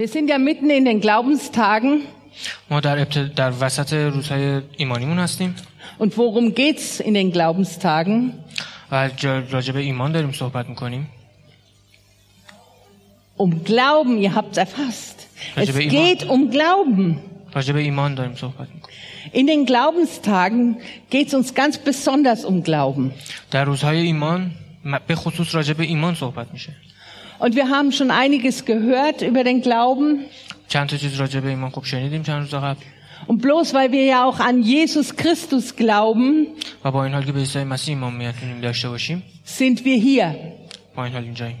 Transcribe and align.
Wir 0.00 0.08
sind 0.08 0.28
ja 0.28 0.38
mitten 0.38 0.70
in 0.70 0.84
den 0.84 1.00
Glaubenstagen. 1.00 2.02
ما 2.70 2.80
در, 2.80 2.98
ابتد... 2.98 3.34
در 3.34 3.52
وسط 3.60 3.92
روزهای 3.92 4.60
ایمانیمون 4.76 5.18
هستیم 5.18 5.54
Und 5.98 6.12
worum 6.16 6.54
geht's 6.54 7.00
in 7.00 7.14
den 7.14 7.32
Glaubenstagen? 7.32 8.32
و 8.92 9.08
جا- 9.16 9.38
راجع 9.50 9.72
به 9.72 9.80
ایمان 9.80 10.12
داریم 10.12 10.32
صحبت 10.32 10.68
میکنیم 10.68 11.08
Um 13.38 13.64
Glauben, 13.64 14.18
ihr 14.18 14.34
habt's 14.34 14.56
erfasst. 14.56 15.16
Es 15.54 15.58
Also 15.68 15.72
bei 15.74 15.82
Iman- 15.82 15.90
geht 15.90 16.24
um 16.28 16.50
Glauben. 16.50 17.16
راجع 17.54 17.72
به 17.72 17.80
ایمان 17.80 18.14
داریم 18.14 18.34
صحبت 18.34 18.68
میکنیم 18.74 18.96
In 19.32 19.46
den 19.46 19.66
Glaubenstagen 19.66 20.76
geht's 21.10 21.34
uns 21.34 21.54
ganz 21.54 21.78
besonders 21.78 22.44
um 22.44 22.62
Glauben. 22.62 23.12
در 23.50 23.64
روزهای 23.64 23.98
ایمان 24.00 24.50
م- 24.84 24.98
به 25.06 25.14
خصوص 25.14 25.54
راجع 25.54 25.72
به 25.72 25.84
ایمان 25.84 26.14
صحبت 26.14 26.46
میشه 26.52 26.72
Und 27.40 27.54
wir 27.54 27.68
haben 27.68 27.92
schon 27.92 28.10
einiges 28.10 28.64
gehört 28.64 29.22
über 29.22 29.44
den 29.44 29.60
Glauben. 29.62 30.24
چند 30.68 30.88
تا 30.88 30.96
چیز 30.96 31.20
راجع 31.20 31.40
به 31.40 31.48
ایمان 31.48 31.70
خوب 31.70 31.84
شنیدیم 31.84 32.22
چند 32.22 32.40
روز 32.42 32.54
قبل 32.54 32.80
Und 33.28 33.40
bloß 33.42 33.72
weil 33.74 33.90
wir 33.92 34.04
ja 34.04 34.24
auch 34.28 34.38
an 34.40 34.62
Jesus 34.62 35.16
Christus 35.16 35.76
glauben, 35.76 36.46
و 36.84 36.90
با 36.90 37.04
این 37.04 37.12
حال 37.14 37.24
که 37.24 37.32
به 37.32 37.38
عیسی 37.38 37.64
مسیح 37.64 37.94
ایمان 37.94 38.14
میتونیم 38.14 38.60
داشته 38.60 38.88
باشیم 38.88 39.22
sind 39.58 39.78
wir 39.84 39.98
hier. 39.98 40.34
با 40.96 41.04
این 41.04 41.12
حال 41.12 41.22
اینجاییم 41.22 41.56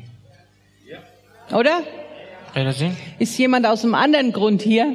Oder? 1.50 1.82
غیر 2.54 2.66
از 2.68 2.82
این 2.82 2.92
Ist 3.20 3.38
jemand 3.38 3.66
aus 3.66 3.84
einem 3.84 3.94
anderen 3.94 4.32
Grund 4.32 4.62
hier? 4.62 4.86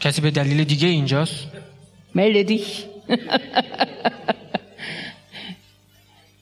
کسی 0.00 0.20
به 0.20 0.30
دلیل 0.30 0.64
دیگه 0.64 0.88
اینجاست 0.88 1.34
Melde 2.14 2.44
dich. 2.44 2.86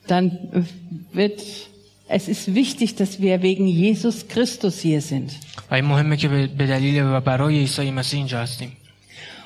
Dann 0.07 0.31
wird, 1.13 1.41
es 2.09 2.27
ist 2.27 2.53
wichtig, 2.53 2.95
dass 2.95 3.21
wir 3.21 3.41
wegen 3.41 3.67
Jesus 3.67 4.27
Christus 4.27 4.79
hier 4.81 5.01
sind. 5.01 5.31
و 5.71 5.73
این 5.73 5.85
مهمه 5.85 6.17
که 6.17 6.27
به 6.27 6.47
به 6.47 6.67
دلیل 6.67 7.03
و 7.03 7.19
برای 7.21 7.59
عیسی 7.59 7.91
مسیح 7.91 8.17
اینجا 8.17 8.41
هستیم 8.41 8.71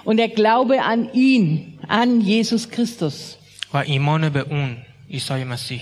Und 0.05 0.17
der 0.17 0.30
Glaube 0.30 0.83
an 0.83 1.09
ihn, 1.14 1.80
an 1.88 2.22
Jesus 2.22 2.69
Christus. 2.69 3.36
و 3.73 3.78
ایمان 3.78 4.30
به 4.30 4.39
اون 4.39 4.78
عیسی 5.11 5.44
مسیح 5.44 5.81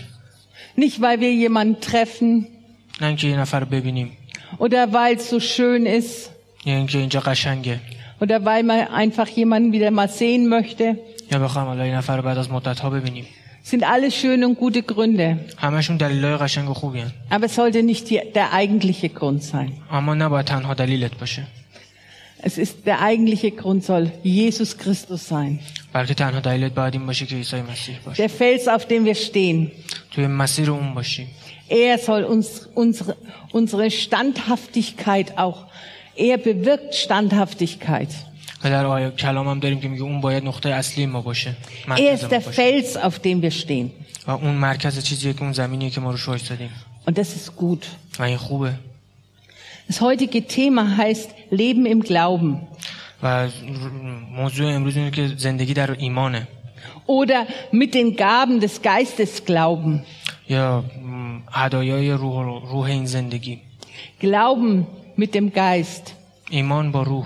Nicht, 0.78 1.02
weil 1.02 1.20
wir 1.20 1.34
jemanden 1.34 1.82
treffen 1.82 2.46
نه 3.02 3.08
اینکه 3.08 3.28
یه 3.28 3.40
نفر 3.40 3.59
رو 3.59 3.66
ببینیم 3.66 4.12
oder 4.59 4.94
weil 4.94 5.16
es 5.18 5.30
so 5.30 5.40
schön 5.40 5.86
ist 5.86 6.30
یا 6.66 6.76
اینکه 6.76 6.98
اینجا 6.98 7.20
قشنگه 7.20 7.80
oder 8.22 8.46
weil 8.46 8.64
man 8.64 8.88
einfach 8.88 9.28
jemanden 9.28 9.72
wieder 9.73 9.92
mal 9.92 10.08
sehen 10.09 10.48
möchte. 10.48 10.96
یا 11.32 11.40
بخوام 11.40 11.68
حالا 11.68 11.84
این 11.84 11.94
نفر 11.94 12.18
رو 12.18 12.23
بعد 12.23 12.38
از 12.38 12.52
مدت 12.52 12.80
ها 12.80 12.90
ببینیم 12.90 13.26
Sind 13.66 13.84
alles 13.84 14.14
schöne 14.16 14.48
und 14.48 14.58
gute 14.59 14.84
Gründe. 14.84 15.38
همشون 15.58 15.98
دلیلای 15.98 16.38
قشنگ 16.38 16.70
و 16.70 16.73
خوبی 16.73 17.00
هن. 17.00 17.12
Aber 17.32 17.46
es 17.46 17.56
sollte 17.56 17.84
nicht 17.84 18.09
die, 18.09 18.20
der 18.36 18.54
eigentliche 18.54 19.09
Grund 19.09 19.44
sein. 19.44 19.72
اما 19.92 20.14
نباید 20.14 20.46
تنها 20.46 20.73
دلیلت 20.73 21.18
باشه 21.20 21.48
Es 22.46 22.58
ist, 22.58 22.86
der 22.86 23.02
eigentliche 23.02 23.52
Grund 23.52 23.86
soll 23.86 24.12
Jesus 24.23 24.78
Christus 24.78 25.28
sein. 25.30 25.59
بلکه 25.94 26.14
تنها 26.14 26.40
دلیلت 26.40 26.73
باید 26.73 26.94
این 26.94 27.06
باشه 27.06 27.26
که 27.26 27.36
عیسی 27.36 27.62
مسیح 27.62 27.96
باشه 28.06 28.28
Der 28.28 28.32
Fels, 28.32 28.68
auf 28.68 28.86
dem 28.88 29.06
wir 29.06 29.16
stehen. 29.16 29.72
توی 30.12 30.28
مسیر 30.28 30.72
اون 30.72 30.94
باشی 30.94 31.28
Er 31.70 31.98
soll 31.98 32.23
uns 32.26 32.70
unsere, 32.76 33.16
unsere 33.54 33.90
Standhaftigkeit 33.90 35.38
auch, 35.38 35.66
er 36.18 36.38
bewirkt 36.38 36.94
Standhaftigkeit. 36.96 38.09
و 38.64 38.70
در 38.70 38.86
آیه 38.86 39.09
کلام 39.12 39.48
هم 39.48 39.59
داریم 39.59 39.80
که 39.80 39.88
میگه 39.88 40.04
اون 40.04 40.22
باید 40.22 40.46
نقطه 40.46 40.70
اصلی 40.70 41.06
ما 41.06 41.22
باشه 41.22 41.56
Er 41.86 41.88
مرکز 41.90 42.20
ist 42.20 42.23
ما 42.23 42.30
der 42.30 42.44
باشه 42.46 42.82
Fels, 42.82 42.98
auf 42.98 43.20
dem 43.20 43.42
wir 43.44 43.52
stehen. 43.66 43.90
و 44.28 44.32
اون 44.32 44.56
مرکز 44.56 45.04
چیزیه 45.04 45.34
که 45.34 45.42
اون 45.44 45.52
زمینیه 45.54 45.90
که 45.90 46.02
ما 46.02 46.12
روش 46.12 46.28
وایسادیم 46.28 46.70
Und 47.09 47.14
das 47.18 47.22
ist 47.36 47.56
gut. 47.58 47.86
و 48.20 48.23
این 48.23 48.38
خوبه 48.38 48.73
Das 49.90 50.00
heutige 50.02 50.42
Thema 50.48 50.98
heißt 50.98 51.30
Leben 51.52 51.86
im 51.86 52.02
Glauben 52.02 52.56
و 53.23 53.48
موضوع 54.32 54.72
امروز 54.73 54.98
اینه 54.98 55.12
که 55.12 55.28
زندگی 55.38 55.73
در 55.73 55.92
ایمانه 55.92 56.48
oder 57.08 57.48
mit 57.76 57.94
den 57.94 58.16
Gaben 58.16 58.59
des 58.62 58.81
Geistes 58.81 59.46
glauben. 59.46 60.02
یا 60.50 60.80
م، 60.81 61.40
هدایای 61.52 62.12
روح, 62.12 62.46
روح 62.72 62.86
این 62.86 63.06
زندگی 63.06 63.59
Glauben 64.22 64.86
mit 65.22 65.34
dem 65.36 65.52
Geist. 65.56 66.12
ایمان 66.50 66.91
با 66.91 67.03
روح 67.03 67.25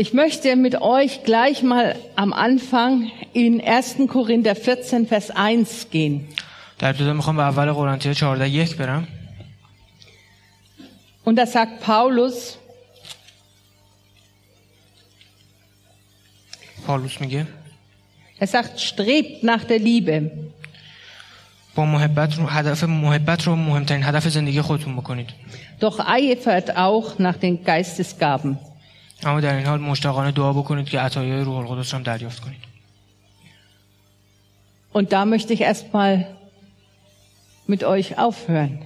Ich 0.00 0.12
möchte 0.12 0.56
mit 0.56 0.80
euch 0.82 1.24
gleich 1.24 1.62
mal 1.62 1.96
am 2.16 2.32
Anfang 2.32 3.10
in 3.32 3.60
1. 3.60 3.96
Korinther 4.08 4.54
14, 4.54 5.06
Vers 5.06 5.30
1 5.30 5.90
gehen. 5.90 6.28
در 6.78 6.88
ابتدا 6.88 7.12
میخوام 7.12 7.36
به 7.36 7.42
اول 7.42 7.72
قرنتیان 7.72 8.14
14 8.14 8.48
یک 8.48 8.76
برم 8.76 9.08
Und 11.24 11.36
da 11.38 11.46
sagt 11.46 11.80
Paulus, 11.80 12.56
پالوس 16.86 17.20
میگه 17.20 17.46
er 18.40 18.46
sagt, 18.46 18.80
strebt 18.80 19.42
nach 19.42 19.64
der 19.64 19.78
Liebe. 19.78 20.30
با 21.74 21.84
محبت 21.84 22.34
رو 22.38 22.46
هدف 22.46 22.84
محبت 22.84 23.42
رو 23.42 23.56
مهمترین 23.56 24.02
هدف 24.02 24.28
زندگی 24.28 24.60
خودتون 24.60 24.96
بکنید 24.96 25.28
Doch 25.80 25.98
eifert 26.00 26.76
auch 26.76 27.18
nach 27.18 27.36
den 27.36 27.64
Geistesgaben. 27.64 28.58
اما 29.22 29.40
در 29.40 29.56
این 29.56 29.66
حال 29.66 29.80
مشتاقانه 29.80 30.30
دعا 30.30 30.52
بکنید 30.52 30.88
که 30.88 31.00
عطایای 31.00 31.40
روح 31.40 31.56
القدس 31.56 31.92
رو 31.92 31.98
هم 31.98 32.02
دریافت 32.02 32.40
کنید 32.40 32.60
Und 34.92 35.12
da 35.12 35.26
möchte 35.26 35.52
ich 35.52 35.60
erstmal 35.60 36.26
mit 37.66 37.84
euch 37.84 38.18
aufhören. 38.18 38.78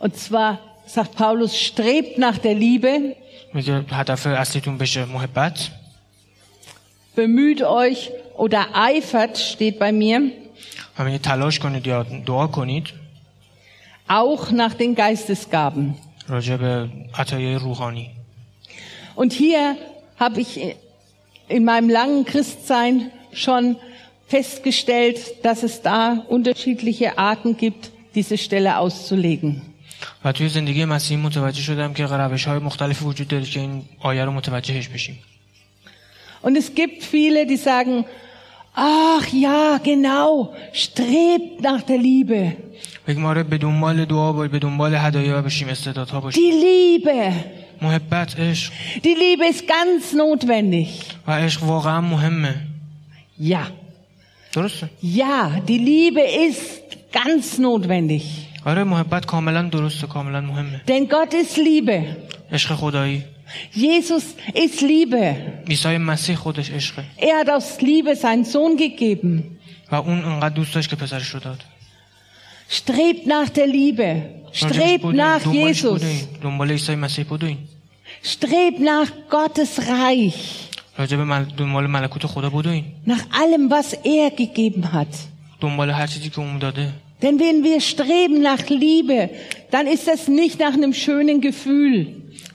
Und 0.00 0.16
zwar 0.16 0.58
sagt 0.86 1.14
Paulus, 1.14 1.56
strebt 1.56 2.18
nach 2.18 2.38
der 2.38 2.54
Liebe, 2.54 3.14
میگه 3.54 3.84
هدف 3.90 4.26
اصلیتون 4.26 4.78
بشه 4.78 5.04
محبت 5.04 5.70
bemüht 7.16 7.62
euch 7.62 8.10
oder 8.36 8.66
eifert, 8.74 9.38
steht 9.38 9.78
bei 9.78 9.92
mir, 9.92 10.20
و 10.98 11.04
میگه 11.04 11.18
تلاش 11.18 11.58
کنید 11.58 11.86
یا 11.86 12.02
دعا 12.02 12.46
کنید 12.46 12.88
auch 14.08 14.50
nach 14.50 14.74
den 14.74 14.94
Geistesgaben. 14.94 15.94
Und 19.14 19.32
hier 19.32 19.76
habe 20.18 20.40
ich 20.40 20.74
in 21.48 21.64
meinem 21.64 21.88
langen 21.90 22.24
Christsein 22.24 23.10
schon 23.32 23.76
festgestellt, 24.26 25.18
dass 25.44 25.62
es 25.62 25.82
da 25.82 26.24
unterschiedliche 26.28 27.18
Arten 27.18 27.56
gibt, 27.56 27.90
diese 28.14 28.36
Stelle 28.38 28.78
auszulegen. 28.78 29.62
و 30.24 30.32
توی 30.32 30.48
زندگی 30.48 30.84
مسیحی 30.84 31.20
متوجه 31.20 31.62
شدم 31.62 31.92
که 31.94 32.06
روش 32.06 32.44
های 32.44 32.58
مختلفی 32.58 33.04
وجود 33.04 33.28
داره 33.28 33.44
که 33.44 33.60
این 33.60 33.82
آیه 34.00 34.24
رو 34.24 34.32
متوجهش 34.32 34.88
بشیم 34.88 35.18
Und 36.42 36.56
es 36.56 36.74
gibt 36.74 37.02
viele, 37.02 37.46
die 37.46 37.56
sagen, 37.56 38.04
ach 38.76 39.26
ja, 39.32 39.78
genau, 39.82 40.54
strebt 40.72 41.60
nach 41.60 41.82
der 41.82 41.98
Liebe. 41.98 42.56
بگیم 43.06 43.24
آره 43.24 43.42
به 43.42 43.58
دنبال 43.58 44.04
دعا 44.04 44.32
باید 44.32 44.50
به 44.50 44.58
دنبال 44.58 44.94
هدایا 44.94 45.42
بشیم 45.42 45.68
استعدادها 45.68 46.20
باشیم 46.20 46.42
Die 46.42 46.54
Liebe, 46.54 47.32
محبت 47.82 48.40
عشق 48.40 48.72
die 49.04 49.14
Liebe 49.14 49.44
ist 49.52 49.64
ganz 49.66 50.12
notwendig. 50.14 50.88
و 51.28 51.30
عشق 51.32 51.62
واقعا 51.64 52.00
مهمه 52.00 52.54
Ja, 53.40 53.66
درسته 54.54 54.88
ja, 55.02 55.60
die 55.68 55.78
Liebe 55.78 56.20
ist 56.48 56.82
ganz 57.12 57.58
notwendig. 57.58 58.22
آره 58.66 58.84
محبت 58.84 59.24
کاملا 59.24 59.62
درسته 59.62 60.06
کاملا 60.06 60.40
مهمه 60.40 60.80
Denn 60.88 61.08
Gott 61.08 61.34
ist 61.34 61.56
Liebe. 61.56 62.16
عشق 62.52 62.74
خدایی 62.74 63.22
Jesus 63.74 64.24
ist 64.54 64.80
Liebe. 64.82 65.34
عیسی 65.68 65.98
مسیح 65.98 66.34
خودش 66.36 66.70
عشقه 66.70 67.04
Er 67.18 67.40
hat 67.40 67.48
aus 67.50 67.80
Liebe 67.80 68.16
seinen 68.16 68.44
Sohn 68.44 68.76
gegeben. 68.76 69.42
و 69.92 69.94
اون 69.94 70.24
انقدر 70.24 70.54
دوست 70.54 70.74
داشت 70.74 70.90
که 70.90 70.96
پسرش 70.96 71.28
رو 71.28 71.40
داد 71.40 71.60
Strebt 72.70 73.26
nach 73.26 73.48
der 73.48 73.66
Liebe. 73.66 74.22
راجبش 74.54 74.60
Strebt 74.60 75.00
بدوین. 75.04 75.16
nach 75.16 75.42
دنبالش 75.44 75.78
Jesus. 75.80 75.84
بدوین. 75.84 76.20
دنبال 76.42 76.70
عیسی 76.70 76.94
مسیح 76.94 77.24
بدوین 77.24 77.58
Strebt 78.22 78.80
nach 78.80 79.10
Gottes 79.30 79.78
Reich. 79.88 80.68
راجع 80.98 81.16
به 81.16 81.24
مل... 81.24 81.44
دنبال 81.44 81.86
ملکوت 81.86 82.26
خدا 82.26 82.50
بدوین 82.50 82.84
Nach 83.06 83.20
allem, 83.32 83.70
was 83.70 83.92
er 84.04 84.30
gegeben 84.30 84.92
hat. 84.92 85.16
دنبال 85.60 85.90
هر 85.90 86.06
چیزی 86.06 86.30
که 86.30 86.38
اون 86.38 86.58
داده 86.58 86.92
Denn 87.22 87.38
wenn 87.40 87.64
wir 87.64 87.80
streben 87.80 88.42
nach 88.42 88.68
Liebe, 88.68 89.30
dann 89.72 89.86
ist 89.88 90.06
das 90.06 90.28
nicht 90.28 90.58
nach 90.60 90.74
einem 90.74 90.92
schönen 90.94 91.40
Gefühl. 91.40 92.06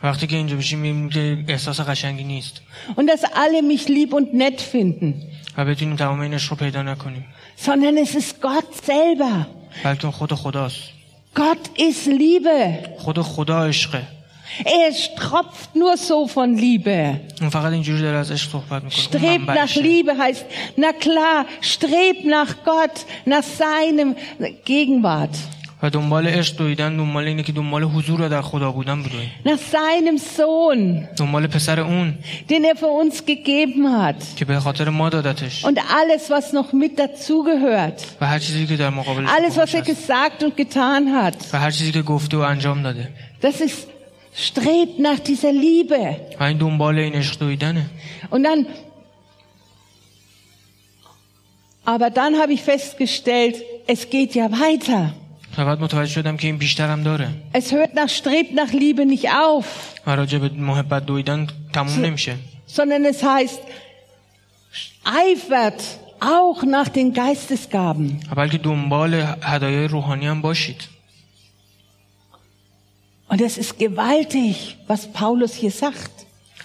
وقتی 0.03 0.27
که 0.27 0.35
اینجا 0.35 0.55
بشیم 0.55 0.79
میبینیم 0.79 1.09
که 1.09 1.37
احساس 1.47 1.79
قشنگی 1.79 2.23
نیست 2.23 2.61
Und 2.97 3.07
dass 3.09 3.23
alle 3.23 3.61
mich 3.61 3.87
lieb 3.87 4.13
und 4.13 4.33
nett 4.33 4.61
finden. 4.61 5.13
و 5.57 5.65
بتونیم 5.65 5.95
تمام 5.95 6.19
این 6.19 6.33
عشق 6.33 6.49
رو 6.51 6.57
پیدا 6.57 6.81
نکنیم 6.83 7.25
Sondern 7.65 7.97
es 8.05 8.15
ist 8.15 8.41
Gott 8.41 8.85
selber. 8.87 9.45
بلکه 9.83 10.07
خود 10.07 10.33
خداست 10.33 10.79
Gott 11.35 11.79
ist 11.79 12.07
Liebe. 12.07 12.87
خود 12.97 13.21
خدا 13.21 13.65
عشقه 13.65 14.03
Er 14.65 14.91
tropft 15.17 15.75
nur 15.75 15.97
so 15.97 16.27
von 16.27 16.55
Liebe. 16.57 17.19
اون 17.41 17.49
فقط 17.49 17.71
اینجوری 17.73 18.01
داره 18.01 18.17
از 18.17 18.31
عشق 18.31 18.51
صحبت 18.51 18.83
میکنه 18.83 19.03
Strebt 19.03 19.47
nach 19.47 19.75
Liebe 19.75 20.11
heißt, 20.17 20.45
na 20.77 20.91
klar, 21.05 21.45
strebt 21.61 22.25
nach 22.25 22.51
Gott, 22.65 22.97
nach 23.25 23.43
seinem 23.43 24.15
Gegenwart. 24.65 25.35
و 25.83 25.89
دنبال 25.89 26.27
عشق 26.27 26.57
دویدن 26.57 26.97
دنبال 26.97 27.23
اینه 27.27 27.43
که 27.43 27.51
دنبال 27.51 27.83
حضور 27.83 28.21
و 28.21 28.29
در 28.29 28.41
خدا 28.41 28.71
بودن 28.71 29.03
بدویم 29.03 29.31
nach 29.45 29.59
seinem 29.75 30.17
Sohn, 30.37 31.05
دنبال 31.17 31.47
پسر 31.47 31.79
اون 31.79 32.13
den 32.49 32.63
er 32.63 32.77
für 32.77 32.87
uns 33.03 33.25
gegeben 33.25 33.87
hat. 34.01 34.35
که 34.37 34.45
به 34.45 34.59
خاطر 34.59 34.89
ما 34.89 35.09
دادتش 35.09 35.65
Und 35.65 35.77
alles, 35.79 36.29
was 36.29 36.53
noch 36.53 36.73
mit 36.73 36.99
dazugehört. 36.99 38.01
و 38.21 38.27
هر 38.27 38.39
چیزی 38.39 38.67
که 38.67 38.77
در 38.77 38.89
مقابلش 38.89 39.29
Alles, 39.29 39.53
was 39.57 39.73
er 39.73 39.81
هست. 39.81 39.85
gesagt 39.85 40.43
und 40.43 40.55
getan 40.57 41.13
hat. 41.23 41.53
و 41.53 41.59
هر 41.59 41.71
چیزی 41.71 41.91
که 41.91 42.01
گفته 42.01 42.37
و 42.37 42.39
انجام 42.39 42.81
داده 42.83 43.09
Das 43.41 43.45
ist, 43.61 43.87
strebt 44.35 44.99
nach 44.99 45.19
dieser 45.19 45.51
Liebe. 45.51 46.15
و 46.39 46.43
این 46.43 46.57
دنبال 46.57 46.99
این 46.99 47.13
عشق 47.13 47.39
دویدنه 47.39 47.85
Und 48.31 48.43
dann, 48.43 48.65
aber 51.85 52.09
dann 52.09 52.35
habe 52.41 52.53
ich 52.53 52.61
festgestellt, 52.61 53.55
es 53.87 54.09
geht 54.09 54.35
ja 54.35 54.49
weiter. 54.51 55.13
و 55.57 55.65
بعد 55.65 55.79
متوجه 55.81 56.11
شدم 56.11 56.37
که 56.37 56.47
این 56.47 56.57
بیشتر 56.57 56.89
هم 56.89 57.03
داره 57.03 57.29
Es 57.53 57.71
hört 57.71 57.93
nach, 57.93 58.09
strebt 58.09 58.53
nach 58.53 58.71
Liebe 58.73 59.05
nicht 59.05 59.29
auf, 59.29 59.65
و 60.07 60.11
راجع 60.15 60.37
به 60.37 60.49
محبت 60.49 61.05
دویدن 61.05 61.47
تموم 61.73 62.05
نمیشه 62.05 62.35
sondern 62.67 63.05
es 63.05 63.23
heißt, 63.23 63.61
eifert 65.03 65.81
auch 66.19 66.63
nach 66.63 66.89
den 66.89 67.13
Geistesgaben. 67.13 68.19
و 68.31 68.35
بلکه 68.35 68.57
دنبال 68.57 69.13
هدایای 69.41 69.87
روحانی 69.87 70.27
هم 70.27 70.41
باشید 70.41 70.81
Und 73.28 73.40
es 73.40 73.58
ist 73.58 73.78
gewaltig, 73.78 74.78
was 74.86 75.12
Paulus 75.12 75.54
hier 75.54 75.70
sagt. 75.70 76.10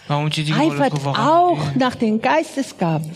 Eifert 0.08 0.94
auch 1.06 1.76
nach 1.76 1.96
den 1.96 2.22
Geistesgaben. 2.22 3.12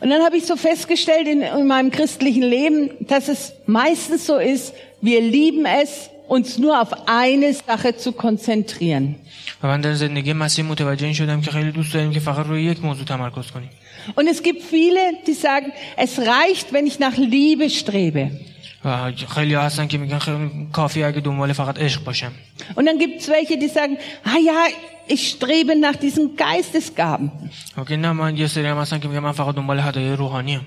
Und 0.00 0.08
dann 0.08 0.22
habe 0.22 0.36
ich 0.36 0.46
so 0.46 0.56
festgestellt 0.56 1.28
in, 1.28 1.42
in, 1.42 1.66
meinem 1.66 1.90
christlichen 1.90 2.42
Leben, 2.42 2.90
dass 3.00 3.28
es 3.28 3.52
meistens 3.66 4.26
so 4.26 4.38
ist, 4.38 4.72
wir 5.02 5.20
lieben 5.20 5.66
es, 5.66 6.10
uns 6.26 6.58
nur 6.58 6.80
auf 6.80 7.08
eine 7.08 7.52
Sache 7.52 7.96
zu 7.96 8.12
konzentrieren. 8.12 9.16
Und 14.14 14.26
es 14.26 14.42
gibt 14.42 14.62
viele, 14.62 15.00
die 15.26 15.34
sagen, 15.34 15.72
es 15.96 16.18
reicht, 16.18 16.72
wenn 16.72 16.86
ich 16.86 16.98
nach 16.98 17.16
Liebe 17.16 17.68
strebe. 17.68 18.30
و 18.85 19.11
خیلی 19.11 19.53
ها 19.53 19.61
هستن 19.61 19.87
که 19.87 19.97
میگن 19.97 20.19
خیلی 20.19 20.67
کافی 20.73 21.03
اگه 21.03 21.19
دنبال 21.19 21.53
فقط 21.53 21.79
عشق 21.79 22.03
باشم 22.03 22.31
Und 22.75 22.85
dann 22.85 22.97
gibt 22.99 23.21
es 23.21 23.27
welche, 23.27 23.57
die 23.57 23.67
sagen, 23.67 23.97
ah 24.23 24.39
ja, 24.49 24.59
ich 25.07 25.29
strebe 25.29 25.75
nach 25.75 25.95
diesen 25.95 26.35
Geistesgaben. 26.35 27.31
اوکی 27.77 27.97
نه 27.97 28.11
من 28.11 28.37
یه 28.37 28.47
سری 28.47 28.65
هم 28.67 28.77
هستن 28.77 28.99
که 28.99 29.07
میگن 29.07 29.19
من 29.19 29.31
فقط 29.31 29.55
دنبال 29.55 29.79
هدایای 29.79 30.15
روحانی 30.15 30.55
هم 30.55 30.65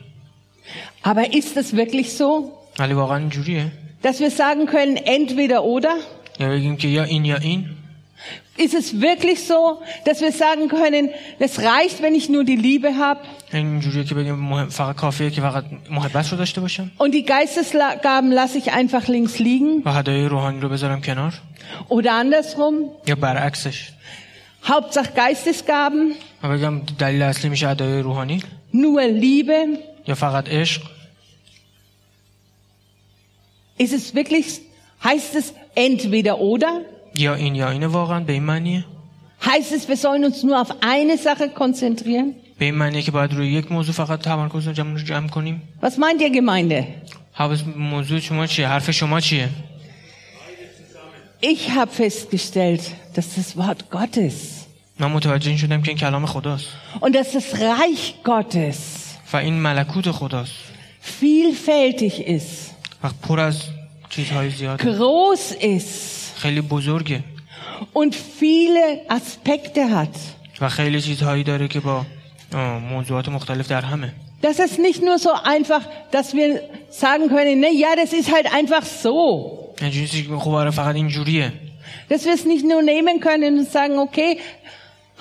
Aber 1.04 1.32
ist 1.32 1.56
das 1.56 1.76
wirklich 1.76 2.12
so, 2.18 2.52
ولی 2.78 2.92
واقعا 2.94 3.16
اینجوریه 3.16 3.72
dass 4.02 4.20
wir 4.20 4.30
sagen 4.30 4.66
können, 4.66 4.96
entweder 4.96 5.64
oder? 5.64 5.94
یا 6.40 6.48
بگیم 6.48 6.76
که 6.76 6.88
یا 6.88 7.04
این 7.04 7.24
یا 7.24 7.36
این 7.36 7.64
Ist 8.55 8.75
es 8.75 9.01
wirklich 9.01 9.47
so, 9.47 9.81
dass 10.05 10.21
wir 10.21 10.31
sagen 10.31 10.67
können, 10.67 11.09
es 11.39 11.59
reicht, 11.59 12.03
wenn 12.03 12.13
ich 12.13 12.29
nur 12.29 12.43
die 12.43 12.55
Liebe 12.55 12.97
habe? 12.97 13.21
Und 16.99 17.13
die 17.13 17.23
Geistesgaben 17.25 18.31
lasse 18.31 18.59
ich 18.59 18.71
einfach 18.71 19.07
links 19.07 19.39
liegen? 19.39 19.83
Oder 21.89 22.13
andersrum? 22.13 22.91
Hauptsache 24.67 25.13
Geistesgaben. 25.13 26.15
Nur 28.71 29.01
Liebe. 29.03 29.79
Ist 33.79 33.93
es 33.93 34.13
wirklich, 34.13 34.61
heißt 35.03 35.35
es 35.35 35.53
entweder 35.73 36.39
oder? 36.39 36.81
یا 37.14 37.34
این 37.34 37.54
یا 37.54 37.70
اینه 37.70 37.86
واقعا 37.86 38.20
به 38.20 38.32
این 38.32 38.42
معنیه 38.42 38.84
Heißt 39.40 39.72
es, 39.72 39.88
wir 39.88 39.96
sollen 39.96 40.24
uns 40.24 40.42
nur 40.42 40.60
auf 40.60 40.70
eine 40.80 41.16
Sache 41.18 41.48
konzentrieren? 41.48 42.34
به 42.58 42.64
این 42.64 42.74
معنیه 42.74 43.02
که 43.02 43.10
باید 43.10 43.32
روی 43.32 43.48
یک 43.48 43.72
موضوع 43.72 43.94
فقط 43.94 44.20
تمرکز 44.20 44.66
رو 44.66 44.72
جمع, 44.72 44.98
جمع 44.98 45.28
کنیم 45.28 45.62
Was 45.82 45.88
meint 45.90 46.20
ihr 46.20 46.30
Gemeinde? 46.30 46.84
حواس 47.32 47.60
موضوع 47.76 48.20
شما 48.20 48.46
چیه 48.46 48.68
حرف 48.68 48.90
شما 48.90 49.20
چیه 49.20 49.48
Ich 51.42 51.70
habe 51.70 51.90
festgestellt, 51.90 52.82
dass 53.14 53.34
das 53.36 53.56
Wort 53.56 53.90
Gottes 53.90 54.34
من 55.00 55.06
متوجه 55.12 55.48
این 55.48 55.58
شدم 55.58 55.82
که 55.82 55.88
این 55.88 55.98
کلام 55.98 56.26
خداست 56.26 56.68
und 57.00 57.08
dass 57.14 57.32
das 57.32 57.54
Reich 57.54 58.28
Gottes 58.28 58.76
و 59.32 59.36
این 59.36 59.54
ملکوت 59.54 60.10
خداست 60.10 60.52
vielfältig 61.20 62.20
ist, 62.20 62.74
و 63.04 63.08
پر 63.22 63.40
از 63.40 63.62
چیزهای 64.10 64.50
زیاده 64.50 64.84
groß 64.84 65.62
ist 65.62 66.21
خیلی 66.42 66.60
بزرگه 66.60 67.20
und 67.94 68.14
viele 68.40 69.00
Aspekte 69.08 69.90
hat. 69.90 70.16
و 70.60 70.68
خیلی 70.68 71.00
چیزهایی 71.02 71.44
داره 71.44 71.68
که 71.68 71.80
با 71.80 72.06
آه، 72.54 72.78
موضوعات 72.78 73.28
مختلف 73.28 73.68
در 73.68 73.80
همه 73.80 74.12
Das 74.42 74.58
ist 74.60 74.78
nicht 74.78 75.02
nur 75.02 75.18
so 75.18 75.30
einfach, 75.32 75.82
dass 76.12 76.32
wir 76.32 76.48
sagen 76.90 77.28
können, 77.28 77.58
ne, 77.58 77.70
ja, 77.74 77.88
das 77.96 78.12
ist 78.12 78.32
halt 78.32 78.46
einfach 78.54 78.84
so. 79.04 79.18
اینجوری 79.80 80.00
نیست 80.00 80.28
که 80.28 80.36
خب 80.36 80.50
آره 80.50 80.70
فقط 80.70 80.94
اینجوریه 80.94 81.52
Dass 82.10 82.24
wir 82.24 82.34
es 82.34 82.44
nicht 82.44 82.64
nur 82.64 82.82
nehmen 82.82 83.20
können 83.20 83.58
und 83.58 83.70
sagen, 83.70 83.98
okay, 83.98 84.38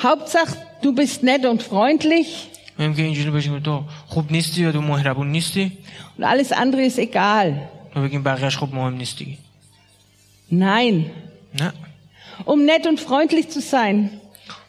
Hauptsache, 0.03 0.55
du 0.81 0.93
bist 0.93 1.23
nett 1.23 1.45
und 1.45 1.61
freundlich 1.63 2.27
میگم 2.79 2.93
که 2.93 3.01
اینجوری 3.01 3.31
بشیم 3.31 3.53
که 3.53 3.59
تو 3.59 3.83
خوب 4.07 4.31
نیستی 4.31 4.61
یا 4.61 4.71
تو 4.71 4.81
مهربون 4.81 5.31
نیستی 5.31 5.71
und 6.19 6.23
alles 6.23 6.51
andere 6.51 6.85
ist 6.85 6.99
egal. 6.99 7.69
Nein. 10.51 11.05
نه 11.59 11.73
Um 12.45 12.65
nett 12.65 12.85
und 12.87 12.99
freundlich 12.99 13.49
zu 13.49 13.61
sein, 13.61 14.09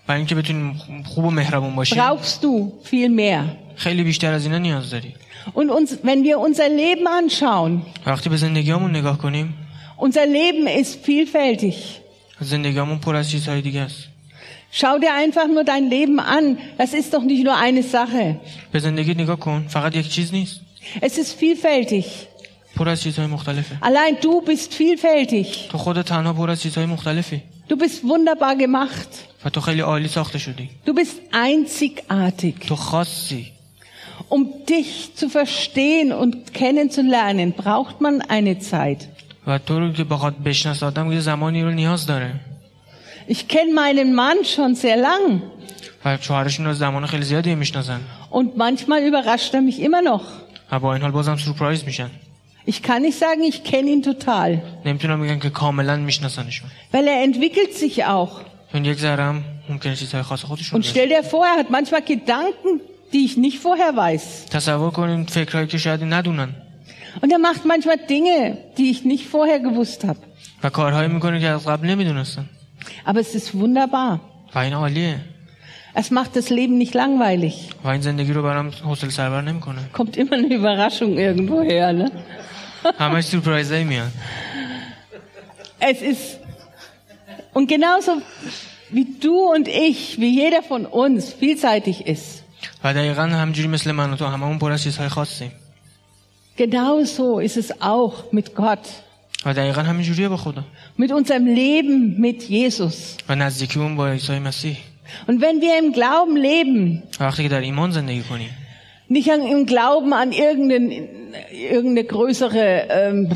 برای 0.06 0.18
اینکه 0.18 0.34
بتونیم 0.34 0.72
خوب 1.04 1.24
و 1.24 1.30
مهربون 1.30 1.74
باشیم 1.76 1.98
brauchst 1.98 2.42
du 2.42 2.72
viel 2.84 3.08
mehr. 3.08 3.44
خیلی 3.76 4.02
بیشتر 4.02 4.32
از 4.32 4.44
اینا 4.44 4.58
نیاز 4.58 4.90
داری 4.90 5.14
Und 5.54 5.70
uns, 5.70 5.98
wenn 6.02 6.24
wir 6.24 6.38
unser 6.38 6.68
Leben 6.68 7.06
anschauen, 7.06 7.82
وقتی 8.06 8.28
به 8.28 8.36
زندگیامون 8.36 8.90
نگاه 8.96 9.18
کنیم 9.18 9.54
unser 9.98 10.26
Leben 10.26 10.66
ist 10.82 11.04
vielfältig. 11.06 11.74
زندگیامون 12.40 12.98
پر 12.98 13.16
از 13.16 13.30
چیزهای 13.30 13.60
دیگه 13.60 13.80
است 13.80 14.04
Schau 14.70 14.98
dir 14.98 15.14
einfach 15.14 15.46
nur 15.54 15.64
dein 15.64 15.88
Leben 15.88 16.20
an. 16.20 16.58
Das 16.76 16.92
ist 16.92 17.14
doch 17.14 17.22
nicht 17.24 17.42
nur 17.44 17.56
eine 17.56 17.82
Sache. 17.82 18.36
به 18.72 18.78
زندگی 18.78 19.14
نگاه 19.14 19.38
کن 19.38 19.64
فقط 19.68 19.96
یک 19.96 20.08
چیز 20.08 20.32
نیست 20.32 20.60
Es 21.02 21.18
ist 21.18 21.32
vielfältig. 21.38 22.04
Allein 23.81 24.17
du 24.21 24.41
bist 24.41 24.73
vielfältig. 24.73 25.69
Du 27.67 27.77
bist 27.77 28.03
wunderbar 28.03 28.55
gemacht. 28.55 29.07
Du 30.85 30.93
bist 30.93 31.19
einzigartig. 31.31 32.55
Um 34.29 34.65
dich 34.65 35.15
zu 35.15 35.29
verstehen 35.29 36.11
und 36.11 36.53
kennenzulernen, 36.53 37.53
braucht 37.53 38.01
man 38.01 38.21
eine 38.21 38.59
Zeit. 38.59 39.07
Ich 43.27 43.47
kenne 43.47 43.73
meinen 43.73 44.13
Mann 44.13 44.43
schon 44.45 44.75
sehr 44.75 44.97
lang. 44.97 45.41
Und 48.29 48.57
manchmal 48.57 49.03
überrascht 49.03 49.53
er 49.53 49.61
mich 49.61 49.79
immer 49.79 50.01
noch. 50.01 50.23
Ich 52.65 52.81
kann 52.81 53.01
nicht 53.01 53.17
sagen, 53.19 53.43
ich 53.43 53.63
kenne 53.63 53.89
ihn 53.91 54.01
total. 54.03 54.61
Weil 56.91 57.07
er 57.07 57.21
entwickelt 57.23 57.73
sich 57.73 58.05
auch. 58.05 58.41
Und 60.75 60.85
stell 60.85 61.09
dir 61.09 61.23
vor, 61.23 61.45
er 61.45 61.57
hat 61.59 61.69
manchmal 61.69 62.01
Gedanken, 62.01 62.81
die 63.11 63.25
ich 63.25 63.37
nicht 63.37 63.59
vorher 63.59 63.95
weiß. 63.95 64.45
Und 67.21 67.31
er 67.31 67.37
macht 67.39 67.65
manchmal 67.65 67.97
Dinge, 67.97 68.57
die 68.77 68.89
ich 68.89 69.03
nicht 69.05 69.27
vorher 69.27 69.59
gewusst 69.59 70.03
habe. 70.05 70.19
Aber 73.05 73.19
es 73.19 73.35
ist 73.35 73.53
wunderbar. 73.53 74.19
Es 75.93 76.09
macht 76.09 76.35
das 76.35 76.49
Leben 76.49 76.79
nicht 76.79 76.95
langweilig. 76.95 77.69
Kommt 79.91 80.17
immer 80.17 80.33
eine 80.33 80.47
Überraschung 80.47 81.17
irgendwo 81.17 81.61
her, 81.61 81.93
ne? 81.93 82.09
How 82.99 83.11
much 83.11 83.29
to 83.31 83.39
they 83.39 83.83
mir? 83.85 84.11
Es 85.79 86.01
ist 86.01 86.39
und 87.53 87.67
genauso 87.67 88.21
wie 88.89 89.05
du 89.19 89.51
und 89.51 89.67
ich, 89.67 90.19
wie 90.19 90.29
jeder 90.29 90.63
von 90.63 90.85
uns 90.85 91.33
vielseitig 91.33 92.05
ist. 92.07 92.43
Genauso 96.55 97.39
ist 97.39 97.57
es 97.57 97.81
auch 97.81 98.31
mit 98.31 98.55
Gott. 98.55 98.79
Mit 100.95 101.11
unserem 101.11 101.45
Leben 101.45 102.19
mit 102.19 102.43
Jesus. 102.43 103.17
Und 105.27 105.41
wenn 105.41 105.61
wir 105.61 105.79
im 105.79 105.91
Glauben 105.91 106.37
leben, 106.37 107.03
nicht 109.09 109.27
im 109.27 109.65
Glauben 109.65 110.13
an 110.13 110.31
irgendeinen 110.31 111.22
irgendeine 111.52 112.04
größere, 112.04 112.88
ähm, 112.90 113.30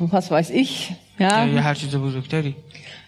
was 0.00 0.30
weiß 0.30 0.50
ich, 0.50 0.92
ja, 1.18 1.46
یا 1.46 1.52
یه 1.52 1.60
هر 1.60 1.74
چیز 1.74 1.96
بزرگتری 1.96 2.54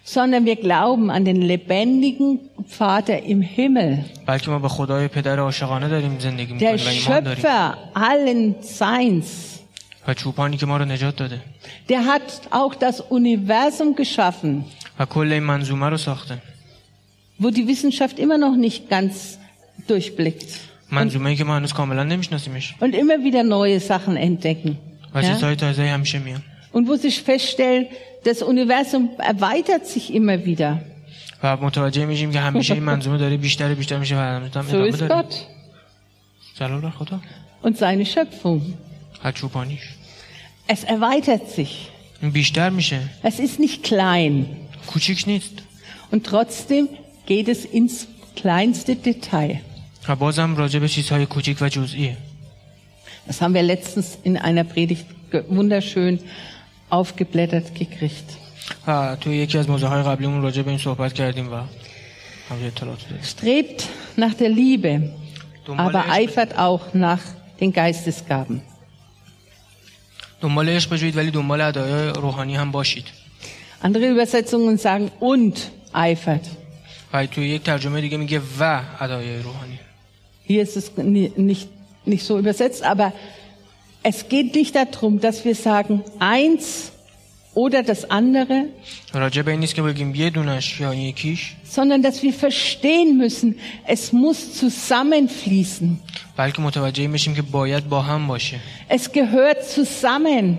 sondern 0.07 0.45
wir 0.45 0.57
glauben 0.57 1.11
an 1.11 1.25
den 1.25 1.41
lebendigen 1.41 2.41
Vater 2.67 3.23
im 3.23 3.41
Himmel, 3.43 4.05
بلکه 4.27 4.51
ما 4.51 4.59
به 4.59 4.69
خدای 4.69 5.09
پدر 5.09 5.39
عاشقانه 5.39 5.89
داریم 5.89 6.19
زندگی 6.19 6.59
der 6.59 6.63
میکنیم 6.63 6.87
و 6.87 6.89
ایمان 6.89 7.21
داریم 7.21 7.45
Schöpfer 7.45 7.75
allen 7.97 8.65
Seins. 8.79 9.61
و 10.09 10.15
چوپانی 10.15 10.57
که 10.57 10.67
ما 10.67 10.77
رو 10.77 10.85
نجات 10.85 11.17
داده 11.17 11.41
Der 11.89 12.05
hat 12.05 12.53
auch 12.53 12.75
das 12.75 13.01
Universum 13.01 13.95
geschaffen, 13.97 14.65
و 14.99 15.07
کل 15.07 15.33
این 15.33 15.43
منظومه 15.43 15.89
رو 15.89 15.97
ساخته 15.97 16.43
wo 17.41 17.51
die 17.51 17.67
Wissenschaft 17.67 18.19
immer 18.19 18.39
noch 18.39 18.57
nicht 18.57 18.89
ganz 18.89 19.39
durchblickt 19.89 20.68
منظومه 20.91 21.31
ای 21.31 21.37
که 21.37 21.45
ما 21.45 21.57
هنوز 21.57 21.73
کاملا 21.73 22.03
نمیشناسیمش 22.05 22.75
und 22.81 22.95
immer 22.95 23.19
wieder 23.25 23.43
neue 23.43 23.81
Sachen 23.89 24.17
entdecken. 24.17 24.71
و 25.15 25.23
Ja? 25.23 25.27
چیزهای 25.27 25.57
تازه 25.57 25.83
همیشه 25.87 26.19
میان 26.19 26.43
Und 26.75 26.89
wo 26.89 26.97
sich 26.97 27.23
feststellt, 27.23 27.87
das 28.25 28.43
Universum 28.43 29.11
erweitert 29.19 29.87
sich 29.87 30.13
immer 30.15 30.45
wieder. 30.45 30.77
و 31.43 31.57
متوجه 31.57 32.07
میشیم 32.07 32.31
که 32.33 32.41
همیشه 32.41 32.75
این 32.75 32.83
منظومه 32.83 33.19
داره 33.19 33.37
بیشتر 33.37 33.73
و 33.73 33.75
بیشتر 33.75 33.99
میشه 33.99 34.17
و 34.17 34.19
هنوز 34.19 34.51
هم 34.57 34.63
So 34.63 34.75
ادامه 34.75 34.91
ist 34.93 34.97
داره 35.01 35.23
Gott 35.23 35.35
جلال 36.61 36.81
بر 36.81 36.91
خدا 36.91 37.21
und 37.65 37.77
seine 37.77 38.05
Schöpfung. 38.07 38.61
و 39.25 39.33
چوپانیش 39.33 39.81
Es 40.69 40.85
erweitert 40.85 41.57
sich. 41.61 41.71
این 42.23 42.31
بیشتر 42.31 42.71
میشه 42.71 43.01
Es 43.25 43.39
ist 43.41 43.61
nicht 43.61 43.83
klein. 43.89 44.45
کوچیک 44.87 45.25
نیست 45.27 45.63
Und 46.13 46.25
trotzdem 46.25 46.89
geht 47.27 47.49
es 47.49 47.65
ins 47.65 48.07
kleinste 48.37 48.97
Detail. 48.97 49.61
و 50.09 50.17
بازم 50.17 50.57
راجع 50.57 50.79
به 50.79 50.89
چیزهای 50.89 51.27
کوچیک 51.27 51.59
و 51.63 51.69
جزئیه 51.69 52.17
Das 53.29 53.41
haben 53.41 53.55
wir 53.55 53.63
letztens 53.63 54.19
in 54.25 54.37
einer 54.37 54.65
Predigt 54.65 55.07
ge- 55.33 55.45
wunderschön 55.49 56.19
aufgeblättert 56.91 57.75
gekriegt. 57.75 58.29
و 58.87 59.17
توی 59.21 59.37
یکی 59.37 59.59
از 59.59 59.71
موضوع 59.71 59.89
های 59.89 60.03
قبلیمون 60.03 60.43
راجع 60.43 60.63
به 60.63 60.69
این 60.71 60.79
صحبت 60.79 61.13
کردیم 61.13 61.53
و 61.53 61.55
هم 61.55 62.61
یه 62.61 62.67
اطلاعات 62.67 62.99
داریم 63.09 63.23
Strebt 63.25 63.83
nach 64.21 64.35
der 64.35 64.49
Liebe, 64.49 65.01
دنبال 65.67 65.93
aber 65.93 65.97
عشق, 65.97 66.13
eifert 66.21 66.53
auch 66.59 66.95
nach 66.95 67.21
den 67.61 67.73
Geistesgaben. 67.73 68.61
دنبال 70.41 70.69
عشق 70.69 70.91
بجوید 70.93 71.17
ولی 71.17 71.31
دنبال 71.31 71.61
ادای 71.61 72.09
روحانی 72.09 72.57
هم 72.57 72.71
باشید 72.71 73.05
Andere 73.83 74.07
Übersetzungen 74.15 74.77
sagen 74.79 75.11
und 75.21 75.57
eifert. 75.95 76.47
و 77.13 77.27
توی 77.27 77.49
یک 77.49 77.63
ترجمه 77.63 78.01
دیگه 78.01 78.17
میگه 78.17 78.41
و 78.61 78.81
ادای 79.01 79.39
روحانی 79.43 79.79
hier 80.50 80.64
ist 80.64 80.76
es 80.76 80.98
nicht, 80.98 81.70
nicht 82.06 82.26
so 82.26 82.40
übersetzt, 82.40 82.82
aber 82.82 83.14
es 84.02 84.28
geht 84.30 84.56
nicht 84.56 84.76
darum, 84.76 85.20
dass 85.20 85.46
wir 85.46 85.54
sagen, 85.54 86.04
eins 86.18 86.92
oder 87.54 87.84
das 87.84 88.10
andere, 88.10 88.66
sondern 91.64 92.02
dass 92.02 92.24
wir 92.24 92.34
verstehen 92.34 93.16
müssen, 93.16 93.60
es 93.86 94.12
muss 94.12 94.56
zusammenfließen. 94.56 96.00
Es 98.88 99.12
gehört 99.12 99.70
zusammen. 99.70 100.58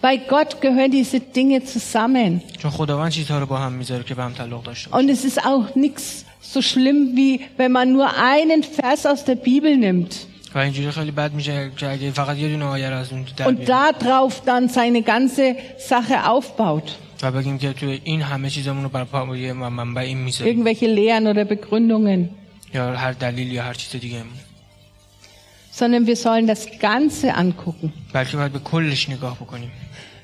Bei 0.00 0.16
Gott 0.16 0.60
gehören 0.60 0.90
diese 0.90 1.20
Dinge 1.20 1.62
zusammen. 1.62 2.42
Und 4.90 5.08
es 5.10 5.24
ist 5.24 5.46
auch 5.46 5.74
nichts 5.76 6.25
so 6.53 6.61
schlimm, 6.61 6.99
wie 7.17 7.33
wenn 7.59 7.71
man 7.71 7.87
nur 7.97 8.07
einen 8.33 8.61
Vers 8.79 9.01
aus 9.11 9.21
der 9.29 9.35
Bibel 9.49 9.77
nimmt 9.77 10.13
و 10.55 10.57
اینجوری 10.57 10.91
خیلی 10.91 11.11
بد 11.11 11.33
میشه 11.33 11.71
که 11.77 11.89
اگه 11.91 12.11
فقط 12.11 12.37
یه 12.37 12.49
دونه 12.49 12.65
آیه 12.65 12.89
رو 12.89 12.97
از 12.97 13.11
اون 13.11 13.25
در 13.37 13.45
und 13.45 13.49
بیاریم 13.49 13.91
darauf 13.99 14.33
dann 14.45 14.73
seine 14.73 15.01
ganze 15.01 15.55
Sache 15.89 16.27
aufbaut. 16.27 16.91
و 17.23 17.31
بگیم 17.31 17.57
که 17.57 17.73
توی 17.73 17.99
این 18.03 18.21
همه 18.21 18.49
چیزمون 18.49 18.83
رو 18.83 18.89
بر 18.89 19.03
پایه 19.03 19.53
منبع 19.53 20.01
این 20.01 20.17
میذاریم 20.17 20.65
Irgendwelche 20.65 20.83
Lehren 20.97 21.33
oder 21.35 21.45
Begründungen. 21.53 22.29
یا 22.73 22.95
هر 22.95 23.11
دلیل 23.11 23.51
یا 23.51 23.63
هر 23.63 23.73
چیز 23.73 24.01
دیگه 24.01 24.21
Sondern 25.79 26.05
wir 26.07 26.15
sollen 26.15 26.47
das 26.47 26.65
Ganze 26.81 27.33
angucken. 27.35 27.89
بلکه 28.13 28.37
باید 28.37 28.51
به 28.51 28.59
کلش 28.59 29.09
نگاه 29.09 29.35
بکنیم 29.35 29.71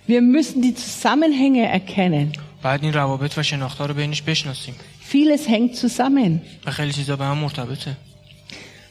Wir 0.07 0.22
müssen 0.22 0.62
die 0.62 0.74
Zusammenhänge 0.75 1.67
erkennen. 1.79 2.31
بعد 2.63 2.84
این 2.84 2.93
روابط 2.93 3.38
و 3.38 3.43
شناختها 3.43 3.86
رو 3.86 3.93
بینش 3.93 4.22
بشناسیم 4.22 4.75
Vieles 5.04 5.49
hängt 5.49 5.76
zusammen. 5.76 6.42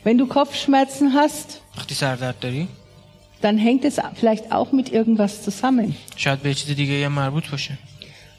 Wenn 0.03 0.17
du 0.17 0.27
Kopfschmerzen 0.27 1.13
hast, 1.13 1.61
dann 3.41 3.57
hängt 3.57 3.85
es 3.85 3.97
vielleicht 4.15 4.51
auch 4.51 4.71
mit 4.71 4.91
irgendwas 4.91 5.43
zusammen. 5.43 5.95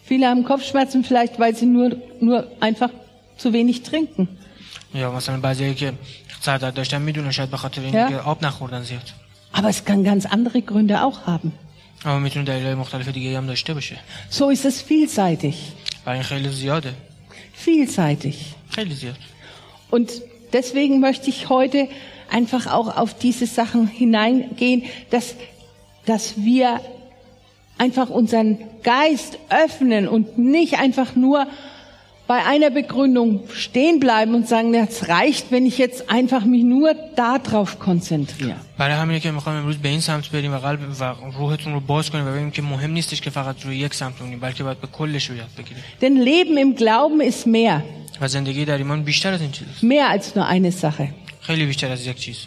Viele 0.04 0.26
haben 0.28 0.44
Kopfschmerzen 0.44 1.04
vielleicht, 1.04 1.38
weil 1.38 1.54
sie 1.56 1.66
nur, 1.66 1.96
nur 2.20 2.46
einfach 2.60 2.90
zu 3.36 3.52
wenig 3.52 3.82
trinken. 3.82 4.28
Ja, 7.94 8.08
aber 9.52 9.68
es 9.68 9.84
kann 9.84 10.02
ganz 10.04 10.26
andere 10.26 10.62
Gründe 10.62 11.02
auch 11.02 11.26
haben. 11.26 11.52
So 14.28 14.50
ist 14.50 14.64
es 14.64 14.82
vielseitig 14.82 15.72
vielseitig. 17.62 18.54
Realisiert. 18.76 19.16
Und 19.90 20.22
deswegen 20.52 21.00
möchte 21.00 21.30
ich 21.30 21.48
heute 21.48 21.88
einfach 22.30 22.66
auch 22.66 22.96
auf 22.96 23.14
diese 23.14 23.46
Sachen 23.46 23.86
hineingehen, 23.86 24.84
dass, 25.10 25.34
dass 26.06 26.42
wir 26.42 26.80
einfach 27.78 28.10
unseren 28.10 28.58
Geist 28.82 29.38
öffnen 29.50 30.08
und 30.08 30.38
nicht 30.38 30.78
einfach 30.78 31.14
nur 31.14 31.46
bei 32.31 32.45
einer 32.45 32.69
Begründung 32.69 33.29
stehen 33.53 33.99
bleiben 33.99 34.35
und 34.35 34.47
sagen, 34.47 34.73
das 34.73 35.07
reicht, 35.07 35.45
wenn 35.51 35.65
ich 35.65 35.77
jetzt 35.77 36.09
einfach 36.09 36.43
mich 36.43 36.63
nur 36.63 36.93
darauf 37.15 37.79
konzentriere. 37.79 38.55
برای 38.77 38.95
همینه 38.95 39.19
که 39.19 39.31
میخوام 39.31 39.55
امروز 39.55 39.77
به 39.77 39.89
این 39.89 39.99
سمت 39.99 40.29
بریم 40.29 40.53
و 40.53 40.57
قلب 40.57 40.79
و 40.99 41.03
روحتون 41.37 41.73
رو 41.73 41.79
باز 41.79 42.09
کنیم 42.11 42.27
و 42.27 42.29
ببینیم 42.31 42.51
که 42.51 42.61
مهم 42.61 42.91
نیستش 42.91 43.21
که 43.21 43.29
فقط 43.29 43.65
روی 43.65 43.77
یک 43.77 43.93
سمت 43.93 44.19
بمونیم 44.19 44.39
بلکه 44.39 44.63
باید 44.63 44.81
به 44.81 44.87
کلش 44.87 45.29
رو 45.29 45.35
یاد 45.35 45.49
بگیریم 45.57 45.83
Denn 46.01 46.21
Leben 46.25 46.57
im 46.57 46.75
Glauben 46.75 47.31
ist 47.31 47.47
mehr, 47.47 47.81
و 48.21 48.27
زندگی 48.27 48.65
در 48.65 48.77
ایمان 48.77 49.03
بیشتر 49.03 49.33
از 49.33 49.41
این 49.41 49.51
چیزاست 49.51 49.83
mehr 49.83 50.09
als 50.09 50.35
nur 50.35 50.47
eine 50.47 50.71
Sache. 50.71 51.07
خیلی 51.41 51.65
بیشتر 51.65 51.91
از 51.91 52.07
یک 52.07 52.17
چیز 52.17 52.37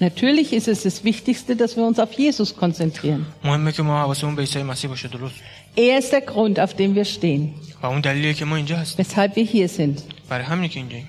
Natürlich 0.00 0.54
ist 0.54 0.66
es 0.66 0.82
das 0.82 1.04
Wichtigste, 1.04 1.56
dass 1.56 1.76
wir 1.76 1.84
uns 1.84 1.98
auf 1.98 2.12
Jesus 2.12 2.56
konzentrieren. 2.56 3.26
مهمه 3.44 3.72
که 3.72 3.82
ما 3.82 4.00
حواسمون 4.00 4.34
به 4.36 4.42
عیسی 4.42 4.62
مسیح 4.62 4.90
باشه 4.90 5.08
درست 5.08 5.34
Er 5.76 5.98
ist 5.98 6.12
der 6.12 6.20
Grund, 6.20 6.60
auf 6.60 6.74
dem 6.74 6.94
wir 6.94 7.04
stehen, 7.04 7.54
و 7.82 7.86
اون 7.86 8.00
دلیلیه 8.00 8.34
که 8.34 8.44
ما 8.44 8.56
اینجا 8.56 8.76
هستیم 8.76 9.06
weshalb 9.06 9.36
wir 9.36 9.44
hier 9.44 9.68
sind. 9.68 10.02
برای 10.28 10.44
همینه 10.44 10.68
که 10.68 10.80
اینجاییم 10.80 11.08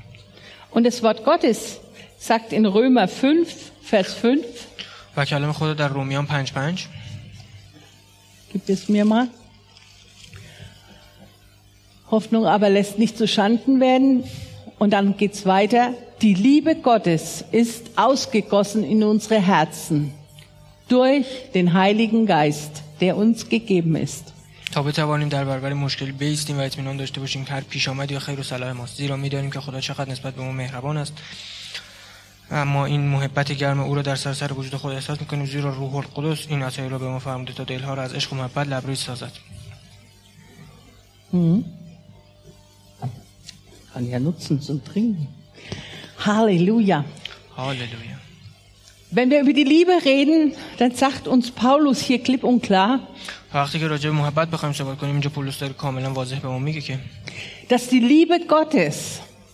Und 0.72 0.84
das 0.86 1.04
Wort 1.04 1.24
Gottes 1.26 1.80
sagt 2.20 2.54
in 2.54 2.66
Römer 2.66 3.08
5, 3.08 3.48
Vers 3.82 4.14
5, 4.14 4.46
و 5.18 5.26
کلام 5.26 5.54
خدا 5.54 5.74
در 5.74 5.88
رومیان 5.88 6.26
5 6.26 6.52
5 6.52 6.88
gib 8.52 8.70
es 8.70 8.90
mir 8.90 9.06
mal. 9.06 9.28
Hoffnung 12.10 12.46
aber 12.46 12.70
lässt 12.70 13.00
nicht 13.00 13.18
zu 13.18 13.28
Schanden 13.28 13.80
werden. 13.80 14.24
Und 14.78 14.92
dann 14.92 15.18
geht's 15.18 15.46
weiter. 15.46 15.94
Die 16.22 16.34
Liebe 16.34 16.76
Gottes 16.76 17.44
ist 17.52 17.92
ausgegossen 17.96 18.84
in 18.84 19.04
unsere 19.04 19.42
Herzen 19.42 20.14
durch 20.88 21.26
den 21.54 21.74
Heiligen 21.74 22.26
Geist, 22.26 22.84
der 23.00 23.16
uns 23.16 23.48
gegeben 23.48 23.96
ist. 23.96 24.34
تا 24.73 24.83
بتوانیم 24.83 25.29
در 25.29 25.45
برابر 25.45 25.73
مشکل 25.73 26.13
بیستیم 26.13 26.59
و 26.59 26.61
اطمینان 26.61 26.97
داشته 26.97 27.21
باشیم 27.21 27.45
که 27.45 27.53
هر 27.53 27.61
پیش 27.61 27.89
آمد 27.89 28.11
یا 28.11 28.19
خیر 28.19 28.41
و 28.41 28.43
صلاح 28.43 28.73
ماست. 28.73 28.97
زیرا 28.97 29.17
می‌دانیم 29.17 29.51
که 29.51 29.61
خدا 29.61 29.81
چقدر 29.81 30.11
نسبت 30.11 30.35
به 30.35 30.43
ما 30.43 30.53
مهربان 30.53 30.97
است. 30.97 31.13
اما 32.51 32.87
این 32.87 33.09
محبت 33.09 33.53
گرم 33.53 33.81
او 33.81 33.95
را 33.95 34.03
در 34.03 34.17
سراسر 34.17 34.53
وجود 34.53 34.75
خود 34.75 34.93
احساس 34.93 35.21
می‌کنیم 35.21 35.47
زیرا 35.47 35.75
روح 35.75 35.95
القدس 35.95 36.47
این 36.49 36.63
عطایی 36.63 36.89
را 36.89 36.99
به 36.99 37.09
ما 37.09 37.19
فرموده 37.19 37.53
تا 37.53 37.65
دلها 37.65 37.95
را 37.95 38.03
از 38.03 38.15
عشق 38.15 38.33
و 38.33 38.37
محبت 38.37 38.69
لبریز 38.69 38.99
سازد. 38.99 39.33
Kann 43.97 44.11
ja 44.11 44.21
nutzen 44.21 44.61
zum 44.61 44.85
Trinken. 44.85 45.27
Halleluja. 46.27 47.05
هاللویا 47.57 48.17
Wenn 49.11 49.31
wir 49.31 49.41
über 49.41 49.55
die 49.55 49.65
Liebe 49.65 49.93
reden, 50.05 50.53
dann 50.79 50.93
sagt 50.95 51.29
uns 51.29 51.51
Paulus 51.51 52.01
hier 52.01 52.23
klipp 52.23 52.45
und 52.45 52.63
klar, 52.63 53.01
وقتی 53.56 53.80
که 53.80 53.88
راجع 53.88 54.10
به 54.10 54.16
محبت 54.16 54.48
بخوایم 54.50 54.74
صحبت 54.74 54.98
کنیم 54.98 55.12
اینجا 55.12 55.30
پولس 55.30 55.60
داره 55.60 55.74
کاملا 55.74 56.14
واضح 56.14 56.40
به 56.40 56.48
ما 56.48 56.60
میگه 56.60 56.82
که 56.82 57.00
dass 57.70 57.82
die 57.82 58.02
Liebe 58.02 58.50
Gottes, 58.50 58.96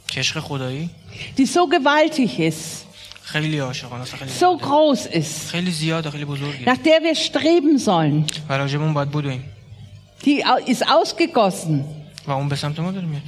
که 0.08 0.20
عشق 0.20 0.40
خدایی 0.40 0.90
die 1.38 1.46
so 1.46 1.68
gewaltig 1.76 2.40
ist, 2.40 2.88
خیلی 3.22 3.60
عاشقانه 3.60 4.02
است 4.02 4.16
خیلی 4.16 4.32
so 4.32 4.34
زیاده. 4.40 4.64
groß 4.64 5.14
ist, 5.16 5.52
خیلی 5.52 5.72
زیاده 5.72 6.12
خیلی 6.12 6.26
بزرگه 6.26 6.66
nach 6.74 6.78
der 6.78 7.02
wir 7.04 7.16
streben 7.16 7.78
sollen, 7.86 8.26
و 8.50 8.54
راجع 8.58 8.78
به 8.78 8.84
اون 8.84 8.94
باید 8.94 9.10
بدویم 9.12 9.44
die 10.24 10.44
au- 10.46 10.70
ist 10.72 10.84
ausgegossen 10.84 11.84
و 12.28 12.32
اون 12.32 12.50
به 12.50 12.56
سمت 12.56 12.80
ما 12.80 12.92
داره 12.92 13.06
میاد 13.06 13.24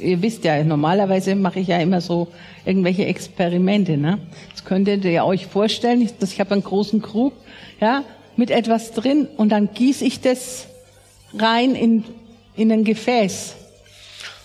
Ihr 0.00 0.22
wisst 0.22 0.44
ja, 0.44 0.64
normalerweise 0.64 1.34
mache 1.34 1.60
ich 1.60 1.68
ja 1.68 1.78
immer 1.86 2.00
so 2.00 2.28
irgendwelche 2.64 3.04
Experimente. 3.14 3.92
Ne? 3.98 4.12
Jetzt 4.50 4.64
könntet 4.64 5.04
ihr 5.04 5.24
euch 5.32 5.46
vorstellen, 5.46 6.00
ich, 6.00 6.16
dass 6.18 6.32
ich 6.32 6.40
habe 6.40 6.52
einen 6.52 6.64
großen 6.70 7.02
Krug, 7.02 7.32
ja, 7.82 8.04
mit 8.36 8.50
etwas 8.50 8.92
drin 8.92 9.26
und 9.36 9.48
dann 9.50 9.64
gieße 9.74 10.04
ich 10.04 10.20
das 10.20 10.40
rein 11.38 11.74
in, 11.74 12.04
in 12.56 12.70
ein 12.72 12.84
Gefäß. 12.84 13.54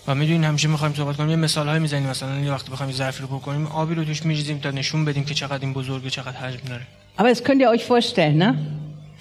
و 0.08 0.16
میدونین 0.16 0.44
همیشه 0.44 0.68
میخوایم 0.68 0.94
صحبت 0.94 1.16
کنیم 1.16 1.30
یه 1.30 1.36
مثال 1.36 1.68
های 1.70 1.80
میزنیم 1.80 2.10
مثلا 2.10 2.40
یه 2.40 2.52
وقتی 2.52 2.72
بخوایم 2.72 2.90
یه 2.90 2.96
ظرفی 2.98 3.22
رو 3.22 3.28
پر 3.28 3.40
کنیم 3.40 3.66
آبی 3.68 3.96
رو 3.96 4.04
توش 4.04 4.26
میریزیم 4.26 4.58
تا 4.60 4.72
نشون 4.72 5.06
بدیم 5.06 5.26
که 5.26 5.34
چقدر 5.34 5.62
این 5.66 5.74
بزرگه 5.74 6.10
چقدر 6.10 6.38
حجم 6.38 6.60
داره 6.70 6.82
Aber 7.18 7.30
das 7.34 7.44
könnt 7.44 7.62
ihr 7.62 7.70
euch 7.70 7.86
vorstellen, 7.86 8.38
ne? 8.38 8.54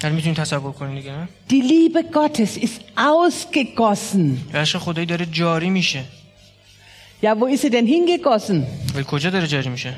یعنی 0.05 0.17
میتونید 0.17 0.37
تصور 0.39 0.73
کنید 0.73 0.99
دیگه 1.03 1.13
نه 1.13 1.29
Die 1.51 1.63
Liebe 1.69 2.03
Gottes 2.15 2.57
ist 2.65 2.81
ausgegossen. 2.99 4.55
عشق 4.55 4.79
خدایی 4.79 5.07
داره 5.07 5.27
جاری 5.27 5.71
میشه 5.71 6.05
Ja, 7.23 7.27
wo 7.41 7.47
ist 7.47 7.63
sie 7.63 7.71
denn 7.71 7.87
hingegossen? 7.87 8.63
ولی 8.95 9.05
کجا 9.07 9.31
داره 9.31 9.47
جاری 9.47 9.69
میشه 9.69 9.95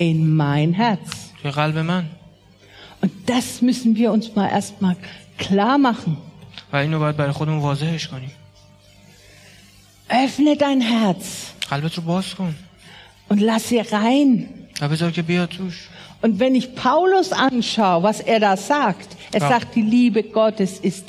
In 0.00 0.16
mein 0.38 0.72
Herz. 0.80 1.16
توی 1.42 1.50
قلب 1.50 1.78
من 1.78 2.04
Und 3.02 3.10
das 3.26 3.46
müssen 3.62 3.90
wir 3.96 4.08
uns 4.12 4.26
mal 4.36 4.48
erstmal 4.58 4.96
klar 5.38 5.78
machen. 5.78 6.16
و 6.72 6.76
اینو 6.76 6.98
باید 6.98 7.16
برای 7.16 7.32
خودمون 7.32 7.58
واضحش 7.58 8.08
کنیم 8.08 8.30
Öffne 10.10 10.56
dein 10.56 10.80
Herz 10.80 11.24
قلبت 11.70 11.94
رو 11.94 12.02
باز 12.02 12.34
کن 12.34 12.54
und 13.30 13.40
lass 13.40 13.68
sie 13.68 13.80
rein. 13.80 14.48
و 14.80 14.88
بذار 14.88 15.10
که 15.10 15.22
بیاد 15.22 15.48
توش 15.48 15.88
Und 16.22 16.38
wenn 16.40 16.54
ich 16.54 16.74
Paulus 16.74 17.32
anschaue, 17.32 18.02
was 18.02 18.20
er 18.20 18.40
da 18.40 18.56
sagt, 18.56 19.08
er 19.32 19.40
Ja. 19.42 19.48
sagt, 19.48 19.74
die 19.74 19.82
Liebe 19.82 20.22
Gottes 20.22 20.72
ist, 20.80 21.04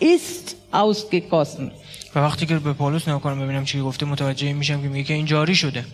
ist 0.00 0.56
ausgegossen. 0.70 1.70
و 2.14 2.18
وقتی 2.18 2.46
که 2.46 2.58
به 2.58 2.72
پولس 2.72 3.08
نگاه 3.08 3.20
کنم 3.20 3.40
ببینم 3.40 3.64
چی 3.64 3.80
گفته 3.80 4.06
متوجه 4.06 4.46
این 4.46 4.56
میشم 4.56 4.82
که 4.82 4.88
میگه 4.88 5.04
که 5.04 5.14
این 5.14 5.26
جاری 5.26 5.54
شده 5.54 5.84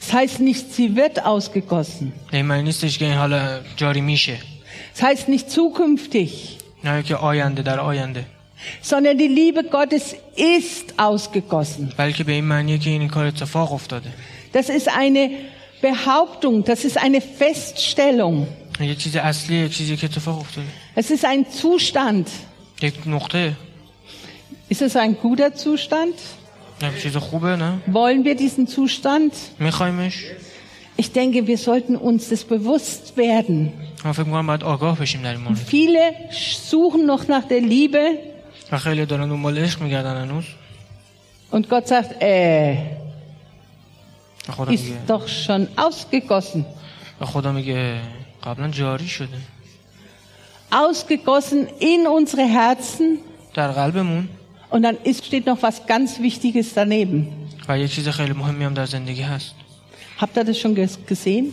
Das 0.00 0.12
heißt 0.12 0.40
nicht, 0.40 0.64
sie 0.76 0.96
wird 0.96 1.18
ausgegossen. 1.24 2.12
این 2.32 2.46
معنی 2.46 2.62
نیستش 2.62 2.98
که 2.98 3.04
این 3.04 3.14
حالا 3.14 3.60
جاری 3.76 4.00
میشه 4.00 4.36
Das 4.97 5.05
heißt 5.07 5.29
nicht 5.29 5.51
zukünftig. 5.51 6.57
Sondern 8.81 9.15
die 9.19 9.27
Liebe 9.27 9.63
Gottes 9.63 10.15
ist 10.35 10.97
ausgegossen. 10.97 11.93
Das 14.53 14.69
ist 14.69 14.87
eine 14.89 15.29
Behauptung, 15.81 16.63
das 16.63 16.83
ist 16.83 16.97
eine 16.97 17.21
Feststellung. 17.21 18.47
Es 20.95 21.11
ist 21.11 21.25
ein 21.25 21.45
Zustand. 21.51 22.27
Ist 24.69 24.81
es 24.81 24.95
ein 24.95 25.15
guter 25.15 25.53
Zustand? 25.53 26.15
Wollen 27.85 28.23
wir 28.23 28.35
diesen 28.35 28.65
Zustand? 28.67 29.33
Ich 30.97 31.11
denke, 31.11 31.45
wir 31.45 31.57
sollten 31.57 31.95
uns 31.95 32.29
das 32.29 32.43
bewusst 32.43 33.15
werden. 33.17 33.71
Viele 35.55 35.99
suchen 36.31 37.05
noch 37.05 37.27
nach 37.27 37.47
der 37.47 37.61
Liebe. 37.61 38.17
Und 41.51 41.69
Gott 41.69 41.87
sagt, 41.87 42.21
äh, 42.21 42.73
ist 44.69 44.85
doch 45.07 45.27
schon 45.27 45.67
ausgegossen. 45.75 46.65
Ausgegossen 50.71 51.67
in 51.79 52.07
unsere 52.07 52.43
Herzen. 52.43 53.19
Und 54.69 54.81
dann 54.83 54.97
ist, 55.03 55.25
steht 55.25 55.45
noch 55.45 55.61
was 55.61 55.85
ganz 55.85 56.19
Wichtiges 56.19 56.73
daneben. 56.73 57.27
Und 59.47 59.66
Habt 60.18 60.36
ihr 60.36 60.44
das 60.44 60.58
schon 60.58 60.74
ges- 60.76 60.98
gesehen? 61.06 61.52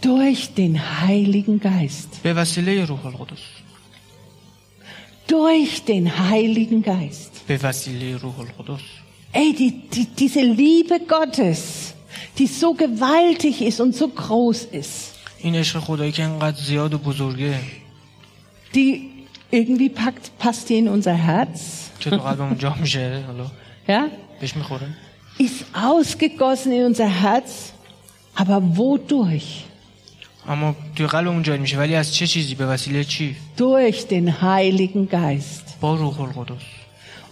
Durch 0.00 0.54
den 0.54 0.74
Heiligen 1.06 1.58
Geist. 1.60 2.08
به 2.22 2.34
وسیله 2.34 2.84
روح 2.84 3.06
القدس 3.06 3.42
Durch 5.28 5.84
den 5.84 6.06
Heiligen 6.30 6.82
Geist. 6.82 7.32
به 7.48 7.58
وسیله 7.62 8.16
روح 8.16 8.38
القدس 8.38 8.80
Ey, 9.34 9.52
die, 9.54 9.70
die, 9.94 10.06
diese 10.06 10.40
Liebe 10.40 11.00
Gottes, 11.00 11.92
die 12.38 12.46
so 12.46 12.72
gewaltig 12.74 13.60
ist 13.60 13.80
und 13.80 13.94
so 13.94 14.08
groß 14.08 14.64
ist, 14.72 15.14
این 15.42 15.54
عشق 15.56 15.78
خدایی 15.80 16.12
که 16.12 16.22
انقدر 16.24 16.60
زیاد 16.60 16.94
و 16.94 16.98
بزرگه 16.98 17.58
die 18.74 19.00
irgendwie 19.52 19.88
packt, 19.88 20.30
passt 20.38 20.68
die 20.68 20.78
in 20.78 20.88
unser 20.88 21.14
Herz, 21.14 21.60
که 22.00 22.10
تو 22.10 22.16
قلبمون 22.16 22.58
جا 22.58 22.74
میشه 22.80 23.24
حالا 23.26 23.46
ja, 23.88 24.10
بهش 24.40 24.56
میخوره 24.56 24.86
ist 25.38 25.64
ausgegossen 25.72 26.72
in 26.72 26.84
unser 26.84 27.08
Herz, 27.22 27.72
aber 28.34 28.60
wodurch? 28.76 29.64
اما 30.48 30.76
توی 30.96 31.06
قلبمون 31.06 31.42
جاری 31.42 31.60
میشه 31.60 31.78
ولی 31.78 31.94
از 31.94 32.14
چه 32.14 32.26
چیزی 32.26 32.54
به 32.54 32.66
وسیله 32.66 33.04
چی 33.04 33.36
Durch 33.58 33.96
den 34.10 34.28
Heiligen 34.42 35.08
Geist. 35.10 35.76
با 35.80 35.94
روح 35.94 36.20
القدس 36.20 36.62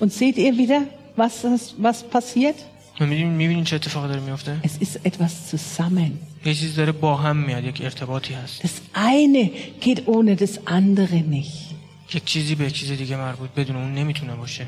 Und 0.00 0.12
seht 0.12 0.36
ihr 0.36 0.58
wieder, 0.58 0.82
was, 1.16 1.42
das, 1.42 1.74
was 1.82 2.02
passiert? 2.12 2.54
و 3.00 3.06
میبینین 3.06 3.64
چه 3.64 3.76
اتفاقی 3.76 4.08
داره 4.08 4.20
میفته 4.20 4.60
Es 4.64 4.82
ist 4.84 4.98
etwas 5.06 5.50
zusammen. 5.54 6.10
یه 6.44 6.54
چیز 6.54 6.76
داره 6.76 6.92
با 6.92 7.16
هم 7.16 7.36
میاد 7.36 7.64
یک 7.64 7.80
ارتباطی 7.84 8.34
هست 8.34 8.62
Das 8.62 8.96
eine 8.96 9.50
geht 9.80 10.06
ohne 10.06 10.36
das 10.36 10.58
andere 10.66 11.22
nicht. 11.30 11.66
یک 12.14 12.24
چیزی 12.24 12.54
به 12.54 12.64
یک 12.66 12.72
چیز 12.72 12.90
دیگه 12.92 13.16
مربوط 13.16 13.50
بدون 13.56 13.76
اون 13.76 13.94
نمیتونه 13.94 14.34
باشه 14.34 14.66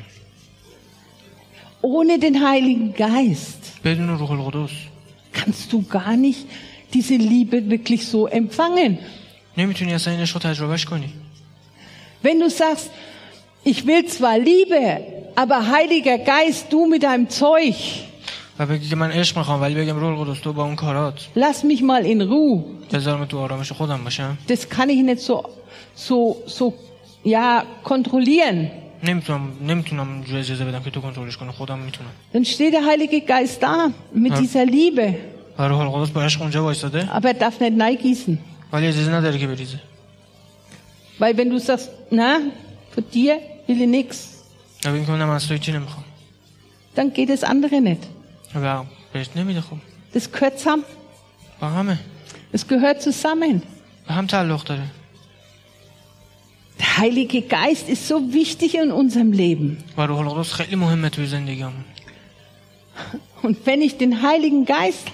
Ohne 1.84 2.18
den 2.18 2.40
Heiligen 2.40 2.94
Geist 2.94 3.58
kannst 5.32 5.70
du 5.70 5.82
gar 5.82 6.16
nicht 6.16 6.46
diese 6.94 7.16
Liebe 7.16 7.68
wirklich 7.68 8.06
so 8.06 8.26
empfangen. 8.26 8.98
Wenn 12.22 12.40
du 12.40 12.48
sagst, 12.48 12.90
ich 13.64 13.84
will 13.86 14.06
zwar 14.06 14.38
Liebe, 14.38 15.00
aber 15.36 15.68
Heiliger 15.68 16.16
Geist, 16.18 16.72
du 16.72 16.86
mit 16.86 17.02
deinem 17.02 17.28
Zeug. 17.28 17.74
Lass 21.34 21.64
mich 21.64 21.82
mal 21.82 22.06
in 22.06 22.22
Ruhe. 22.22 22.64
Das 24.46 24.68
kann 24.70 24.88
ich 24.88 25.02
nicht 25.02 25.20
so, 25.20 25.44
so, 25.94 26.42
so, 26.46 26.72
ja, 27.24 27.64
kontrollieren. 27.82 28.70
نمیتونم 29.03 29.51
نمیتونم 29.61 30.09
اونجوری 30.09 30.39
اجازه 30.39 30.65
بدم 30.65 30.83
که 30.83 30.89
تو 30.89 31.01
کنترلش 31.01 31.37
کنی 31.37 31.51
خودم 31.51 31.79
میتونم 31.79 32.09
Dann 32.33 32.45
steht 32.45 32.73
der 32.73 32.85
Heilige 32.85 33.21
Geist 33.21 33.63
da 33.63 33.91
mit 34.13 34.31
Ja. 34.33 34.39
dieser 34.41 34.65
Liebe, 34.65 35.15
و 35.59 35.63
روح 35.67 35.79
القدس 35.79 36.09
با 36.09 36.23
عشق 36.23 36.41
اونجا 36.41 36.63
وایساده 36.63 37.09
aber 37.17 37.25
er 37.25 37.33
darf 37.39 37.59
nicht 37.61 37.77
neigießen. 37.77 38.37
ولی 38.73 38.87
اجازه 38.87 39.11
نداره 39.11 39.37
که 39.37 39.47
بریزه 39.47 39.79
Weil 41.19 41.37
wenn 41.37 41.49
du 41.49 41.59
sagst, 41.59 41.89
na, 42.11 42.37
für 42.95 43.01
dir 43.01 43.33
will 43.67 43.81
ich 43.81 43.87
nichts, 43.87 44.17
و 44.85 44.91
بگیم 44.91 45.05
که 45.05 45.11
نه 45.11 45.25
من 45.25 45.35
از 45.35 45.47
تو 45.47 45.53
هیچی 45.53 45.71
نمیخوام 45.71 46.03
dann 46.95 47.13
geht 47.13 47.29
das 47.29 47.43
andere 47.43 47.81
nicht. 47.81 48.03
و 48.55 48.83
بهش 49.13 49.27
نمیده 49.35 49.61
خب 49.61 49.77
Das 50.15 50.21
gehört 50.21 50.59
zusammen. 50.59 50.83
با 51.61 51.67
همه 51.67 51.99
Es 52.55 52.59
gehört 52.59 53.01
zusammen. 53.03 53.61
به 54.07 54.13
هم 54.13 54.25
تعلق 54.27 54.63
داره 54.63 54.83
Der 56.79 56.97
Heilige 56.97 57.41
Geist 57.41 57.89
ist 57.89 58.07
so 58.07 58.33
wichtig 58.33 58.75
in 58.75 58.91
unserem 58.91 59.31
Leben. 59.31 59.77
و 59.97 60.01
روح 60.01 60.19
القدس 60.19 60.53
خیلی 60.53 60.75
مهمه 60.75 61.09
توی 61.09 61.25
زندگیمون 61.27 61.83
Und 63.41 63.57
wenn 63.65 63.81
ich 63.81 63.97
den 63.97 64.21
Heiligen 64.21 64.65
Geist 64.65 65.07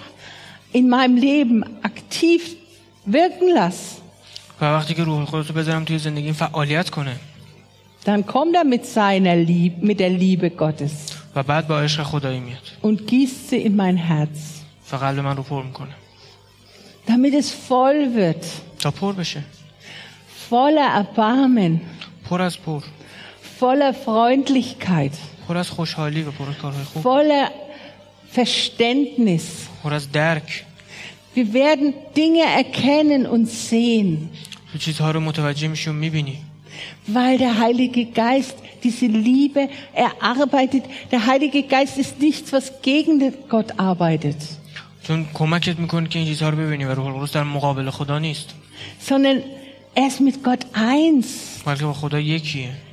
in 0.72 0.88
meinem 0.88 1.16
Leben 1.16 1.64
aktiv 1.82 2.42
wirken 3.06 3.48
lasse, 3.54 4.00
و 4.60 4.64
وقتی 4.64 4.94
که 4.94 5.04
روح 5.04 5.18
القدس 5.18 5.48
رو 5.50 5.54
بذارم 5.54 5.84
توی 5.84 5.98
زندگیم 5.98 6.32
فعالیت 6.32 6.90
کنه 6.90 7.16
dann 8.06 8.24
kommt 8.26 8.54
er 8.54 8.64
mit 8.64 8.86
seiner 8.86 9.36
Liebe, 9.36 9.84
mit 9.86 9.98
der 9.98 10.10
Liebe 10.10 10.50
Gottes 10.50 10.92
و 11.36 11.42
بعد 11.42 11.68
با 11.68 11.80
عشق 11.80 12.02
خدایی 12.02 12.40
میاد 12.40 12.62
und 12.82 13.06
gießt 13.06 13.50
sie 13.50 13.56
in 13.56 13.76
mein 13.76 13.96
Herz, 13.96 14.62
و 14.92 14.96
قلب 14.96 15.18
من 15.18 15.36
رو 15.36 15.42
پر 15.42 15.62
میکنه 15.62 15.94
damit 17.06 17.34
es 17.34 17.50
voll 17.68 18.16
wird, 18.16 18.44
تا 18.78 18.90
پر 18.90 19.12
بشه 19.12 19.42
voller 20.50 20.88
Erbarmen, 20.94 21.80
پر 22.30 22.42
از 22.42 22.58
پر 22.58 22.82
voller 23.60 23.92
Freundlichkeit, 24.04 25.16
پر 25.48 25.56
از 25.56 25.70
خوشحالی 25.70 26.22
و 26.22 26.30
پر 26.30 26.48
از 26.48 26.56
کارهای 26.56 26.84
خوب 26.84 27.02
voller 27.02 27.50
Verständnis. 28.36 29.42
پر 29.82 29.94
از 29.94 30.12
درک 30.12 30.64
Wir 31.34 31.52
werden 31.52 31.94
Dinge 32.16 32.44
erkennen 32.62 33.26
und 33.26 33.46
sehen, 33.48 34.28
تو 34.72 34.78
چیزها 34.78 35.10
رو 35.10 35.20
متوجه 35.20 35.68
میشی 35.68 35.90
و 35.90 35.92
میبینی 35.92 36.38
weil 37.08 37.38
der 37.38 37.58
Heilige 37.58 38.04
Geist 38.06 38.56
diese 38.84 39.06
Liebe 39.06 39.68
erarbeitet. 39.94 40.84
Der 41.10 41.26
Heilige 41.26 41.62
Geist 41.62 41.98
ist 41.98 42.20
nichts, 42.20 42.52
was 42.52 42.82
gegen 42.82 43.18
den 43.18 43.34
Gott 43.48 43.78
arbeitet, 43.78 44.36
چون 45.02 45.26
کمکت 45.34 45.78
میکنه 45.78 46.08
که 46.08 46.18
این 46.18 46.28
چیزها 46.28 46.48
رو 46.48 46.56
ببینی 46.56 46.84
و 46.84 46.94
روح 46.94 47.06
القدس 47.06 47.32
در 47.32 47.42
مقابل 47.42 47.90
خدا 47.90 48.18
نیست 48.18 48.54
sondern 49.08 49.42
er 49.93 50.07
ist 50.07 50.21
mit 50.21 50.41
Gott 50.43 50.65
eins. 50.73 51.59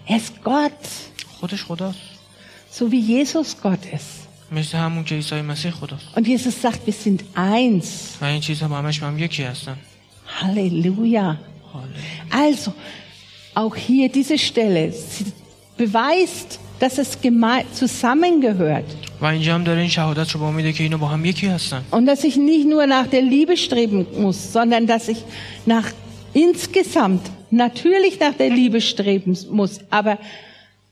Er 0.07 0.17
ist 0.17 0.43
Gott. 0.43 0.73
So 2.71 2.91
wie 2.91 3.01
Jesus 3.01 3.57
Gott 3.61 3.79
ist. 3.93 4.27
Und 6.17 6.27
Jesus 6.27 6.61
sagt, 6.61 6.87
wir 6.87 6.93
sind 6.93 7.25
eins. 7.35 8.17
Halleluja. 10.41 11.39
Also, 12.31 12.73
auch 13.55 13.77
hier 13.77 14.09
diese 14.09 14.39
Stelle 14.39 14.93
beweist, 15.77 16.59
dass 16.81 16.99
es 16.99 17.19
zusammengehört. 17.75 18.85
Und 21.91 22.07
dass 22.07 22.25
ich 22.25 22.37
nicht 22.37 22.67
nur 22.67 22.87
nach 22.87 23.07
der 23.07 23.23
Liebe 23.23 23.57
streben 23.57 24.07
muss, 24.17 24.53
sondern 24.53 24.87
dass 24.87 25.09
ich 25.09 25.19
nach 25.67 25.85
Gott 25.85 26.08
insgesamt 26.34 27.30
natürlich 27.52 28.20
nach 28.20 28.34
der 28.34 28.50
Liebe 28.50 28.82
streben 28.82 29.38
muss, 29.52 29.80
aber 29.90 30.18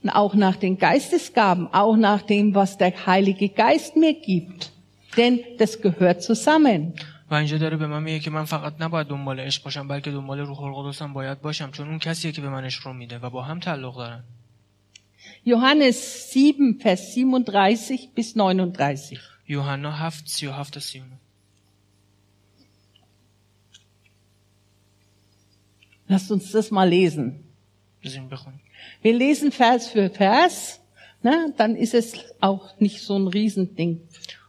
auch 0.08 0.34
nach 0.34 0.56
den 0.56 0.78
Geistesgaben, 0.78 1.68
auch 1.72 1.96
nach 1.96 2.22
dem, 2.22 2.54
was 2.54 2.78
der 2.78 3.06
Heilige 3.06 3.48
Geist 3.48 3.96
mir 3.96 4.14
gibt. 4.14 4.70
Denn 5.16 5.40
das 5.58 5.80
gehört 5.80 6.22
zusammen. 6.22 6.94
و 7.30 7.34
اینجا 7.34 7.58
داره 7.58 7.76
به 7.76 7.86
من 7.86 8.02
میگه 8.02 8.18
که 8.18 8.30
من 8.30 8.44
فقط 8.44 8.72
نباید 8.80 9.06
دنبال 9.06 9.40
عشق 9.40 9.62
باشم 9.62 9.88
بلکه 9.88 10.10
دنبال 10.10 10.38
روح 10.38 10.62
القدس 10.62 11.02
هم 11.02 11.12
باید 11.12 11.40
باشم 11.40 11.70
چون 11.70 11.88
اون 11.88 11.98
کسیه 11.98 12.32
که 12.32 12.40
به 12.40 12.48
من 12.48 12.64
عشق 12.64 12.86
رو 12.86 12.92
میده 12.92 13.18
و 13.18 13.30
با 13.30 13.42
هم 13.42 13.60
تعلق 13.60 13.96
دارن 13.96 14.24
Johannes 15.44 15.96
7, 16.34 16.78
Vers 16.82 17.14
37 17.14 18.14
bis 18.14 18.34
39. 18.34 19.18
یوحنا 19.48 19.90
7 19.90 20.28
37 20.28 20.74
تا 20.74 20.80
39 20.80 21.04
Lasst 26.08 26.30
uns 26.30 26.52
das 26.52 26.70
mal 26.70 26.88
lesen. 26.88 27.44
بزنین 28.04 28.28
بخونیم 28.28 28.60
Wir 29.02 29.12
lesen 29.14 29.52
Vers 29.52 29.88
für 29.88 30.10
Vers, 30.10 30.80
ne? 31.22 31.52
dann 31.56 31.76
ist 31.76 31.94
es 31.94 32.14
auch 32.40 32.64
nicht 32.80 33.00
so 33.02 33.14
ein 33.18 33.26
Riesending. 33.28 34.00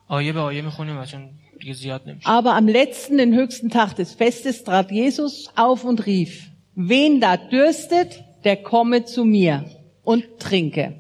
آیه 0.08 0.34
به 0.34 0.40
آیه 0.40 0.62
میخونیم 0.62 0.98
و 1.00 1.06
چون 1.06 1.30
دیگه 1.60 1.74
زیاد 1.74 2.10
نمیشه 2.10 2.28
Aber 2.30 2.56
am 2.56 2.68
letzten, 2.68 3.18
den 3.18 3.34
höchsten 3.34 3.70
Tag 3.70 3.96
des 3.96 4.14
Festes, 4.14 4.64
trat 4.64 4.92
Jesus 4.92 5.50
auf 5.56 5.84
und 5.84 6.06
rief, 6.06 6.50
wen 6.76 7.20
da 7.22 7.38
dürstet, 7.38 8.24
der 8.44 8.58
komme 8.58 9.06
zu 9.06 9.24
mir 9.26 9.66
und 10.04 10.24
trinke. 10.40 10.94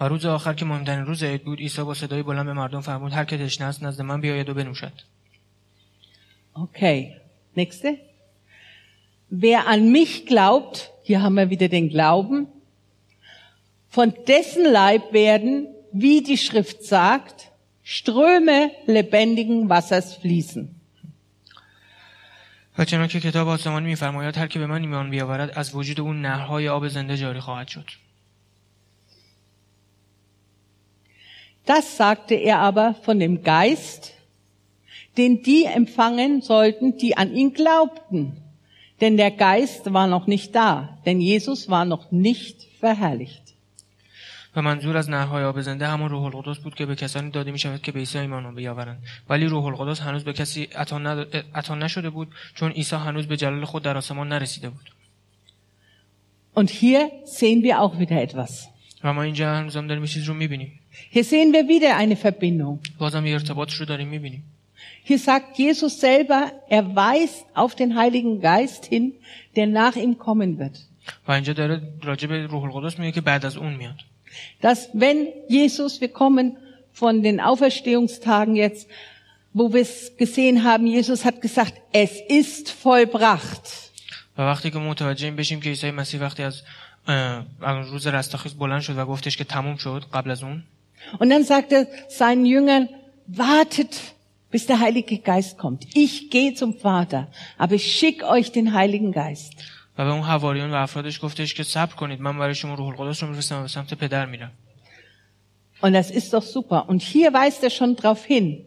و 0.00 0.04
روز 0.08 0.26
آخر 0.26 0.54
که 0.54 0.64
مهمترین 0.64 1.04
روز 1.06 1.22
عید 1.22 1.44
بود 1.44 1.58
عیسی 1.58 1.82
با 1.82 1.94
صدای 1.94 2.22
بلند 2.22 2.46
به 2.46 2.52
مردم 2.52 2.80
فرمود 2.80 3.12
هر 3.12 3.24
که 3.24 3.38
تشنه 3.38 3.66
است 3.66 3.82
نزد 3.82 4.02
من 4.02 4.20
بیاید 4.20 4.48
و 4.48 4.54
بنوشد 4.54 4.92
Okay, 6.54 6.98
nächste. 7.56 7.88
Wer 9.30 9.66
an 9.66 9.90
mich 9.90 10.26
glaubt, 10.26 10.90
hier 11.02 11.22
haben 11.22 11.34
wir 11.34 11.50
wieder 11.50 11.68
den 11.68 11.88
Glauben, 11.88 12.46
von 13.88 14.14
dessen 14.26 14.64
Leib 14.64 15.12
werden, 15.12 15.68
wie 15.92 16.22
die 16.22 16.38
Schrift 16.38 16.84
sagt, 16.84 17.50
Ströme 17.82 18.72
lebendigen 18.86 19.68
Wassers 19.68 20.14
fließen. 20.14 20.76
و 22.78 22.84
چنان 22.84 23.08
که 23.08 23.20
کتاب 23.20 23.48
آسمانی 23.48 23.86
میفرماید 23.86 24.36
هر 24.38 24.46
که 24.46 24.58
به 24.58 24.66
من 24.66 24.80
ایمان 24.80 25.10
بیاورد 25.10 25.50
از 25.58 25.74
وجود 25.74 26.00
اون 26.00 26.22
نهرهای 26.22 26.68
آب 26.68 26.88
زنده 26.88 27.16
جاری 27.16 27.40
خواهد 27.40 27.68
شد 27.68 27.90
Das 31.66 31.96
sagte 31.96 32.36
er 32.36 32.60
aber 32.60 32.94
von 33.02 33.18
dem 33.18 33.42
Geist, 33.42 34.12
den 35.16 35.42
die 35.42 35.64
empfangen 35.64 36.40
sollten, 36.40 36.96
die 36.96 37.16
an 37.16 37.34
ihn 37.34 37.54
glaubten. 37.54 38.36
Denn 39.00 39.16
der 39.16 39.30
Geist 39.30 39.82
war 39.92 40.06
noch 40.06 40.26
nicht 40.34 40.54
da, 40.54 40.70
denn 41.06 41.20
Jesus 41.20 41.60
war 41.68 41.84
noch 41.84 42.04
nicht 42.12 42.56
verherrlicht. 42.80 43.42
و 44.56 44.62
منظور 44.62 44.96
از 44.96 45.10
نهرهای 45.10 45.44
آب 45.44 45.60
زنده 45.60 45.86
همون 45.88 46.08
روح 46.08 46.24
القدس 46.24 46.58
بود 46.58 46.74
که 46.74 46.86
به 46.86 46.94
کسانی 46.96 47.30
داده 47.30 47.50
می 47.50 47.58
شود 47.58 47.82
که 47.82 47.92
به 47.92 47.98
عیسی 47.98 48.18
ایمان 48.18 48.54
بیاورند 48.54 48.98
ولی 49.28 49.46
روح 49.46 49.64
القدس 49.64 50.00
هنوز 50.00 50.24
به 50.24 50.32
کسی 50.32 50.62
عطا 50.64 50.98
ند- 50.98 51.44
عطا 51.54 51.74
نشده 51.74 52.10
بود 52.10 52.28
چون 52.54 52.72
عیسی 52.72 52.96
هنوز 52.96 53.26
به 53.26 53.36
جلال 53.36 53.64
خود 53.64 53.82
در 53.82 53.96
آسمان 53.96 54.28
نرسیده 54.28 54.70
بود 54.70 54.90
Und 56.56 56.70
hier 56.70 57.10
sehen 57.26 57.62
wir 57.62 57.80
auch 57.82 57.98
wieder 57.98 58.22
etwas. 58.22 58.68
و 59.04 59.12
ما 59.12 59.22
اینجا 59.22 59.54
هنوز 59.54 59.76
هم 59.76 59.86
داریم 59.86 60.02
یه 60.04 60.08
چیز 60.08 60.24
رو 60.24 60.34
میبینیم 60.34 60.80
Hier 61.12 61.22
sehen 61.24 61.52
wir 61.52 61.68
wieder 61.68 61.96
eine 61.98 62.16
Verbindung. 62.16 62.78
بازم 62.98 63.26
یه 63.26 63.32
ارتباط 63.32 63.72
رو 63.72 63.86
داریم 63.86 64.08
میبینیم 64.08 64.44
Hier 65.02 65.18
sagt 65.18 65.58
Jesus 65.58 66.00
selber, 66.00 66.52
er 66.68 66.94
weist 66.96 67.44
auf 67.54 67.74
den 67.74 67.96
Heiligen 67.96 68.40
Geist 68.40 68.84
hin, 68.86 69.14
der 69.56 69.66
nach 69.66 69.96
ihm 69.96 70.18
kommen 70.18 70.58
wird. 70.58 70.76
و 71.28 71.32
اینجا 71.32 71.52
داره 71.52 71.82
راجع 72.02 72.28
به 72.28 72.46
روح 72.46 72.64
القدس 72.64 72.98
میگه 72.98 73.12
که 73.12 73.20
بعد 73.20 73.46
از 73.46 73.56
اون 73.56 73.74
میاد 73.74 73.94
Dass 74.62 74.88
wenn 74.94 75.28
Jesus, 75.48 76.00
wir 76.00 76.08
kommen 76.08 76.56
von 76.92 77.22
den 77.22 77.40
Auferstehungstagen 77.40 78.56
jetzt, 78.56 78.88
wo 79.54 79.72
wir 79.72 79.82
es 79.82 80.16
gesehen 80.16 80.64
haben, 80.64 80.86
Jesus 80.86 81.24
hat 81.24 81.40
gesagt, 81.40 81.74
es 81.92 82.10
ist 82.28 82.70
vollbracht. 82.70 83.90
و 84.38 84.42
وقتی 84.42 84.70
که 84.70 84.78
متوجه 84.78 85.26
این 85.26 85.36
بشیم 85.36 85.60
که 85.60 85.68
عیسی 85.68 85.90
مسیح 85.90 86.20
وقتی 86.20 86.42
از 86.42 86.62
اه، 87.08 87.46
از 87.62 87.88
روز 87.88 88.06
رستاخیز 88.06 88.54
بلند 88.54 88.80
شد 88.80 88.98
و 88.98 89.06
گفتش 89.06 89.36
که 89.36 89.44
تموم 89.44 89.76
شد 89.76 90.04
قبل 90.12 90.30
از 90.30 90.42
اون 90.42 90.62
Und 91.20 91.30
dann 91.30 91.44
sagt 91.44 91.72
er 91.72 91.86
seinen 92.08 92.44
Jüngern, 92.46 92.88
wartet, 93.28 93.94
bis 94.50 94.66
der 94.66 94.78
Heilige 94.80 95.18
Geist 95.18 95.58
kommt. 95.58 95.80
Ich 95.94 96.30
gehe 96.30 96.54
zum 96.54 96.72
Vater, 96.74 97.28
aber 97.58 97.74
ich 97.74 97.86
schicke 97.98 98.26
euch 98.26 98.52
den 98.52 98.72
Heiligen 98.74 99.12
Geist. 99.12 99.52
و 99.98 100.04
به 100.04 100.10
اون 100.12 100.22
حواریون 100.22 100.70
و 100.70 100.74
افرادش 100.74 101.20
گفتش 101.24 101.54
که 101.54 101.62
صبر 101.62 101.94
کنید 101.94 102.20
من 102.20 102.38
برای 102.38 102.54
شما 102.54 102.74
روح 102.74 102.88
القدس 103.00 103.22
رو 103.22 103.28
میفرستم 103.28 103.58
و 103.58 103.62
به 103.62 103.68
سمت 103.68 103.94
پدر 103.94 104.26
میرم 104.26 104.52
Und 105.82 105.92
das 105.92 106.10
ist 106.10 106.32
doch 106.32 106.42
super. 106.42 106.88
Und 106.88 107.02
hier 107.02 107.32
weist 107.34 107.62
er 107.62 107.70
schon 107.70 107.96
drauf 107.96 108.24
hin. 108.24 108.58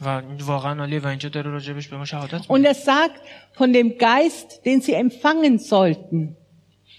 و 0.00 0.08
این 0.08 0.36
واقعا 0.40 0.80
عالیه 0.80 1.00
و 1.00 1.06
اینجا 1.06 1.28
داره 1.28 1.50
راجبش 1.50 1.88
به 1.88 1.96
ما 1.96 2.04
شهادت 2.04 2.42
Und 2.42 2.50
میده 2.50 2.68
er 2.68 2.74
sagt 2.74 3.20
von 3.58 3.72
dem 3.72 3.98
Geist, 3.98 4.64
den 4.66 4.80
sie 4.80 4.94
empfangen 4.94 5.58
sollten. 5.58 6.36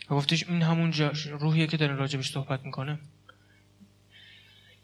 و 0.09 0.15
گفتش 0.15 0.49
این 0.49 0.61
همون 0.61 0.91
جا- 0.91 1.11
روحیه 1.39 1.67
که 1.67 1.77
داره 1.77 1.95
راجبش 1.95 2.31
صحبت 2.31 2.65
میکنه 2.65 2.99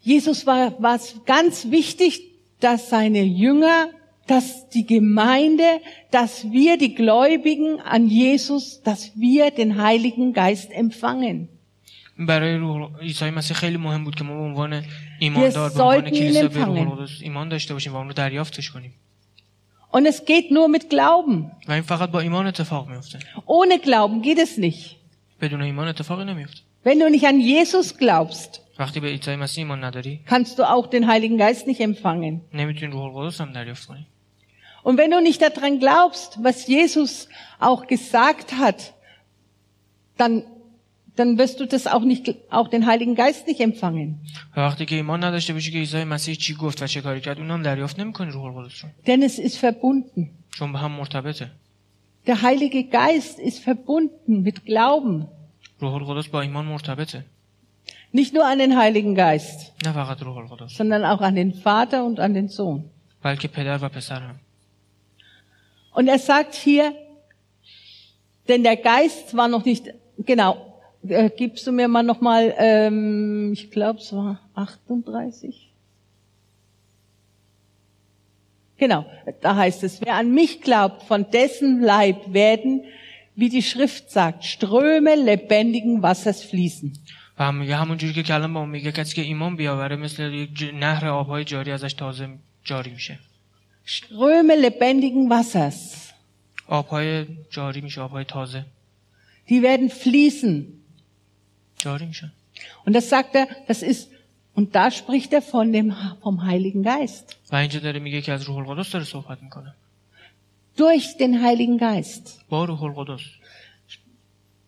Jesus 0.04 0.46
war, 0.46 0.72
war 0.80 0.94
es 0.96 1.14
ganz 1.26 1.70
wichtig, 1.70 2.12
dass 2.62 2.90
seine 2.90 3.22
Jünger, 3.22 3.88
dass 4.26 4.68
die 4.74 4.86
Gemeinde, 4.86 5.80
dass 6.10 6.50
wir, 6.50 6.76
die 6.76 6.94
Gläubigen 6.94 7.80
an 7.80 8.08
Jesus, 8.08 8.82
dass 8.82 9.12
wir 9.16 9.50
den 9.50 9.70
Heiligen 9.82 10.32
Geist 10.32 10.70
empfangen. 10.72 11.48
برای 12.20 12.56
روح 12.56 13.00
عیسی 13.00 13.30
مسیح 13.30 13.56
خیلی 13.56 13.76
مهم 13.76 14.04
بود 14.04 14.14
که 14.14 14.24
ما 14.24 14.34
به 14.34 14.40
عنوان 14.40 14.84
ایماندار 15.18 15.70
Wir 15.70 15.72
به 15.74 15.82
عنوان 15.82 16.00
sollten 16.00 16.14
ihn 16.14 16.18
کلیسا 16.18 16.48
به 16.48 16.64
روح 16.64 16.78
empfangen. 16.78 16.88
القدس 16.92 17.22
ایمان 17.22 17.48
داشته 17.48 17.74
باشیم 17.74 17.92
و 17.92 17.96
اون 17.96 18.06
رو 18.06 18.12
دریافتش 18.12 18.70
کنیم 18.70 18.92
Und 19.92 20.06
es 20.06 20.24
geht 20.26 20.50
nur 20.50 20.68
mit 20.68 20.90
Glauben. 20.90 21.52
و 21.68 21.72
این 21.72 21.82
فقط 21.82 22.10
با 22.10 22.20
ایمان 22.20 22.46
اتفاق 22.46 22.88
میفته 22.88 23.18
Ohne 23.46 23.78
Glauben 23.78 24.22
geht 24.22 24.38
es 24.38 24.58
nicht. 24.58 24.96
بدون 25.40 25.62
ایمان 25.62 25.88
اتفاقی 25.88 26.24
نمیفته 26.24 26.60
Wenn 26.84 26.98
du 27.00 27.08
nicht 27.10 27.26
an 27.26 27.40
Jesus 27.40 27.96
glaubst, 27.98 28.61
kannst 30.25 30.57
du 30.57 30.63
auch 30.63 30.87
den 30.87 31.07
Heiligen 31.07 31.37
Geist 31.37 31.67
nicht 31.67 31.79
empfangen. 31.79 32.41
Und 34.83 34.97
wenn 34.97 35.11
du 35.11 35.21
nicht 35.21 35.41
daran 35.41 35.79
glaubst, 35.79 36.39
was 36.43 36.67
Jesus 36.67 37.29
auch 37.59 37.87
gesagt 37.87 38.53
hat, 38.57 38.93
dann 40.17 40.43
dann 41.15 41.37
wirst 41.37 41.59
du 41.59 41.67
das 41.67 41.85
auch 41.85 42.01
nicht, 42.01 42.35
auch 42.49 42.67
den 42.67 42.85
Heiligen 42.85 43.15
Geist 43.15 43.47
nicht 43.47 43.59
empfangen. 43.59 44.19
Denn 49.05 49.21
es 49.21 49.37
ist 49.39 49.57
verbunden. 49.57 50.31
Der 52.25 52.41
Heilige 52.41 52.85
Geist 52.85 53.37
ist 53.39 53.59
verbunden 53.59 54.41
mit 54.43 54.65
Glauben. 54.65 55.27
Nicht 58.13 58.31
nur 58.33 58.45
an 58.45 58.59
den 58.59 58.77
Heiligen 58.77 59.15
Geist, 59.15 59.73
sondern 60.67 61.03
auch 61.03 61.19
an 61.19 61.35
den 61.35 61.51
Vater 61.51 62.05
und 62.05 62.19
an 62.19 62.35
den 62.35 62.47
Sohn. 62.47 62.89
Und 65.93 66.07
er 66.07 66.19
sagt 66.19 66.53
hier, 66.53 66.93
denn 68.47 68.61
der 68.61 68.77
Geist 68.77 69.35
war 69.35 69.47
noch 69.47 69.65
nicht, 69.65 69.91
genau, 70.19 70.79
äh, 71.07 71.31
gibst 71.31 71.65
du 71.65 71.71
mir 71.71 71.87
mal 71.87 72.03
nochmal, 72.03 72.53
ähm, 72.59 73.51
ich 73.51 73.71
glaube 73.71 73.99
es 73.99 74.13
war 74.13 74.39
38. 74.53 75.71
Genau, 78.77 79.07
da 79.41 79.55
heißt 79.55 79.83
es, 79.83 80.01
wer 80.01 80.15
an 80.15 80.31
mich 80.31 80.61
glaubt, 80.61 81.01
von 81.03 81.31
dessen 81.31 81.81
Leib 81.81 82.31
werden, 82.31 82.83
wie 83.35 83.49
die 83.49 83.63
Schrift 83.63 84.11
sagt, 84.11 84.43
Ströme 84.45 85.15
lebendigen 85.15 86.03
Wassers 86.03 86.43
fließen. 86.43 86.93
و 87.39 87.43
هم 87.43 87.55
میگه 87.55 87.75
همون 87.75 87.97
جوری 87.97 88.13
که 88.13 88.23
کلام 88.23 88.53
با 88.53 88.59
اون 88.59 88.69
میگه 88.69 88.91
کسی 88.91 89.15
که 89.15 89.21
ایمان 89.21 89.55
بیاوره 89.55 89.95
مثل 89.95 90.23
یک 90.33 90.71
نهر 90.73 91.07
آبهای 91.07 91.43
جاری 91.43 91.71
ازش 91.71 91.93
تازه 91.93 92.29
جاری 92.63 92.91
میشه 92.91 93.19
Ströme 93.85 94.55
lebendigen 94.65 95.29
Wassers, 95.31 95.97
آبهای 96.67 97.25
جاری 97.49 97.81
میشه 97.81 98.01
آبهای 98.01 98.23
تازه 98.23 98.65
die 99.49 99.61
werden 99.61 99.89
fließen. 99.89 100.63
جاری 101.77 102.05
میشن 102.05 102.31
Und 102.85 102.93
das 102.93 103.09
sagt 103.09 103.35
er, 103.35 103.47
das 103.67 103.81
ist, 103.81 104.09
und 104.55 104.75
da 104.75 104.91
spricht 104.91 105.33
er 105.33 105.41
von 105.41 105.71
dem, 105.71 105.95
vom 106.21 106.45
Heiligen 106.45 106.83
Geist. 106.83 107.35
و 107.51 107.55
اینجا 107.55 107.79
داره 107.79 107.99
میگه 107.99 108.21
که 108.21 108.31
از 108.31 108.43
روح 108.43 108.57
القدس 108.57 108.91
داره 108.91 109.05
صحبت 109.05 109.43
می‌کنه 109.43 109.73
Durch 110.77 111.17
den 111.17 111.33
Heiligen 111.43 111.77
Geist 111.77 112.29
با 112.49 112.65
روح 112.65 112.83
القدس 112.83 113.21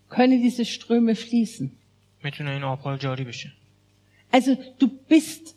können 0.09 0.41
diese 0.41 0.65
Ströme 0.65 1.15
fließen. 1.15 1.71
میتونه 2.24 2.50
این 2.50 2.62
آبها 2.64 2.96
جاری 2.96 3.24
بشه 3.24 3.52
Also 4.32 4.50
du 4.80 4.86
bist 5.10 5.54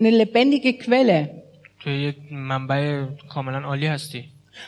eine 0.00 0.10
lebendige 0.10 0.72
Quelle. 0.84 1.28
تو 1.80 1.90
یک 1.90 2.16
منبع 2.32 3.04
کاملا 3.28 3.58
عالی 3.58 3.86
هستی 3.86 4.24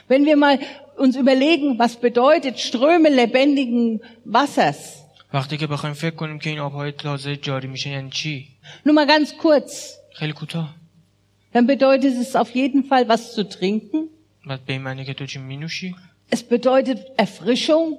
Wenn 0.08 0.24
wir 0.24 0.36
mal 0.36 0.58
uns 0.96 1.16
überlegen, 1.16 1.78
was 1.78 1.96
bedeutet 1.96 2.58
Ströme 2.58 3.08
lebendigen 3.08 4.00
Wassers. 4.24 5.02
وقتی 5.32 5.56
که 5.56 5.66
بخوایم 5.66 5.94
فکر 5.94 6.14
کنیم 6.14 6.38
که 6.38 6.50
این 6.50 6.58
آبهای 6.58 6.92
تازه 6.92 7.36
جاری 7.36 7.68
میشه 7.68 7.90
یعنی 7.90 8.10
چی 8.10 8.48
Nur 8.86 8.92
mal 8.92 9.06
ganz 9.06 9.32
kurz. 9.42 9.96
خیلی 10.14 10.32
کوتاه 10.32 10.74
Dann 11.54 11.66
bedeutet 11.66 12.14
es 12.22 12.34
auf 12.36 12.50
jeden 12.54 12.82
Fall 12.84 13.08
was 13.08 13.34
zu 13.34 13.44
trinken. 13.44 14.08
بعد 14.46 14.60
به 14.66 14.72
این 14.72 14.82
معنی 14.82 15.04
که 15.04 15.14
تو 15.14 15.26
چی 15.26 15.38
مینوشی 15.38 15.94
Es 16.34 16.38
bedeutet 16.38 16.98
Erfrischung. 17.18 17.98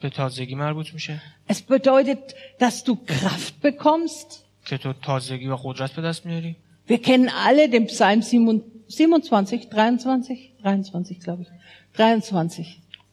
به 0.00 0.10
تازگی 0.10 0.54
مربوط 0.54 0.94
میشه 0.94 1.22
Es 1.48 1.54
bedeutet, 1.54 2.34
dass 2.60 2.84
du 2.84 2.96
Kraft 3.08 3.66
bekommst. 3.66 4.44
که 4.64 4.78
تو 4.78 4.92
تازگی 4.92 5.46
و 5.48 5.56
قدرت 5.56 5.92
به 5.92 6.02
دست 6.02 6.26
میاری 6.26 6.56
Wir 6.88 6.98
kennen 6.98 7.28
alle 7.48 7.68
den 7.68 7.86
Psalm 7.86 8.20
27, 8.20 9.30
23, 9.30 10.52
23 10.62 11.18
glaube 11.24 11.42
ich. 11.42 11.48
23. 11.96 12.66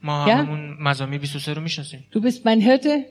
ما 0.04 0.26
Ja. 0.28 0.30
هممون 0.30 0.78
مزامی 0.80 1.18
23 1.18 1.54
رو 1.54 1.62
میشناسیم 1.62 2.06
Du 2.14 2.20
bist 2.20 2.46
mein 2.46 2.62
Hirte. 2.62 3.06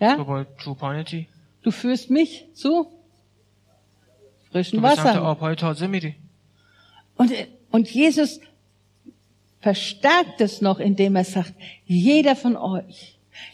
تو 0.00 0.04
Ja? 0.04 0.16
با 0.24 0.44
چوپانتی 0.58 1.26
Du 1.64 1.70
führst 1.70 2.10
mich 2.10 2.44
zu 2.62 2.86
frischen 4.52 4.70
تو 4.70 4.80
به 4.80 4.94
سمت 4.94 5.06
Wasser. 5.06 5.16
آبهای 5.16 5.54
تازه 5.54 5.86
میری 5.86 6.14
Und, 7.18 7.30
und 7.72 7.88
Jesus 7.88 8.40
verstärkt 9.61 10.41
es 10.41 10.61
noch, 10.61 10.79
indem 10.79 11.15
er 11.15 11.23
sagt, 11.23 11.53
jeder 11.85 12.35
von 12.35 12.55
euch, 12.57 12.99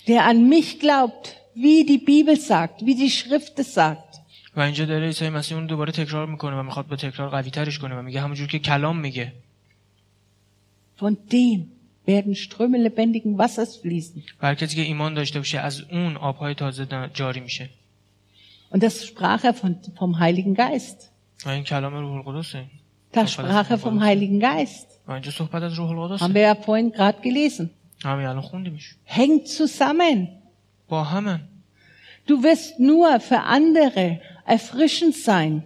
der 0.07 0.25
an 0.25 0.47
mich 0.49 0.79
glaubt, 0.79 1.25
wie 1.53 1.85
die 1.85 1.97
Bibel 1.97 2.35
sagt, 2.39 2.85
wie 2.85 2.95
die 2.95 3.09
Schrift 3.09 3.59
es 3.59 3.73
sagt, 3.73 4.07
و 4.55 4.59
اینجا 4.59 4.85
داره 4.85 5.05
عیسی 5.05 5.29
مسیح 5.29 5.57
اون 5.57 5.67
دوباره 5.67 5.91
تکرار 5.91 6.25
می‌کنه 6.25 6.55
و 6.59 6.63
می‌خواد 6.63 6.85
به 6.85 6.95
تکرار 6.95 7.29
قوی 7.29 7.51
ترش 7.51 7.79
کنه 7.79 7.95
و 7.95 8.01
میگه 8.01 8.21
همونجور 8.21 8.47
که 8.47 8.59
کلام 8.59 8.99
میگه 8.99 9.33
von 10.99 11.15
dem 11.31 11.59
werden 12.07 12.35
Ströme 12.35 12.77
lebendigen 12.77 13.37
Wassers 13.37 13.77
fließen. 13.77 14.23
هر 14.41 14.55
کسی 14.55 14.75
که 14.75 14.81
ایمان 14.81 15.13
داشته 15.13 15.39
باشه 15.39 15.59
از 15.59 15.81
اون 15.81 16.17
آبهای 16.17 16.55
تازه 16.55 16.87
جاری 17.13 17.39
میشه 17.39 17.69
Und 18.71 18.83
das 18.83 19.05
sprach 19.05 19.43
er 19.43 19.53
von, 19.53 19.75
vom 19.99 20.19
Heiligen 20.19 20.53
Geist. 20.55 21.09
و 21.45 21.49
این 21.49 21.63
کلام 21.63 21.93
روح 21.93 22.27
القدسه 22.27 22.65
Da 23.13 23.21
Das 23.21 23.33
sprach 23.33 23.69
er 23.69 23.77
vom. 23.77 24.01
Heiligen 24.01 24.39
Geist. 24.39 24.96
و 25.08 25.12
اینجا 25.12 25.30
صحبت 25.30 25.62
از 25.62 25.74
روح 25.74 25.90
القدس 25.90 26.20
Haben 26.22 26.34
wir 26.34 26.42
ja 26.42 26.54
vorhin 26.54 26.92
gerade 26.92 27.20
gelesen. 27.22 27.70
همین 28.04 28.26
الان 28.26 28.40
خوندیمش 28.42 28.94
Hängt 29.06 29.46
zusammen. 29.48 30.28
با 30.88 31.04
همن 31.04 31.40
Du 32.28 32.42
wirst 32.42 32.78
nur 32.78 33.20
für 33.20 33.40
andere 33.42 34.20
erfrischend 34.46 35.14
sein. 35.26 35.62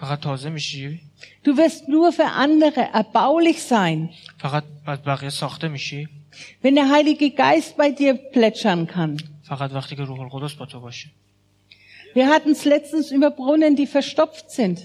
فقط 0.00 0.20
تازه 0.20 0.50
میشی 0.50 1.00
Du 1.44 1.56
wirst 1.56 1.88
nur 1.88 2.12
für 2.12 2.26
andere 2.26 2.80
erbaulich 2.94 3.62
sein. 3.62 4.08
فقط 4.38 4.64
از 4.86 4.98
بقیه 5.02 5.30
ساخته 5.30 5.68
میشی 5.68 6.08
Wenn 6.62 6.74
der 6.74 6.88
Heilige 6.90 7.30
Geist 7.30 7.76
bei 7.76 7.90
dir 7.90 8.14
plätschern 8.14 8.86
kann. 8.86 9.16
فقط 9.42 9.72
وقتی 9.72 9.96
که 9.96 10.02
روح 10.04 10.20
القدس 10.20 10.54
با 10.54 10.66
تو 10.66 10.80
باشه 10.80 11.08
Wir 12.14 12.26
hatten 12.26 12.50
es 12.52 12.64
letztens 12.64 13.10
über 13.10 13.30
Brunnen, 13.30 13.76
die 13.76 13.86
verstopft 13.86 14.50
sind. 14.50 14.78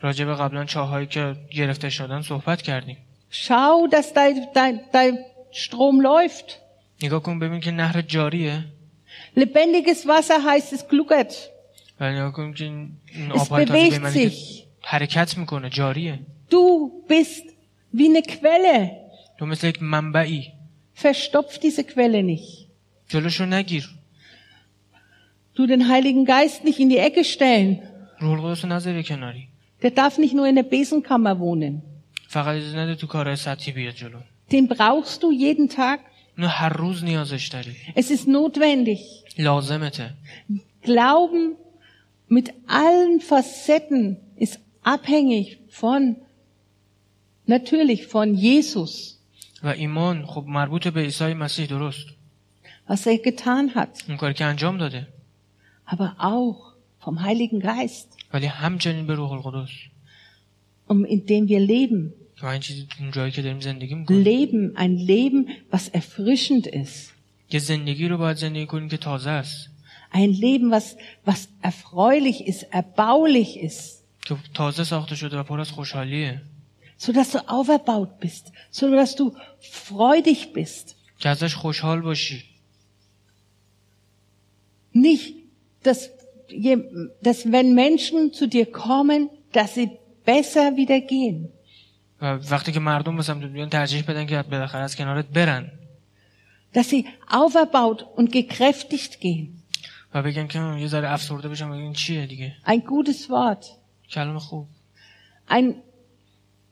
راجع 0.00 0.24
به 0.24 0.34
قبلا 0.34 0.64
چاهایی 0.64 1.06
که 1.06 1.36
گرفته 1.50 1.90
شدن 1.90 2.22
صحبت 2.22 2.62
کردیم 2.62 2.96
Schau, 3.30 3.86
dass 3.90 4.12
dein, 4.12 4.46
dein, 4.54 4.80
dein 4.92 5.18
Strom 5.52 6.00
läuft. 6.00 6.58
نگاه 7.02 7.22
کن 7.22 7.38
ببین 7.38 7.60
که 7.60 7.70
نهر 7.70 8.02
جاریه 8.02 8.64
Lebendiges 9.36 10.06
Wasser 10.06 10.38
heißt 10.44 10.72
es 10.72 10.88
gluckert. 10.88 11.34
و 12.00 12.12
نگاه 12.12 12.32
کن 12.32 12.52
که 12.54 12.64
این 12.64 12.90
این 13.14 13.32
Es 13.32 13.40
آبهای 13.40 13.64
تازه 13.64 13.80
به 13.80 13.88
bewegt 13.90 14.02
معنی 14.02 14.30
که 14.30 14.36
sich. 14.36 14.62
حرکت 14.82 15.38
میکنه 15.38 15.70
جاریه 15.70 16.18
Du 16.50 16.90
bist 17.08 17.44
wie 17.96 18.08
eine 18.08 18.22
Quelle. 18.22 18.90
تو 19.38 19.46
مثل 19.46 19.66
یک 19.68 19.82
منبعی 19.82 20.52
Verstopf 21.02 21.58
diese 21.58 21.82
Quelle 21.84 22.22
nicht. 22.22 22.66
جلوشو 23.08 23.44
نگیر 23.44 23.88
Du 25.56 25.66
den 25.66 25.88
Heiligen 25.88 26.24
Geist 26.24 26.64
nicht 26.64 26.78
in 26.80 26.88
die 26.88 26.98
Ecke 26.98 27.24
stellen. 27.24 27.78
روح 28.20 28.44
القدس 28.44 28.64
رو 28.64 28.70
نذاری 28.72 29.02
کناری 29.04 29.48
Der 29.82 29.90
darf 29.90 30.16
nicht 30.18 30.32
nur 30.34 30.46
in 30.46 30.54
der 30.54 30.62
Besenkammer 30.62 31.38
wohnen. 31.40 31.82
فقط 32.36 32.54
اجازه 32.56 32.78
نده 32.78 32.94
تو 32.94 33.06
کارهای 33.06 33.36
سطحی 33.36 33.72
بیاد 33.72 33.94
جلو 33.94 34.18
Den 34.50 34.68
brauchst 34.68 35.22
du 35.22 35.32
jeden 35.32 35.68
Tag. 35.68 35.98
اینو 36.36 36.48
هر 36.48 36.72
روز 36.72 37.04
نیازش 37.04 37.48
داری 37.48 37.76
Es 37.96 38.10
ist 38.10 38.26
notwendig. 38.28 38.98
لازمته 39.38 40.10
Glauben 40.82 41.56
mit 42.28 42.52
allen 42.66 43.20
Facetten 43.20 44.16
ist 44.36 44.58
abhängig 44.82 45.58
von, 45.68 46.16
natürlich 47.46 48.06
von 48.06 48.34
Jesus, 48.34 49.18
و 49.62 49.68
ایمان 49.68 50.26
خب 50.26 50.44
مربوط 50.46 50.88
به 50.88 51.00
عیسی 51.00 51.34
مسیح 51.34 51.66
درست 51.66 52.06
was 52.88 53.06
er 53.06 53.18
getan 53.18 53.74
hat, 53.74 54.04
اون 54.08 54.16
کاری 54.16 54.34
که 54.34 54.44
انجام 54.44 54.78
داده 54.78 55.06
aber 55.86 56.16
auch 56.18 56.72
vom 57.04 57.22
Heiligen 57.22 57.60
Geist, 57.60 58.16
ولی 58.34 58.46
همچنین 58.46 59.06
به 59.06 59.14
روح 59.14 59.32
القدس 59.32 59.70
um 60.88 61.04
in 61.04 61.26
dem 61.26 61.48
wir 61.48 61.60
leben. 61.60 62.12
Leben, 64.23 64.75
ein 64.75 64.95
Leben, 64.97 65.49
was 65.71 65.87
erfrischend 65.89 66.67
ist. 66.67 67.13
Ein 70.11 70.31
Leben, 70.33 70.69
was, 70.71 70.97
was 71.25 71.49
erfreulich 71.61 72.45
ist, 72.47 72.63
erbaulich 72.71 73.57
ist. 73.57 74.03
So 76.97 77.11
dass 77.13 77.31
du 77.31 77.39
auferbaut 77.47 78.19
bist, 78.19 78.51
so 78.71 78.89
dass 78.91 79.15
du 79.15 79.33
freudig 79.59 80.53
bist. 80.53 80.95
Nicht, 84.93 85.35
dass, 85.83 86.09
dass 87.21 87.51
wenn 87.51 87.73
Menschen 87.75 88.33
zu 88.33 88.47
dir 88.47 88.65
kommen, 88.65 89.29
dass 89.51 89.75
sie 89.75 89.91
besser 90.25 90.75
wieder 90.75 90.99
gehen. 90.99 91.49
و 92.20 92.26
وقتی 92.26 92.72
که 92.72 92.80
مردم 92.80 93.16
به 93.16 93.22
سمت 93.22 93.44
بیان 93.44 93.68
ترجیح 93.68 94.02
بدن 94.02 94.26
که 94.26 94.42
بالاخره 94.42 94.80
از 94.80 94.96
کنارت 94.96 95.26
برن 95.26 95.70
Dass 96.74 96.88
sie 96.90 97.04
auferbaut 97.28 98.02
und 98.16 98.32
gekräftigt 98.32 99.20
gehen. 99.20 99.48
و 100.14 100.22
بگن 100.22 100.46
که 100.46 100.58
یه 100.58 100.86
ذره 100.86 101.12
افسرده 101.12 101.48
بشم 101.48 101.70
بگن 101.70 101.78
این 101.80 101.92
چیه 101.92 102.26
دیگه 102.26 102.52
Ein 102.66 102.80
gutes 102.80 103.28
Wort, 103.30 103.66
کلام 104.10 104.38
خوب 104.38 104.66
ein, 105.50 105.74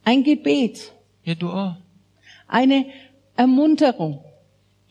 ein 0.07 0.23
Gebet, 0.25 0.79
یه 1.27 1.35
دعا 1.35 1.73
eine 2.53 2.85
Ermunterung. 3.39 4.19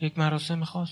یک 0.00 0.18
مراسم 0.18 0.64
خاص 0.64 0.90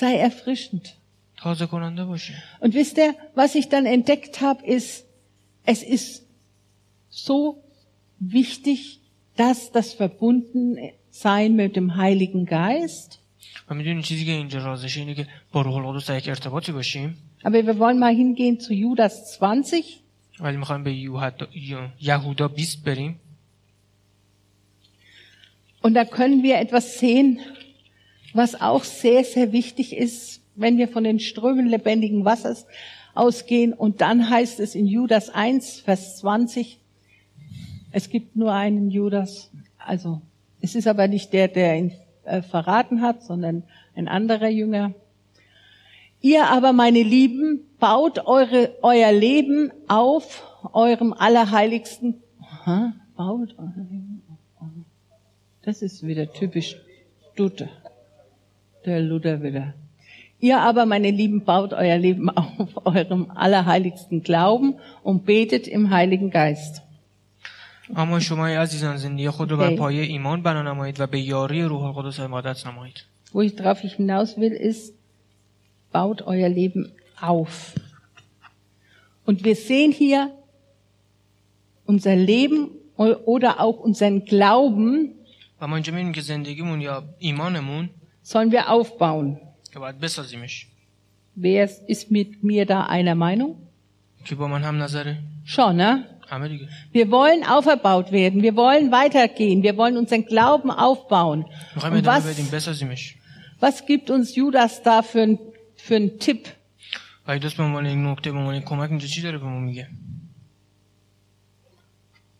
Sei 0.00 0.28
erfrischend. 0.30 0.88
تازه 1.36 1.66
کننده 1.66 2.04
باشه 2.04 2.34
Und 2.60 2.74
wisst 2.74 2.98
ihr, 2.98 3.14
was 3.34 3.54
ich 3.54 3.68
dann 3.68 3.86
entdeckt 3.86 4.40
habe, 4.40 4.66
ist, 4.66 5.04
es 5.66 5.82
ist 5.82 6.22
so 7.10 7.62
wichtig, 8.20 9.00
dass 9.36 9.72
das 9.72 9.92
Verbundensein 9.94 11.54
mit 11.56 11.76
dem 11.76 11.96
Heiligen 11.96 12.46
Geist. 12.46 13.16
و 13.70 13.74
میدونی 13.74 14.02
چیزی 14.02 14.24
که 14.24 14.32
اینجا 14.32 14.58
رازشه 14.64 15.00
اینه 15.00 15.14
که 15.14 15.26
با 15.52 15.62
روح 15.62 15.76
القدس 15.76 16.06
در 16.06 16.18
یک 16.18 16.28
ارتباطی 16.28 16.72
باشیم 16.72 17.16
Aber 17.44 17.66
wir 17.66 17.78
wollen 17.78 17.98
mal 17.98 18.14
hingehen 18.14 18.60
zu 18.60 18.72
Judas 18.74 19.38
20. 19.38 19.84
ولی 20.40 20.56
میخوایم 20.56 20.84
به 20.84 20.92
یوحد- 20.94 21.48
یهودا 22.00 22.48
20 22.48 22.82
بریم 22.84 23.20
Und 25.82 25.94
da 25.94 26.04
können 26.04 26.42
wir 26.42 26.58
etwas 26.58 26.98
sehen, 26.98 27.40
was 28.34 28.60
auch 28.60 28.84
sehr, 28.84 29.24
sehr 29.24 29.52
wichtig 29.52 29.96
ist, 29.96 30.40
wenn 30.54 30.76
wir 30.78 30.88
von 30.88 31.04
den 31.04 31.18
Strömen 31.18 31.66
lebendigen 31.66 32.24
Wassers 32.24 32.66
ausgehen. 33.14 33.72
Und 33.72 34.00
dann 34.02 34.28
heißt 34.28 34.60
es 34.60 34.74
in 34.74 34.86
Judas 34.86 35.30
1, 35.30 35.80
Vers 35.80 36.18
20, 36.18 36.78
es 37.95 38.09
gibt 38.09 38.35
nur 38.35 38.51
einen 38.51 38.91
Judas. 38.91 39.49
Also, 39.77 40.21
es 40.59 40.75
ist 40.75 40.85
aber 40.85 41.07
nicht 41.07 41.31
der, 41.31 41.47
der 41.47 41.77
ihn 41.77 41.93
äh, 42.25 42.41
verraten 42.41 43.01
hat, 43.01 43.23
sondern 43.23 43.63
ein 43.95 44.09
anderer 44.09 44.49
Jünger. 44.49 44.93
Ihr 46.19 46.47
aber, 46.47 46.73
meine 46.73 47.03
Lieben, 47.03 47.61
baut 47.79 48.19
eure, 48.25 48.75
euer 48.81 49.13
Leben 49.13 49.71
auf 49.87 50.43
eurem 50.73 51.13
Allerheiligsten. 51.13 52.21
Aha, 52.41 52.91
baut 53.15 53.55
euer 53.57 53.85
Leben 53.89 54.21
auf. 54.59 54.67
Das 55.61 55.81
ist 55.81 56.05
wieder 56.05 56.33
typisch 56.33 56.75
Luther. 57.37 57.69
Der 58.85 58.99
Luther 58.99 59.41
wieder. 59.41 59.73
Ihr 60.41 60.59
aber, 60.59 60.85
meine 60.85 61.11
Lieben, 61.11 61.45
baut 61.45 61.71
euer 61.71 61.97
Leben 61.97 62.29
auf 62.35 62.85
eurem 62.85 63.31
allerheiligsten 63.31 64.21
Glauben 64.21 64.75
und 65.01 65.23
betet 65.23 65.65
im 65.69 65.91
Heiligen 65.91 66.29
Geist. 66.29 66.84
اما 67.96 68.20
شما 68.20 68.46
ای 68.46 68.54
عزیزان 68.54 68.96
زندگی 68.96 69.30
خود 69.30 69.50
رو 69.50 69.56
بر 69.56 69.64
اوکی. 69.64 69.76
پایه 69.76 70.02
ایمان 70.02 70.42
بنا 70.42 70.62
نمایید 70.62 71.00
و 71.00 71.06
به 71.06 71.20
یاری 71.20 71.62
روح 71.62 71.82
القدس 71.84 72.20
عبادت 72.20 72.66
نمایید 72.66 72.96
Wo 73.32 73.40
ich 73.42 73.54
drauf 73.56 73.84
ich 73.84 73.94
hinaus 73.94 74.36
will, 74.36 74.52
ist, 74.70 74.92
baut 75.92 76.22
euer 76.22 76.48
Leben 76.48 76.92
auf. 77.20 77.74
Und 79.26 79.44
wir 79.44 79.54
sehen 79.54 79.92
hier 79.92 80.20
unser 81.86 82.16
Leben 82.16 82.60
oder 83.34 83.60
auch 83.60 83.78
unseren 83.88 84.24
Glauben 84.24 85.14
و 85.60 85.66
ما 85.66 85.76
اینجا 85.76 85.92
میبینیم 85.92 86.12
که 86.12 86.20
زندگیمون 86.20 86.80
یا 86.80 87.02
ایمانمون 87.18 87.90
sollen 88.24 88.50
wir 88.52 88.68
aufbauen. 88.68 89.36
که 89.72 89.78
باید 89.78 89.98
بسازیمش 90.00 90.66
Wer 91.36 91.68
ist 91.88 92.10
mit 92.10 92.42
mir 92.42 92.66
da 92.66 92.86
einer 92.86 93.14
Meinung? 93.14 93.56
که 94.24 94.34
با 94.34 94.48
من 94.48 94.62
هم 94.62 94.82
نظره 94.82 95.16
Schon, 95.46 95.76
ne? 95.76 96.04
همه 96.28 96.48
دیگه 96.48 96.68
Wir 96.94 97.10
wollen 97.10 97.44
auferbaut 97.44 98.12
werden. 98.12 98.42
Wir 98.42 98.54
wollen 98.56 98.90
weitergehen. 98.92 99.62
Wir 99.62 99.76
wollen 99.76 99.96
unseren 99.96 100.24
Glauben 100.26 100.70
aufbauen. 100.70 101.44
میخوایم 101.76 101.94
Und 101.94 101.96
ادامه 101.98 102.20
was, 102.20 102.26
بدیم 102.26 102.46
بسازیمش 102.52 103.14
was 103.62 103.86
gibt 103.86 104.10
uns 104.10 104.34
Judas 104.36 104.82
da 104.82 105.02
für, 105.02 105.22
ein, 105.22 105.38
für 105.76 105.96
einen 105.96 106.18
Tipp? 106.18 106.48
و 107.28 107.30
ایداس 107.30 107.54
به 107.54 107.62
عنوان 107.62 107.86
یک 107.86 107.98
نکته 107.98 108.32
به 108.32 108.38
عنوان 108.38 108.54
یک 108.54 108.64
کمک 108.64 108.90
اینجا 108.90 109.06
چی 109.06 109.22
داره 109.22 109.38
به 109.38 109.44
ما 109.44 109.58
میگه 109.60 109.86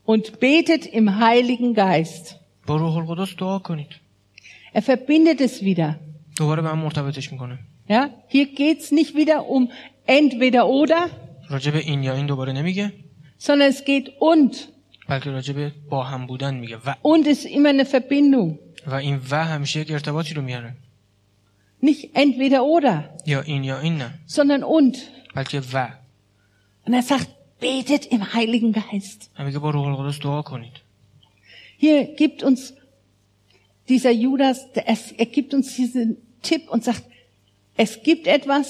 Und 0.07 0.40
betet 0.40 0.87
im 0.87 1.19
Heiligen 1.21 1.75
Geist. 1.75 2.35
با 2.66 2.77
روح 2.77 2.97
القدس 2.97 3.37
دعا 3.37 3.59
کنید 3.59 3.87
Er 4.75 4.83
verbindet 4.83 5.40
es 5.40 5.62
wieder. 5.62 5.95
دوباره 6.37 6.62
به 6.62 6.69
هم 6.69 6.79
مرتبطش 6.79 7.33
میکنه 7.33 7.59
Ja, 7.88 8.09
hier 8.29 8.47
geht's 8.47 8.90
nicht 8.93 9.14
wieder 9.16 9.47
um 9.49 9.69
entweder 10.09 10.66
oder, 10.66 11.11
راجع 11.49 11.71
به 11.71 11.79
این 11.79 12.03
یا 12.03 12.14
این 12.14 12.27
دوباره 12.27 12.53
نمیگه 12.53 12.93
sondern 13.38 13.69
es 13.73 13.85
geht 13.85 14.09
und. 14.21 14.57
بلکه 15.09 15.31
راجع 15.31 15.53
به 15.53 15.73
با 15.90 16.03
هم 16.05 16.27
بودن 16.27 16.55
میگه 16.55 16.77
و 16.77 16.95
Und 17.03 17.27
ist 17.27 17.45
immer 17.47 17.69
eine 17.69 17.85
Verbindung. 17.85 18.59
و 18.87 18.95
این 18.95 19.21
و 19.31 19.45
همیشه 19.45 19.81
یک 19.81 19.90
ارتباطی 19.90 20.35
رو 20.35 20.43
میاره 20.43 20.73
Nicht 21.85 22.05
entweder 22.14 22.61
oder, 22.61 23.27
یا 23.27 23.40
این 23.40 23.64
یا 23.64 23.81
این 23.81 23.97
نه 23.99 24.11
sondern 24.29 24.62
und. 24.62 24.97
بلکه 25.35 25.62
و 25.73 25.88
Und 26.87 26.93
er 26.95 27.03
sagt, 27.03 27.29
betet 27.61 28.07
im 28.07 28.23
Heiligen 28.35 28.73
Geist. 28.73 29.29
هم 29.35 29.47
میگه 29.47 29.59
با 29.59 29.71
روح 29.71 29.87
القدس 29.87 30.19
دعا 30.21 30.43
کنید 30.43 30.73
Hier 31.81 32.05
gibt 32.16 32.43
uns 32.43 32.61
dieser 33.88 34.11
Judas, 34.25 34.59
der- 34.75 34.87
er, 34.87 34.99
er 35.19 35.27
gibt 35.27 35.55
uns 35.55 35.66
diesen 35.77 36.16
Tipp 36.43 36.62
und 36.71 36.85
sagt, 36.85 37.03
es 37.77 38.03
gibt 38.03 38.27
etwas, 38.27 38.66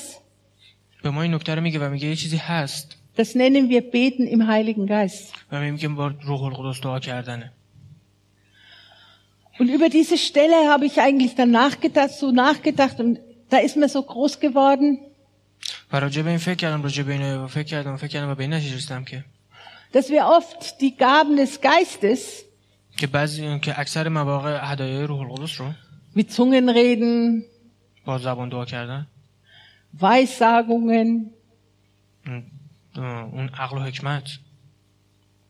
به 1.02 1.10
ما 1.10 1.22
این 1.22 1.34
نکته 1.34 1.54
رو 1.54 1.60
میگه 1.60 1.78
و 1.78 1.90
میگه 1.90 2.08
یه 2.08 2.16
چیزی 2.16 2.36
هست 2.36 2.96
das 3.16 3.34
nennen 3.34 3.68
wir 3.68 3.82
beten 3.90 4.26
im 4.26 4.46
Heiligen 4.46 4.86
Geist. 4.86 5.34
و 5.52 5.60
میگه 5.60 5.88
با 5.88 6.12
روح 6.22 6.42
القدس 6.42 6.80
دعا 6.80 6.98
کردنه 6.98 7.52
Und 9.58 9.68
über 9.68 9.88
diese 9.90 10.16
Stelle 10.16 10.68
habe 10.72 10.86
ich 10.86 11.00
eigentlich 11.00 11.34
dann 11.34 11.50
nachgedacht, 11.50 12.10
so 12.10 12.30
nachgedacht 12.30 12.98
und 13.00 13.18
da 13.50 13.58
ist 13.58 13.76
mir 13.76 13.88
so 13.88 14.02
groß 14.02 14.40
geworden, 14.40 14.98
و 15.92 15.96
راجع 15.96 16.22
به 16.22 16.30
این 16.30 16.38
فکر 16.38 16.54
کردم 16.54 16.82
راجع 16.82 17.02
به 17.02 17.12
این 17.12 17.46
فکر 17.46 17.62
کردم 17.62 17.94
و 17.94 17.96
فکر 17.96 18.08
کردم 18.08 18.28
و 18.28 18.34
به 18.34 18.42
این 18.42 18.52
نتیجه 18.52 18.76
رسیدم 18.76 19.04
که 19.04 19.24
dass 19.92 20.08
wir 20.08 20.24
oft 20.38 20.80
die 20.80 20.96
Gaben 20.96 21.36
des 21.36 21.60
Geistes 21.60 22.44
که 22.96 23.06
بعضی 23.06 23.58
که 23.58 23.80
اکثر 23.80 24.08
مواقع 24.08 24.72
هدایای 24.72 25.04
روح 25.04 25.20
القدس 25.20 25.60
رو 25.60 25.66
wie 26.16 26.22
Zungen 26.22 26.68
reden, 26.68 27.42
با 28.04 28.18
زبان 28.18 28.48
دعا 28.48 28.64
کردن 28.64 29.06
Weissagungen 30.00 31.30
اون- 32.96 33.30
اون 33.32 33.48
عقل 33.48 33.78
و 33.78 33.80
حکمت 33.80 34.28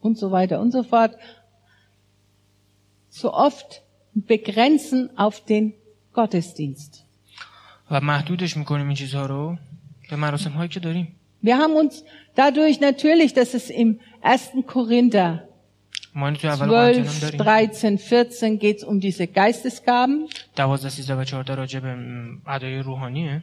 und 0.02 0.16
so 0.18 0.30
weiter 0.30 0.60
und 0.60 0.70
so 0.72 0.82
fort, 0.82 1.12
so 3.10 3.32
oft 3.32 3.82
begrenzen 4.14 5.10
auf 5.16 5.44
den 5.44 5.74
Gottesdienst. 6.14 7.04
و 7.90 8.00
محدودش 8.00 8.56
میکنیم 8.56 8.86
این 8.86 8.96
چیزها 8.96 9.26
رو 9.26 9.56
به 10.10 10.16
مراسم 10.16 10.50
هایی 10.50 10.68
که 10.68 10.80
داریم 10.80 11.08
Wir 11.44 11.56
haben 11.56 11.74
uns 11.82 11.94
dadurch 12.36 12.80
natürlich, 12.80 13.32
dass 13.34 13.54
es 13.54 13.70
im 13.70 13.98
1. 14.22 14.62
Korinther 14.66 15.38
ما 16.14 16.26
این 16.26 16.36
تو 16.36 16.48
اول 16.48 16.66
قرنتیان 16.66 17.06
12, 17.06 17.10
هم 17.10 17.18
داریم 17.20 17.96
13, 17.96 17.96
14 17.96 18.58
geht 18.58 18.78
es 18.78 18.84
um 18.84 19.00
diese 19.00 19.26
Geistesgaben. 19.26 20.28
12 20.56 20.88
13 20.90 21.14
و 21.14 21.24
14 21.24 21.54
راجع 21.54 21.80
به 21.80 21.94
م، 21.94 22.42
هدایای 22.46 22.78
روحانیه 22.82 23.42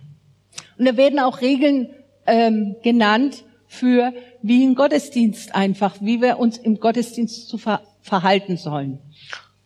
Und 0.80 0.86
da 0.88 0.97
werden 0.97 1.19
auch 1.19 1.41
Regeln 1.41 1.88
ähm, 2.27 2.75
genannt 2.84 3.43
für 3.71 4.13
wie 4.43 4.63
ein 4.65 4.75
Gottesdienst 4.75 5.56
einfach, 5.56 5.95
wie 6.01 6.21
wir 6.21 6.39
uns 6.39 6.58
im 6.58 6.80
Gottesdienst 6.80 7.49
zu 7.49 7.58
ver 7.58 7.82
verhalten 8.01 8.58
sollen. 8.58 8.99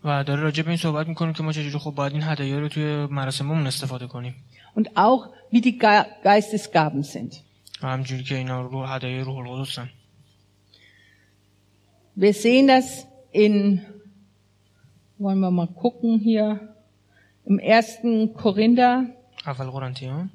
و 0.04 0.24
داره 0.24 0.42
راجع 0.42 0.64
به 0.64 0.70
این 0.70 0.78
صحبت 0.78 1.08
میکنیم 1.08 1.34
که 1.34 1.44
ما 1.44 1.52
چجوری 1.52 1.78
خب 1.78 1.92
باید 1.92 2.14
این 2.14 2.24
هدایا 2.24 2.60
رو 2.60 2.68
توی 2.68 3.06
مراسممون 3.06 3.68
استفاده 3.68 4.08
کنیم 4.08 4.36
Und 4.76 4.88
auch 4.96 5.30
wie 5.52 5.62
die 5.62 5.78
Ge 5.78 6.06
Geistesgaben 6.24 7.04
sind. 7.04 7.36
و 7.82 7.88
همجوری 7.88 8.24
که 8.24 8.36
اینا 8.36 8.62
رو 8.62 8.86
هدایای 8.86 9.20
روح 9.22 9.38
القدسن 9.38 9.90
Wir 12.18 12.34
sehen 12.34 12.68
das 12.68 13.08
in, 13.32 13.82
wollen 15.18 15.40
wir 15.40 15.52
mal 15.52 15.68
gucken 15.68 16.20
hier, 16.20 16.76
im 17.46 17.60
1. 17.60 18.34
Korinther 18.34 19.06
اول 19.46 19.70
قرنتیان 19.70 20.30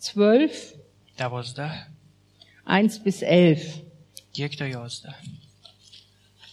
12, 0.00 0.74
12 1.16 1.86
1 2.66 2.98
bis 3.04 3.22
11. 3.22 3.82
یک 4.36 4.56
تا 4.56 4.64
11 4.64 5.02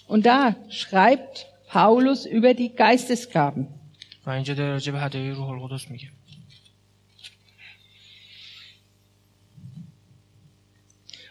Und 0.07 0.25
da 0.25 0.55
schreibt 0.69 1.45
Paulus 1.67 2.25
über 2.25 2.53
die 2.53 2.75
Geistesgaben. 2.75 3.67
و 4.25 4.29
اینجا 4.29 4.53
داره 4.53 4.71
راجع 4.71 4.91
به 4.91 4.99
هدایای 4.99 5.31
روح 5.31 5.49
القدس 5.49 5.91
میگه 5.91 6.07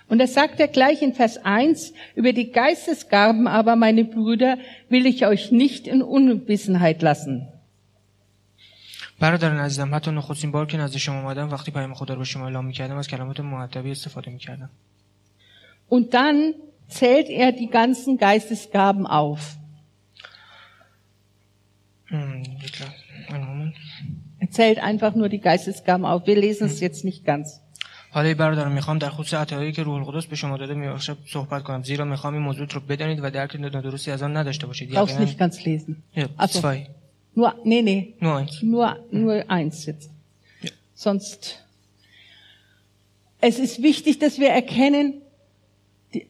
Und 0.09 0.19
das 0.19 0.33
sagt 0.33 0.59
er 0.59 0.69
gleich 0.69 1.03
in 1.03 1.13
Vers 1.13 1.37
1, 1.37 1.93
über 2.15 2.33
die 2.33 2.51
Geistesgaben 2.51 3.47
aber, 3.47 3.77
meine 3.77 4.05
Brüder, 4.05 4.57
will 4.89 5.05
ich 5.05 5.27
euch 5.27 5.53
nicht 5.53 5.87
in 5.87 6.01
Unwissenheit 6.01 7.03
lassen. 7.03 7.47
برادران 9.24 9.60
عزیزم 9.60 9.96
حتی 9.96 10.12
نخستین 10.12 10.52
بار 10.52 10.66
که 10.66 10.78
نزد 10.78 10.98
شما 10.98 11.22
اومدم 11.22 11.50
وقتی 11.50 11.72
پیام 11.72 11.94
خدا 11.94 12.14
رو 12.14 12.20
به 12.20 12.26
شما 12.26 12.44
اعلام 12.44 12.66
می‌کردم 12.66 12.98
از 12.98 13.08
کلمات 13.08 13.40
مؤدبی 13.40 13.92
استفاده 13.92 14.32
می‌کردم 14.32 14.70
Und 15.90 16.14
dann 16.14 16.54
zählt 16.90 17.30
er 17.30 17.52
die 17.52 17.70
ganzen 17.80 18.18
Geistesgaben 18.18 19.06
auf. 19.06 19.42
Er 24.40 24.50
zählt 24.50 24.80
einfach 24.80 25.14
nur 25.16 25.30
die 25.30 25.44
Geistesgaben 25.50 26.06
auf. 26.06 26.28
Wir 26.28 26.38
lesen 26.46 26.66
es 26.68 26.80
jetzt 26.82 27.06
nicht 27.06 27.24
ganz. 27.26 27.60
حالا 28.12 28.28
ای 28.28 28.34
برادران 28.34 28.72
می‌خوام 28.72 28.98
در 28.98 29.10
خصوص 29.10 29.34
عطاهایی 29.34 29.72
که 29.72 29.84
روح 29.84 29.96
القدس 29.96 30.26
به 30.26 30.36
شما 30.36 30.58
داده 30.58 30.74
میبخشه 30.74 31.16
صحبت 31.26 31.64
کنم 31.64 31.84
زیرا 31.84 32.06
می‌خوام 32.06 32.34
این 32.34 32.44
موضوع 32.44 32.68
رو 32.68 32.80
بدانید 32.80 33.20
و 33.24 33.30
درک 33.30 33.56
نادرستی 33.56 34.12
از 34.12 34.24
آن 34.24 34.38
نداشته 34.38 34.68
باشید 34.68 34.90
brauchst 34.90 35.10
یقینا 35.10 35.26
nicht 35.26 35.40
ganz 35.40 35.56
lesen. 35.66 36.04
Ja, 36.16 36.48
zwei. 36.48 37.03
Nur, 37.35 37.55
nee, 37.65 37.83
nee, 37.83 38.15
Nur 38.21 38.37
eins. 38.37 38.63
nur, 38.63 38.97
nur 39.13 39.45
eins 39.51 39.87
jetzt. 39.87 40.11
Ja. 40.63 40.71
Sonst, 40.95 41.63
es 43.41 43.59
ist 43.59 43.83
wichtig, 43.83 44.19
dass 44.19 44.39
wir 44.39 44.49
erkennen, 44.51 45.15
die, 46.15 46.27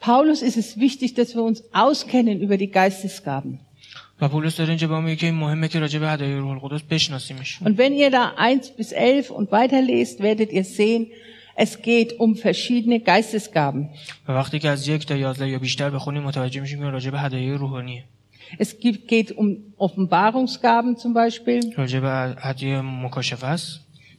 Paulus 0.00 0.42
ist 0.42 0.56
es 0.56 0.78
wichtig, 0.78 1.14
dass 1.14 1.34
wir 1.34 1.42
uns 1.42 1.62
auskennen 1.72 2.40
über 2.40 2.56
die 2.58 2.70
Geistesgaben. 2.70 3.60
و 4.20 4.28
پولس 4.28 4.56
داره 4.56 4.68
اینجا 4.70 4.86
به 4.88 4.94
ما 4.94 5.00
میگه 5.00 5.16
که 5.16 5.26
این 5.26 5.34
مهمه 5.34 5.68
که 5.68 5.80
راجع 5.80 5.98
به 5.98 6.08
هدایای 6.08 6.38
روح 6.38 6.50
القدس 6.50 6.82
بشناسیمش 6.90 7.58
Und 7.64 7.76
wenn 7.78 7.92
ihr 7.92 8.10
da 8.10 8.34
eins 8.36 8.70
bis 8.70 8.92
elf 8.92 9.30
und 9.30 9.50
weiterlest, 9.50 10.20
werdet 10.20 10.52
ihr 10.52 10.64
sehen, 10.64 11.06
es 11.56 11.82
geht 11.82 12.20
um 12.20 12.36
verschiedene 12.36 13.00
Geistesgaben. 13.00 13.88
و 14.28 14.32
وقتی 14.32 14.58
که 14.58 14.68
از 14.68 14.88
یک 14.88 15.06
تا 15.06 15.16
یازده 15.16 15.48
یا 15.48 15.58
بیشتر 15.58 15.90
بخونیم 15.90 16.22
متوجه 16.22 16.60
میشیم 16.60 16.78
که 16.78 16.84
راجع 16.84 17.10
به 17.10 17.18
هدایای 17.20 17.52
روحانیه 17.54 18.04
Es 18.57 18.79
gibt, 18.79 19.07
geht 19.07 19.31
um 19.31 19.73
Offenbarungsgaben 19.77 20.97
zum 20.97 21.13
Beispiel. 21.13 21.73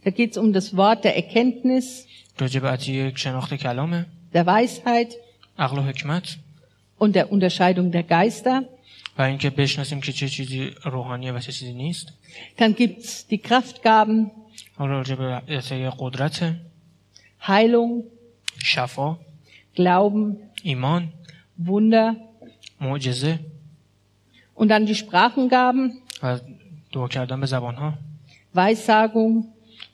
Da 0.04 0.10
geht 0.10 0.30
es 0.30 0.36
um 0.36 0.52
das 0.52 0.76
Wort 0.76 1.04
der 1.04 1.16
Erkenntnis. 1.16 2.06
Der 4.32 4.46
Weisheit. 4.46 5.16
Und 6.98 7.14
der 7.14 7.32
Unterscheidung 7.32 7.90
der 7.90 8.02
Geister. 8.02 8.64
Dann 12.56 12.74
gibt 12.76 12.98
es 13.04 13.26
die 13.26 13.38
Kraftgaben. 13.38 14.30
Heilung. 17.46 18.04
Schafa. 18.58 19.18
Glauben. 19.74 20.36
Iman. 20.62 21.12
Wunder. 21.56 22.16
Mu'jize. 22.80 23.38
und 24.57 24.67
dann 24.69 24.85
die 24.85 24.95
Sprachengaben. 24.95 26.01
و 26.23 26.39
دعا 26.91 27.07
کردن 27.07 27.39
به 27.39 27.45
زبان 27.45 27.75
ها 27.75 27.93
Weissagung, 28.55 29.45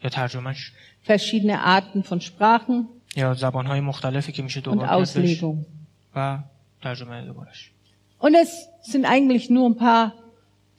یا 0.04 0.10
ترجمهش 0.10 0.72
verschiedene 1.08 1.64
Arten 1.64 2.04
von 2.04 2.22
Sprachen 2.22 2.88
یا 3.16 3.34
زبانهای 3.34 3.80
مختلفی 3.80 4.32
که 4.32 4.44
میشه 4.44 4.60
und 4.60 4.64
دوباره 4.64 4.90
یاد 4.90 5.14
بهش 5.14 5.40
Auslegung. 5.40 5.66
و 6.16 6.38
ترجمه 6.82 7.22
دوبارش 7.26 7.72
Und 8.22 8.36
es 8.36 8.68
sind 8.82 9.06
eigentlich 9.06 9.50
nur 9.50 9.66
ein 9.70 9.78
paar, 9.78 10.14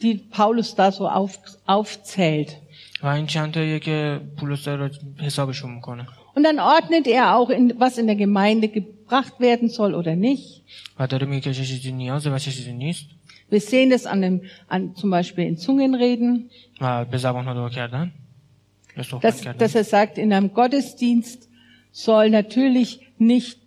die 0.02 0.14
Paulus 0.14 0.74
da 0.74 0.92
so 0.92 1.08
auf, 1.08 1.38
aufzählt. 1.66 2.56
و 3.02 3.06
این 3.06 3.26
چند 3.26 3.54
تاییه 3.54 3.78
که 3.78 4.20
پولس 4.36 4.64
داره 4.64 4.90
حسابشون 5.18 5.74
میکنه 5.74 6.06
Und 6.36 6.44
dann 6.44 6.60
ordnet 6.60 7.06
er 7.06 7.36
auch, 7.36 7.50
in, 7.50 7.74
was 7.80 7.98
in 7.98 8.06
der 8.06 8.16
Gemeinde 8.16 8.68
gebracht 8.68 9.40
werden 9.40 9.68
soll 9.68 9.94
oder 9.94 10.16
nicht. 10.16 10.62
و 10.98 11.06
داره 11.06 11.26
میگه 11.26 11.40
که 11.40 11.54
چه 11.54 11.64
چیزی 11.64 11.92
نیازه 11.92 12.30
و 12.30 12.38
چه 12.38 12.52
چیزی 12.52 12.72
نیست 12.72 13.06
Wir 13.49 13.61
sehen 13.61 13.89
das 13.89 14.05
an 14.05 14.21
dem, 14.21 14.41
an, 14.67 14.95
zum 14.95 15.11
Beispiel 15.11 15.45
in 15.45 15.57
Zungenreden. 15.57 16.49
Dass, 19.21 19.41
dass 19.57 19.75
er 19.75 19.83
sagt, 19.83 20.17
in 20.17 20.33
einem 20.33 20.53
Gottesdienst 20.53 21.49
soll 21.91 22.29
natürlich 22.29 23.01
nicht 23.17 23.59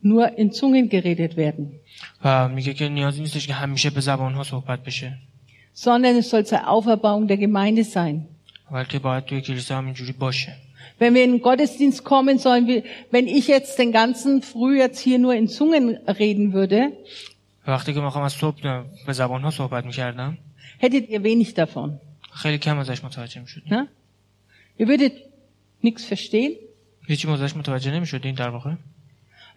nur 0.00 0.36
in 0.36 0.52
Zungen 0.52 0.88
geredet 0.88 1.36
werden. 1.36 1.78
Sondern 5.74 6.16
es 6.16 6.30
soll 6.30 6.44
zur 6.44 6.68
Auferbauung 6.68 7.28
der 7.28 7.36
Gemeinde 7.36 7.84
sein. 7.84 8.26
Wenn 10.98 11.14
wir 11.14 11.24
in 11.24 11.32
den 11.32 11.40
Gottesdienst 11.42 12.04
kommen 12.04 12.38
sollen, 12.38 12.82
wenn 13.10 13.26
ich 13.26 13.48
jetzt 13.48 13.78
den 13.78 13.92
ganzen 13.92 14.42
Früh 14.42 14.78
jetzt 14.78 14.98
hier 15.00 15.18
nur 15.18 15.34
in 15.34 15.48
Zungen 15.48 15.96
reden 16.06 16.52
würde, 16.52 16.92
وقتی 17.67 17.93
که 17.93 18.01
میخوام 18.01 18.23
از 18.23 18.33
صبح 18.33 18.83
به 19.07 19.13
زبان 19.13 19.41
ها 19.41 19.49
صحبت 19.51 19.85
میکردم 19.85 20.37
hättet 20.81 21.09
ihr 21.09 21.23
wenig 21.23 21.53
davon. 21.53 21.99
خیلی 22.33 22.57
کم 22.57 22.77
ازش 22.77 23.03
متوجه 23.03 23.41
میشد 23.41 23.61
Ne? 23.65 23.87
Ihr 24.79 24.87
würdet 24.87 25.13
nichts 25.83 26.05
verstehen. 26.05 26.51
هیچی 27.07 27.27
ازش 27.27 27.55
متوجه 27.55 27.91
نمیشدین 27.91 28.35
در 28.35 28.49
واقع 28.49 28.73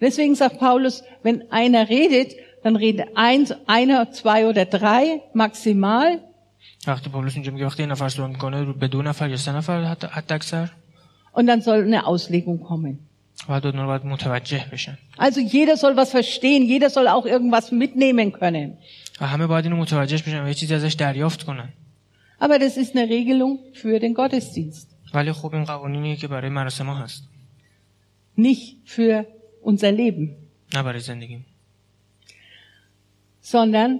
Deswegen 0.00 0.34
sagt 0.34 0.58
Paulus, 0.58 1.02
wenn 1.22 1.50
einer 1.50 1.88
redet, 1.88 2.30
dann 2.62 2.76
redet 2.76 3.08
eins, 3.16 3.54
einer, 3.66 4.10
zwei 4.12 4.46
oder 4.46 4.64
drei 4.64 5.20
maximal. 5.34 6.18
وقتی 6.86 7.10
پولس 7.10 7.34
اینجا 7.34 7.52
میگه 7.52 7.66
وقتی 7.66 7.82
یه 7.82 7.88
نفر 7.88 8.08
صحبت 8.08 8.30
میکنه 8.30 8.62
رو 8.62 8.72
به 8.72 8.88
دو 8.88 9.02
نفر 9.02 9.30
یا 9.30 9.36
سه 9.36 9.52
نفر 9.52 9.84
حتی 9.84 10.06
حتی 10.06 10.34
اکثر 10.34 10.70
Und 11.32 11.46
dann 11.46 11.60
soll 11.60 11.82
eine 11.82 12.06
Auslegung 12.06 12.60
kommen. 12.60 12.98
Also 15.17 15.39
jeder 15.41 15.77
soll 15.77 15.95
was 15.95 16.11
verstehen, 16.11 16.63
jeder 16.63 16.89
soll 16.89 17.07
auch 17.07 17.25
irgendwas 17.25 17.71
mitnehmen 17.71 18.31
können. 18.31 18.77
Aber 22.39 22.59
das 22.59 22.77
ist 22.77 22.95
eine 22.95 23.09
Regelung 23.09 23.59
für 23.73 23.99
den 23.99 24.13
Gottesdienst. 24.13 24.89
Nicht 28.35 28.77
für 28.85 29.25
unser 29.61 29.91
Leben. 29.91 30.35
Sondern 33.41 33.99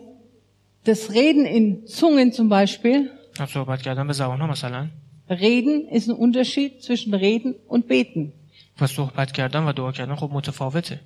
das 0.83 1.11
Reden 1.11 1.45
in 1.45 1.87
Zungen 1.87 2.31
zum 2.33 2.49
Beispiel. 2.49 3.11
Reden 5.29 5.87
ist 5.89 6.07
ein 6.07 6.15
Unterschied 6.15 6.83
zwischen 6.83 7.13
Reden 7.13 7.55
und 7.67 7.87
Beten. 7.87 8.33
و 8.80 8.86
صحبت 8.86 9.32
کردن 9.32 9.64
و 9.64 9.72
دعا 9.72 9.92
کردن 9.92 10.14
خب 10.14 10.30
متفاوته 10.32 11.00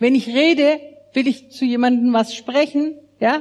Wenn 0.00 0.14
ich 0.14 0.26
rede, 0.28 0.68
will 1.14 1.26
ich 1.32 1.50
zu 1.50 1.64
jemandem 1.64 2.12
was 2.12 2.34
sprechen, 2.34 2.84
ja, 3.20 3.34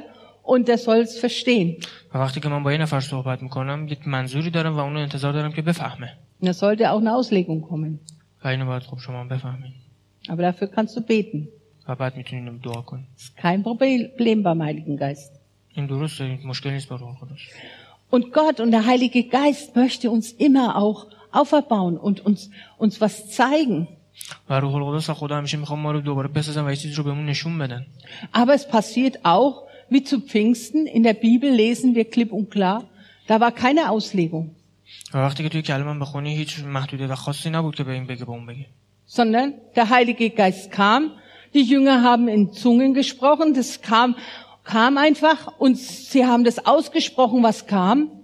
und 0.44 0.68
der 0.68 0.78
soll 0.78 0.98
es 1.02 1.18
verstehen. 1.20 1.78
و 2.14 2.18
وقتی 2.18 2.40
که 2.40 2.50
من 2.50 2.64
با 2.64 2.72
یه 2.72 2.78
نفر 2.78 3.00
صحبت 3.00 3.42
میکنم 3.44 3.88
یک 3.90 4.08
منظوری 4.08 4.50
دارم 4.50 4.76
و 4.76 4.80
اونو 4.80 5.00
انتظار 5.00 5.34
دارم 5.34 5.52
که 5.52 5.62
بفهمه 5.62 6.10
Und 6.42 6.46
da 6.48 6.54
sollte 6.54 6.92
auch 6.92 7.00
eine 7.00 7.14
Auslegung 7.16 7.62
kommen. 7.62 8.00
و 8.44 8.48
اینو 8.48 8.66
باید 8.66 8.84
خب 8.84 8.98
شما 9.00 9.20
هم 9.20 9.28
بفهمین 9.28 9.72
Aber 10.30 10.42
dafür 10.52 10.68
kannst 10.68 10.96
du 10.98 11.02
beten. 11.02 11.48
و 11.88 11.96
بعد 11.96 12.18
میتونین 12.18 12.58
دعا 12.58 12.82
کنین 12.82 13.06
Das 13.18 13.22
ist 13.24 13.38
kein 13.38 13.64
Problem 13.64 14.44
beim 14.44 14.62
Heiligen 14.64 14.98
Geist. 14.98 15.32
این 15.76 15.86
درسته 15.86 16.24
این 16.24 16.40
مشکل 16.48 16.70
نیست 16.70 16.90
با 16.90 16.96
روح 16.96 17.10
القدس 17.10 17.40
Und 18.12 18.32
Gott 18.32 18.60
und 18.60 18.72
der 18.72 18.86
Heilige 18.86 19.24
Geist 19.24 19.76
möchte 19.76 20.12
uns 20.12 20.32
immer 20.32 20.76
auch 20.76 21.08
auferbauen 21.38 21.98
und 21.98 22.26
uns, 22.26 22.50
uns 22.78 23.02
was 23.02 23.30
zeigen. 23.30 23.88
و 24.50 24.60
روح 24.60 24.76
القدس 24.76 25.10
و 25.10 25.14
خدا 25.14 25.38
همیشه 25.38 25.58
میخوام 25.58 25.80
ما 25.80 25.92
رو 25.92 26.02
دوباره 26.02 26.28
بسازن 26.28 26.66
و 26.66 26.70
یه 26.70 26.76
چیزی 26.76 26.96
رو 26.96 27.04
بهمون 27.04 27.26
نشون 27.26 27.58
بدن 27.58 27.86
Aber 28.34 28.54
es 28.54 28.68
passiert 28.68 29.26
auch, 29.26 29.64
wie 29.90 30.04
zu 30.04 30.20
Pfingsten, 30.20 30.86
in 30.88 31.04
der 31.04 31.14
Bibel 31.14 31.50
lesen 31.50 31.96
wir 31.96 32.06
klipp 32.06 32.32
und 32.32 32.52
klar, 32.52 32.84
da 33.28 33.40
war 33.40 33.52
keine 33.52 33.90
Auslegung, 33.90 34.56
و 35.14 35.18
وقتی 35.18 35.44
که 35.44 35.50
توی 35.50 35.62
کلمه 35.62 36.00
بخونی 36.00 36.36
هیچ 36.36 36.60
محدودیت 36.60 37.14
خاصی 37.14 37.50
نبود 37.50 37.76
که 37.76 37.84
به 37.84 37.92
این 37.92 38.08
بگه 38.08 38.26
به 38.26 38.32
اون 38.32 38.46
بگه 38.46 38.66
sondern 39.06 39.54
der 39.76 39.90
Heilige 39.90 40.30
Geist 40.30 40.72
kam, 40.72 41.12
die 41.54 41.62
Jünger 41.62 42.02
haben 42.02 42.28
in 42.28 42.52
Zungen 42.52 42.94
gesprochen, 42.94 43.54
das 43.54 43.82
kam, 43.82 44.16
kam 44.64 44.98
einfach 44.98 45.60
und 45.60 45.78
sie 45.78 46.26
haben 46.26 46.44
das 46.44 46.66
ausgesprochen, 46.66 47.44
was 47.44 47.68
kam. 47.68 48.17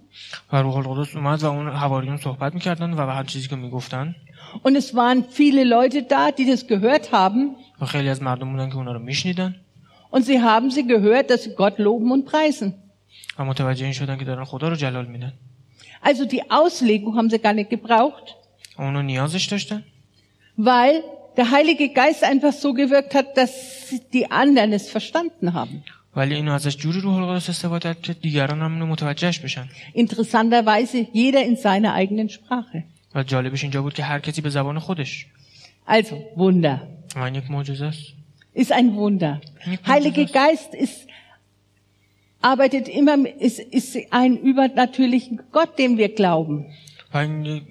و 0.52 0.56
روح 0.62 0.76
القدس 0.76 1.16
اومد 1.16 1.42
و 1.42 1.46
اون 1.46 1.68
حواریون 1.68 2.16
صحبت 2.16 2.54
میکردن 2.54 2.92
و 2.92 3.06
به 3.06 3.12
هر 3.12 3.24
چیزی 3.24 3.48
که 3.48 3.56
میگفتن 3.56 4.14
Und 4.64 4.74
es 4.76 4.94
waren 4.94 5.24
viele 5.24 5.64
Leute 5.64 6.02
da, 6.02 6.32
die 6.32 6.46
das 6.52 6.66
gehört 6.66 7.12
haben. 7.12 7.56
و 7.80 7.86
خیلی 7.86 8.08
از 8.08 8.22
مردم 8.22 8.52
بودن 8.52 8.68
که 8.68 8.76
اونا 8.76 8.92
رو 8.92 8.98
میشنیدن 8.98 9.54
Und 10.12 10.20
sie 10.24 10.40
haben 10.42 10.70
sie 10.70 10.86
gehört, 10.86 11.30
dass 11.30 11.42
sie 11.44 11.54
Gott 11.54 11.78
loben 11.78 12.10
und 12.12 12.24
preisen. 12.24 12.72
و 13.38 13.44
متوجه 13.44 13.84
این 13.84 13.92
شدن 13.94 14.16
که 14.18 14.24
دارن 14.24 14.44
خدا 14.44 14.68
رو 14.68 14.76
جلال 14.76 15.06
میدن 15.06 15.32
Also 16.04 16.24
die 16.24 16.50
Auslegung 16.50 17.16
haben 17.16 17.30
sie 17.30 17.38
gar 17.38 17.52
nicht 17.52 17.70
gebraucht, 17.70 18.34
و 18.78 18.82
اونو 18.82 19.02
نیازش 19.02 19.44
داشتن 19.44 19.84
weil 20.56 21.02
der 21.36 21.50
Heilige 21.50 21.88
Geist 21.90 22.22
einfach 22.24 22.52
so 22.52 22.74
gewirkt 22.74 23.14
hat, 23.14 23.36
dass 23.36 23.52
die 24.12 24.30
anderen 24.30 24.72
es 24.72 24.90
verstanden 24.90 25.54
haben. 25.54 25.82
ولی 26.16 26.34
اینو 26.34 26.52
ازش 26.52 26.76
جوری 26.76 27.00
روح 27.00 27.14
القدس 27.16 27.48
استفاده 27.50 27.82
کرد 27.88 28.02
که 28.02 28.12
دیگران 28.12 28.60
هم 28.62 28.72
اینو 28.72 28.86
متوجهش 28.86 29.38
بشن 29.38 29.68
Interessanterweise 29.96 30.96
jeder 31.14 31.44
in 31.50 31.56
seiner 31.56 31.94
eigenen 31.94 32.28
Sprache. 32.28 32.82
و 33.14 33.22
جالبش 33.22 33.62
اینجا 33.62 33.82
بود 33.82 33.94
که 33.94 34.02
هر 34.02 34.18
کسی 34.18 34.40
به 34.40 34.50
زبان 34.50 34.78
خودش 34.78 35.26
Also 35.88 36.14
Wunder. 36.36 36.78
و 37.16 37.18
این 37.18 37.34
یک 37.34 37.50
معجزه 37.50 37.84
است 37.84 38.02
Ist 38.56 38.72
ein 38.72 38.96
Wunder. 38.96 39.40
Heilige 39.86 40.24
Geist 40.26 40.74
ist, 40.74 41.06
arbeitet 42.42 42.88
immer, 42.88 43.16
ist, 43.48 43.58
ist 43.60 43.96
ein 44.10 44.36
übernatürlichen 44.36 45.40
Gott, 45.52 45.78
dem 45.78 45.98
wir 45.98 46.08
glauben. 46.14 46.64
و 47.14 47.18
این 47.18 47.44
یک- 47.44 47.62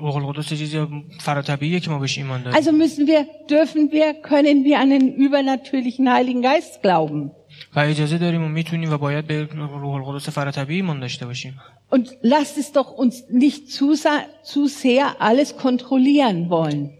روح 0.00 0.16
القدس 0.16 0.52
یه 0.52 0.58
چیزی 0.58 0.86
فراتبیه 1.20 1.80
که 1.80 1.90
ما 1.90 1.98
بهش 1.98 2.18
ایمان 2.18 2.42
داریم 2.42 2.58
Also 2.62 2.72
müssen 2.72 3.06
wir, 3.06 3.24
dürfen 3.48 3.92
wir, 3.92 4.14
können 4.28 4.64
wir 4.64 4.78
an 4.80 4.90
den 4.90 5.14
übernatürlichen 5.14 6.08
Heiligen 6.12 6.42
Geist 6.42 6.82
glauben. 6.82 7.30
و 7.76 7.78
اجازه 7.80 8.18
داریم 8.18 8.42
و 8.44 8.48
میتونیم 8.48 8.92
و 8.92 8.96
باید 8.98 9.26
به 9.26 9.44
روح 9.54 9.94
القدس 9.94 10.28
فراتبی 10.28 10.74
ایمان 10.74 11.00
داشته 11.00 11.26
باشیم 11.26 11.60
Und 11.90 12.06
lasst 12.22 12.56
es 12.58 12.72
doch 12.72 12.90
uns 13.02 13.14
nicht 13.30 13.62
zu, 13.76 13.94
sa- 13.94 14.26
zu 14.52 14.60
sehr 14.68 15.04
alles 15.20 15.48
kontrollieren 15.56 16.48
wollen. 16.50 16.90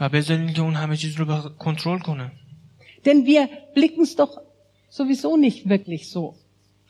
و 0.00 0.08
بذارین 0.08 0.52
که 0.52 0.62
اون 0.62 0.74
همه 0.74 0.96
چیز 0.96 1.16
رو 1.16 1.24
به 1.24 1.34
کنترل 1.58 1.98
کنه 1.98 2.32
Denn 3.04 3.26
wir 3.26 3.48
blicken 3.76 4.02
es 4.02 4.16
doch 4.16 4.30
sowieso 4.98 5.36
nicht 5.46 5.68
wirklich 5.68 6.02
so 6.14 6.34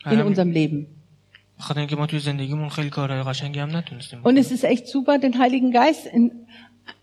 in 0.07 0.19
Ähm, 0.19 0.27
unserem 0.27 0.51
Leben. 0.53 0.87
بخاطر 1.59 1.81
اینکه 1.81 1.97
ما 1.97 2.07
توی 2.07 2.19
زندگیمون 2.19 2.69
خیلی 2.69 2.91
کارهای 2.91 3.23
قشنگی 3.23 3.59
هم 3.61 3.77
نتونستیم 3.77 4.23
Und 4.25 4.37
es 4.39 4.51
ist 4.53 4.65
echt 4.65 4.87
super, 4.87 5.19
den 5.19 5.39
Heiligen 5.39 5.71
Geist 5.73 6.07
in, 6.07 6.33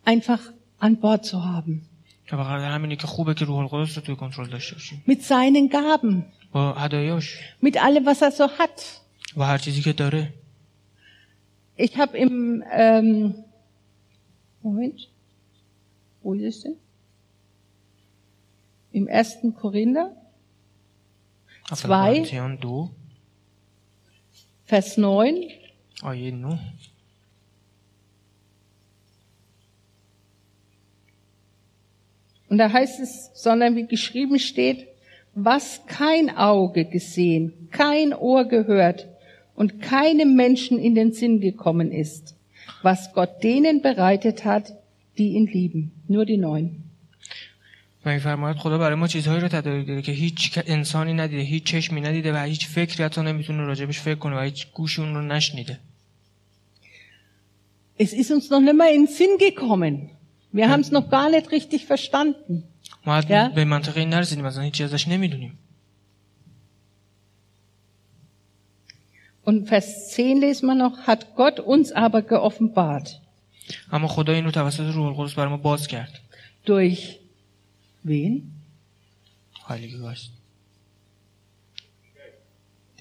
einfach 0.05 0.39
an 0.79 0.95
Bord 0.95 1.25
zu 1.25 1.37
haben. 1.45 1.81
Mit 5.06 5.22
seinen 5.22 5.68
Gaben. 5.68 6.24
Mit 7.60 7.82
allem, 7.82 8.06
was 8.06 8.22
er 8.22 8.32
so 8.32 8.48
hat. 8.58 9.02
Ich 11.76 11.96
habe 11.96 12.16
im 12.18 12.62
ähm, 12.70 13.34
Moment, 14.62 15.08
wo 16.22 16.34
ist 16.34 16.56
es 16.56 16.62
denn? 16.62 16.76
Im 18.92 19.08
ersten 19.08 19.54
Korinther 19.54 20.14
2, 21.74 22.24
Vers 24.66 24.96
9. 24.98 25.48
Und 32.51 32.57
da 32.59 32.71
heißt 32.71 32.99
es, 32.99 33.11
sondern 33.33 33.75
wie 33.75 33.87
geschrieben 33.87 34.39
steht, 34.39 34.87
was 35.35 35.81
kein 35.87 36.25
Auge 36.35 36.85
gesehen, 36.85 37.43
kein 37.71 38.13
Ohr 38.13 38.45
gehört 38.45 39.05
und 39.55 39.81
keinem 39.81 40.35
Menschen 40.35 40.79
in 40.79 40.95
den 40.95 41.11
Sinn 41.13 41.41
gekommen 41.41 41.91
ist, 41.91 42.35
was 42.83 43.13
Gott 43.13 43.43
denen 43.43 43.81
bereitet 43.81 44.45
hat, 44.45 44.65
die 45.17 45.29
ihn 45.37 45.47
lieben. 45.47 45.91
Nur 46.07 46.25
die 46.25 46.37
Neun. 46.37 46.83
و 48.05 48.09
میفرماید 48.13 48.57
خدا 48.57 48.77
برای 48.77 48.95
ما 48.95 49.07
چیزهایی 49.07 49.41
رو 49.41 49.47
تدارک 49.47 49.87
داده 49.87 50.01
که 50.01 50.11
هیچ 50.11 50.51
ک- 50.59 50.63
انسانی 50.67 51.13
ندیده 51.13 51.41
هیچ 51.41 51.63
چشمی 51.63 52.01
ندیده 52.01 52.33
و 52.33 52.37
هیچ 52.37 52.67
فکری 52.67 53.03
حتی 53.03 53.21
نمیتونه 53.21 53.63
راجبش 53.63 53.99
فکر 53.99 54.15
کنه 54.15 54.35
و 54.37 54.39
هیچ 54.39 54.67
گوشی 54.73 55.01
اون 55.01 55.13
رو 55.15 55.21
نشنیده 55.21 55.79
Es 57.99 58.13
ist 58.13 58.31
uns 58.31 58.49
noch 58.51 58.61
nicht 58.61 58.77
mal 58.77 58.91
in 58.93 59.05
den 59.05 59.07
Sinn 59.07 59.37
gekommen. 59.39 60.09
Wir 60.53 60.69
haben 60.69 60.81
es 60.81 60.91
noch 60.91 61.09
gar 61.09 61.29
nicht 61.29 61.51
richtig 61.51 61.85
verstanden. 61.85 62.63
ما 63.05 63.15
حتی 63.17 63.33
یا؟ 63.33 63.49
به 63.49 63.65
منطقه 63.65 63.99
این 63.99 64.09
نرسیدیم 64.09 64.45
اصلا 64.45 64.63
هیچی 64.63 64.83
ازش 64.83 65.07
نمیدونیم 65.07 65.57
Und 69.45 69.67
Vers 69.67 70.09
10 70.09 70.41
lesen 70.41 70.67
wir 70.67 70.75
noch, 70.75 71.07
hat 71.07 71.35
Gott 71.35 71.59
uns 71.59 71.91
aber 71.93 72.21
geoffenbart. 72.21 73.21
اما 73.91 74.07
خدا 74.07 74.33
این 74.33 74.45
رو 74.45 74.51
توسط 74.51 74.79
روح 74.93 75.19
القدس 75.19 75.33
برای 75.33 75.49
ما 75.49 75.57
باز 75.57 75.87
کرد 75.87 76.19
Durch 76.65 77.15
wen? 78.05 78.41
Heilige 79.69 79.97
Geist 79.99 80.31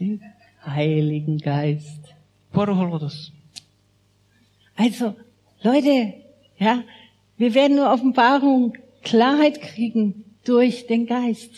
Den 0.00 0.20
Heiligen 0.66 1.38
Geist. 1.38 2.14
با 2.52 2.64
روح 2.64 2.78
القدس 2.80 3.30
Also, 4.78 5.14
Leute, 5.62 6.12
ja, 6.60 6.82
wir 7.41 7.55
werden 7.55 7.77
nur 7.77 7.91
Offenbarung, 7.91 8.73
Klarheit 9.01 9.59
kriegen 9.63 10.25
durch 10.45 10.85
den 10.85 11.07
Geist. 11.07 11.49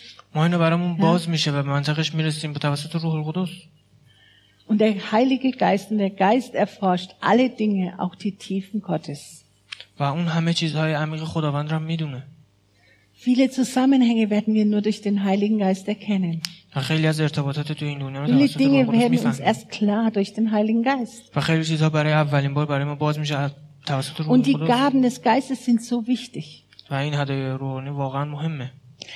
Und 4.65 4.79
der 4.79 5.11
Heilige 5.11 5.51
Geist 5.51 5.91
und 5.91 5.97
der 5.97 6.11
Geist 6.11 6.55
erforscht 6.55 7.11
alle 7.19 7.49
Dinge, 7.49 7.95
auch 7.97 8.15
die 8.15 8.31
Tiefen 8.31 8.81
Gottes. 8.81 9.43
Viele 13.11 13.49
Zusammenhänge 13.49 14.29
werden 14.29 14.53
wir 14.53 14.63
nur 14.63 14.81
durch 14.81 15.01
den 15.01 15.25
Heiligen 15.25 15.57
Geist 15.57 15.89
erkennen. 15.89 16.41
Viele 16.71 16.95
Dinge 18.47 18.87
werden 18.87 19.19
uns 19.25 19.39
erst 19.39 19.69
klar 19.69 20.11
durch 20.11 20.31
den 20.33 20.51
Heiligen 20.53 20.83
Geist. 20.83 21.29
Und 24.27 24.45
die 24.45 24.53
Gaben 24.53 25.01
des 25.01 25.21
Geistes 25.21 25.65
sind 25.65 25.83
so 25.83 26.07
wichtig. 26.07 26.65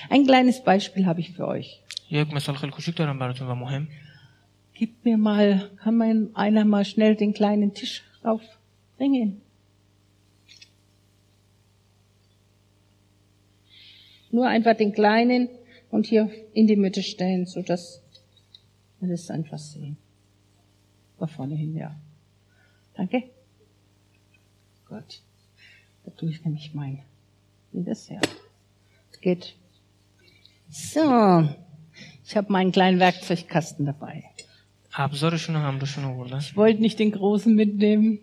Ein 0.09 0.25
kleines 0.25 0.63
Beispiel 0.63 1.05
habe 1.05 1.21
ich 1.21 1.31
für 1.31 1.47
euch. 1.47 1.81
Gib 4.73 5.03
mir 5.05 5.17
mal, 5.17 5.71
kann 5.83 5.95
man 5.97 6.35
einer 6.35 6.65
mal 6.65 6.85
schnell 6.85 7.15
den 7.15 7.33
kleinen 7.33 7.73
Tisch 7.73 8.03
raufbringen? 8.23 9.41
Nur 14.31 14.47
einfach 14.47 14.75
den 14.75 14.93
kleinen 14.93 15.49
und 15.89 16.05
hier 16.05 16.29
in 16.53 16.67
die 16.67 16.75
Mitte 16.75 17.01
stellen, 17.01 17.45
so 17.45 17.61
dass 17.61 18.03
wir 18.99 19.09
das 19.09 19.29
einfach 19.29 19.57
sehen. 19.57 19.97
Da 21.19 21.27
vorne 21.27 21.55
hin, 21.55 21.75
ja. 21.75 21.95
Danke. 22.95 23.23
Gut. 24.88 25.10
Da 26.04 26.10
tue 26.16 26.30
ich 26.30 26.44
nämlich 26.44 26.74
mein. 26.74 26.98
Wie 27.72 27.84
das 27.84 28.08
ja. 28.08 28.20
Geht. 29.20 29.54
So. 30.70 31.48
Ich 32.26 32.36
habe 32.36 32.52
meinen 32.52 32.72
kleinen 32.72 32.98
Werkzeugkasten 33.00 33.86
dabei. 33.86 34.24
ابزارشون 34.94 35.54
رو 35.56 35.60
همراهشون 35.62 36.04
آوردن 36.04 36.38
Ich 36.40 36.56
wollte 36.56 36.80
nicht 36.82 36.98
den 36.98 37.12
großen 37.12 37.54
mitnehmen. 37.54 38.18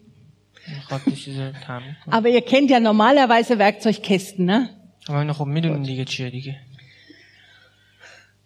میخواد 0.75 1.01
یه 1.07 1.15
چیز 1.15 1.37
تعمیر 1.63 1.95
کنه 2.05 2.15
Aber 2.15 2.27
ihr 2.29 2.41
kennt 2.41 2.69
ja 2.69 2.79
normalerweise 2.79 3.57
Werkzeugkästen, 3.59 4.45
ne? 4.45 4.69
اما 5.09 5.19
اینو 5.21 5.33
خب 5.33 5.45
میدونیم 5.45 5.83
دیگه 5.83 6.05
چیه 6.05 6.29
دیگه 6.29 6.55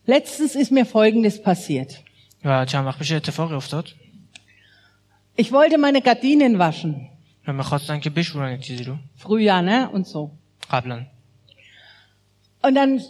Letztens 0.07 0.55
ist 0.55 0.71
mir 0.71 0.85
Folgendes 0.85 1.41
passiert. 1.43 1.93
و 2.45 2.65
چند 2.65 2.85
وقت 2.85 2.99
پیش 2.99 3.11
اتفاقی 3.11 3.55
افتاد 3.55 3.89
Ich 5.37 5.51
wollte 5.51 5.77
meine 5.77 6.01
Gardinen 6.01 6.59
waschen. 6.59 7.09
و 7.47 7.53
میخواستن 7.53 7.99
که 7.99 8.09
بشورن 8.09 8.53
یک 8.53 8.61
چیزی 8.61 8.83
رو 8.83 8.95
Frühjahr, 9.19 9.61
ne? 9.61 9.89
Und 9.95 10.07
so. 10.07 10.29
قبلا 10.71 11.05
Und 12.63 12.75
dann 12.75 13.01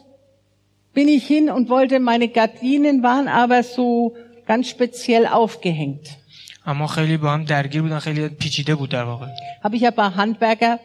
bin 0.94 1.08
ich 1.08 1.24
hin 1.28 1.50
und 1.50 1.70
wollte, 1.70 2.00
meine 2.00 2.28
Gardinen 2.28 3.04
waren 3.04 3.28
aber 3.28 3.64
so 3.64 4.16
ganz 4.48 4.68
speziell 4.70 5.26
aufgehängt. 5.28 6.18
اما 6.66 6.88
خیلی 6.88 7.18
با 7.18 7.34
هم 7.34 7.44
درگیر 7.44 7.82
بودن 7.82 8.00
خیلی 8.00 8.30
پیچیده 8.30 8.76
بود 8.76 8.90
در 8.90 9.04
واقع 9.04 9.28
Habe 9.64 9.76
ich 9.76 9.86
ein 9.86 9.96
paar 9.96 10.16
Handwerker 10.16 10.80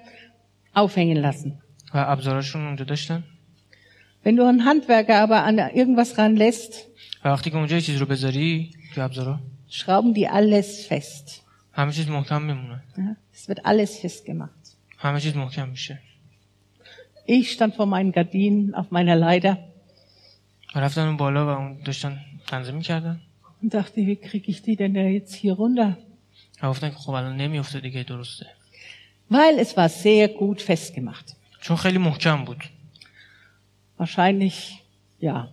aufhängen 0.76 1.16
lassen. 1.22 1.52
و 1.94 1.98
ابزارشون 1.98 2.66
اونجا 2.66 2.84
داشتن 2.84 3.24
Wenn 4.24 4.36
du 4.36 4.42
einen 4.44 4.64
Handwerker 4.64 5.20
aber 5.22 5.44
an 5.44 5.59
irgendwas 5.59 6.18
ranlässt, 6.18 6.72
و 7.24 7.28
وقتی 7.28 7.50
که 7.50 7.56
اونجا 7.56 7.76
یه 7.76 7.82
چیز 7.82 7.96
رو 7.96 8.06
بذاری 8.06 8.70
تو 8.94 9.00
ابزارا 9.00 9.38
schrauben 9.70 10.14
die 10.14 10.28
alles 10.28 10.86
fest. 10.88 11.42
همه 11.72 11.92
چیز 11.92 12.09
محکم 12.09 12.42
میمونه 12.42 12.82
Ja? 12.96 13.16
Es 13.34 13.48
wird 13.48 13.61
alles 13.66 13.98
festgemacht. 13.98 14.76
همه 14.98 15.20
چیز 15.20 15.36
محکم 15.36 15.68
میشه 15.68 15.98
Ich 17.28 17.52
stand 17.52 17.74
vor 17.74 17.86
meinen 17.86 18.12
Gardinen 18.12 18.74
auf 18.74 18.86
meiner 18.90 19.16
Leiter 19.16 19.56
و 20.74 20.78
رفتن 20.78 21.06
اون 21.06 21.16
بالا 21.16 21.46
و 21.46 21.48
اون 21.48 21.78
داشتن 21.84 22.18
تنظیم 22.46 22.74
میکردن 22.74 23.20
und 23.62 23.74
dachte, 23.74 23.96
wie 23.96 24.16
kriege 24.16 24.48
ich 24.50 24.62
die 24.62 24.76
denn 24.76 24.94
da 24.94 25.00
jetzt 25.00 25.34
hier 25.34 25.52
runter? 25.54 25.96
و 26.62 26.68
گفتن 26.70 26.90
که 26.90 26.96
خب 26.96 27.11
الان 27.11 27.36
نمیفته 27.36 27.80
دیگه 27.80 28.02
درسته 28.02 28.46
Weil 29.30 29.59
es 29.59 29.76
war 29.76 29.88
sehr 29.88 30.28
gut 30.28 30.61
festgemacht. 30.62 31.36
چون 31.61 31.76
خیلی 31.76 31.98
محکم 31.98 32.44
بود 32.44 32.62
Wahrscheinlich, 33.98 34.82
ja. 35.22 35.48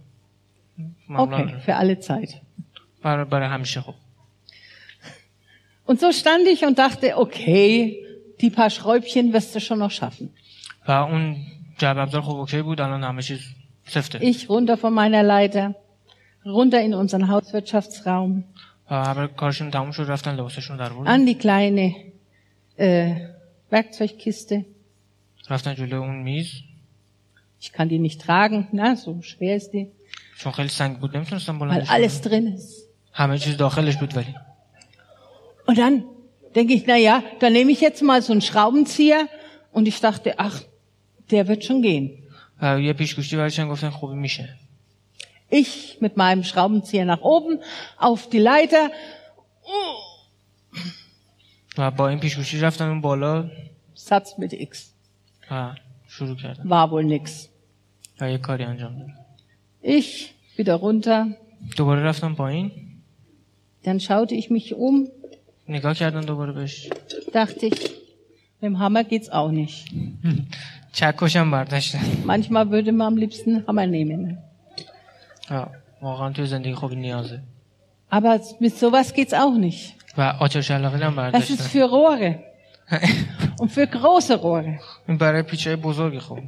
معمولا 1.10 1.38
Okay, 1.48 1.62
für 1.66 1.76
alle 1.76 2.00
Zeit. 2.00 2.36
برای, 3.02 3.26
برای 3.26 3.48
همیشه 3.50 3.82
خب 3.82 3.94
Und 5.90 6.00
so 6.00 6.12
stand 6.12 6.48
ich 6.48 6.66
und 6.66 6.78
dachte, 6.80 7.18
okay, 7.18 8.04
die 8.42 8.50
paar 8.50 8.70
Schräubchen 8.70 9.34
wirst 9.34 9.54
du 9.56 9.60
schon 9.60 9.80
noch 9.80 9.92
schaffen. 9.92 10.30
و 10.88 10.92
اون 10.92 11.38
جعب 11.78 11.98
ابزار 11.98 12.22
خب 12.22 12.36
اوکی 12.36 12.62
بود 12.62 12.82
الان 12.82 13.04
همه 13.04 13.22
چیز 13.22 13.40
سفته 13.88 14.20
Ich 14.22 14.50
runter 14.50 14.78
von 14.78 14.94
meiner 14.94 15.24
Leiter, 15.24 15.76
runter 16.46 16.82
in 16.82 16.94
unseren 16.94 17.28
Hauswirtschaftsraum, 17.28 18.44
و 18.92 18.96
همه 19.06 19.28
کارشون 19.28 19.72
تموم 19.72 19.92
شد 19.92 20.06
رفتن 20.12 20.36
لباسشون 20.36 20.78
رو 20.78 20.84
در 20.84 20.94
بردن 20.94 21.16
an 21.18 21.28
die 21.30 21.36
kleine 21.38 21.96
äh, 22.78 23.16
Werkzeugkiste. 23.72 24.66
رفتن 25.50 25.76
جلو 25.76 26.02
اون 26.04 26.24
میز 26.24 26.52
Ich 27.62 27.72
kann 27.74 27.90
die 27.90 28.00
nicht 28.00 28.22
tragen, 28.22 28.68
na, 28.72 28.96
so 28.96 29.22
schwer 29.22 29.56
ist 29.58 29.72
die, 29.74 29.88
چون 30.40 30.52
خیلی 30.52 30.70
سنگ 30.70 30.98
بود 31.00 31.18
نمیتونستم 31.18 31.60
weil 31.60 31.62
بلندش 31.62 31.90
alles 31.90 32.22
کنم. 32.22 32.32
drin 32.32 32.58
ist. 32.60 32.86
همه 33.14 33.38
چیز 33.38 33.58
داخلش 33.58 33.96
بود 33.98 34.18
ولی 34.18 34.36
Und 35.71 35.79
dann 35.79 36.03
denke 36.57 36.75
ich, 36.75 36.83
na 36.89 36.97
ja, 36.97 37.23
dann 37.39 37.53
nehme 37.53 37.71
ich 37.71 37.81
jetzt 37.81 38.03
mal 38.03 38.21
so 38.23 38.33
einen 38.33 38.41
Schraubenzieher 38.41 39.29
und 39.71 39.87
ich 39.87 40.01
dachte, 40.01 40.35
ach, 40.39 40.63
der 41.31 41.47
wird 41.47 41.65
schon 41.65 41.81
gehen. 41.81 42.25
Ich 45.49 45.99
mit 46.01 46.17
meinem 46.17 46.43
Schraubenzieher 46.43 47.05
nach 47.05 47.21
oben 47.21 47.61
auf 47.99 48.29
die 48.29 48.41
Leiter. 48.41 48.91
Satz 53.95 54.37
mit 54.39 54.53
X. 54.53 54.93
War 56.69 56.91
wohl 56.91 57.05
nix. 57.05 57.49
Ich 59.83 60.35
wieder 60.57 60.75
runter. 60.75 61.29
Dann 63.85 64.01
schaute 64.01 64.35
ich 64.35 64.51
mich 64.51 64.75
um. 64.75 65.09
نگاه 65.70 65.94
کردن 65.94 66.22
دوباره 66.22 66.52
بهش 66.52 66.90
dachte 67.34 67.66
ich, 67.66 67.82
mit 68.62 68.62
dem 68.62 68.80
Hammer 68.80 69.04
geht's 69.04 69.30
auch 69.30 69.52
nicht. 69.52 69.94
چکشم 70.94 71.52
برداشتن 71.52 72.00
Manchmal 72.26 72.70
würde 72.72 72.92
man 72.92 73.08
am 73.14 73.18
liebsten 73.18 73.56
einen 73.56 73.68
Hammer 73.68 73.88
nehmen. 73.88 74.38
و 75.52 75.66
واقعا 76.02 76.32
توی 76.34 76.46
زندگی 76.48 76.74
خوبی 76.74 76.96
نیازه 76.96 77.40
Aber 78.12 78.40
mit 78.60 78.78
sowas 78.78 79.14
geht's 79.14 79.34
auch 79.34 79.58
nicht. 79.58 79.94
و 80.18 80.22
آچار 80.40 80.62
شلاقی 80.62 81.04
هم 81.04 81.32
Das 81.32 81.50
ist 81.50 81.58
برداشتن 81.58 81.64
für 81.64 81.86
Rohre. 81.90 82.40
Und 83.62 83.72
für 83.72 83.88
große 83.88 84.36
Rohre. 84.36 84.80
این 85.08 85.18
برای 85.18 85.42
پیچهای 85.42 85.76
بزرگی 85.76 86.20
خب 86.20 86.40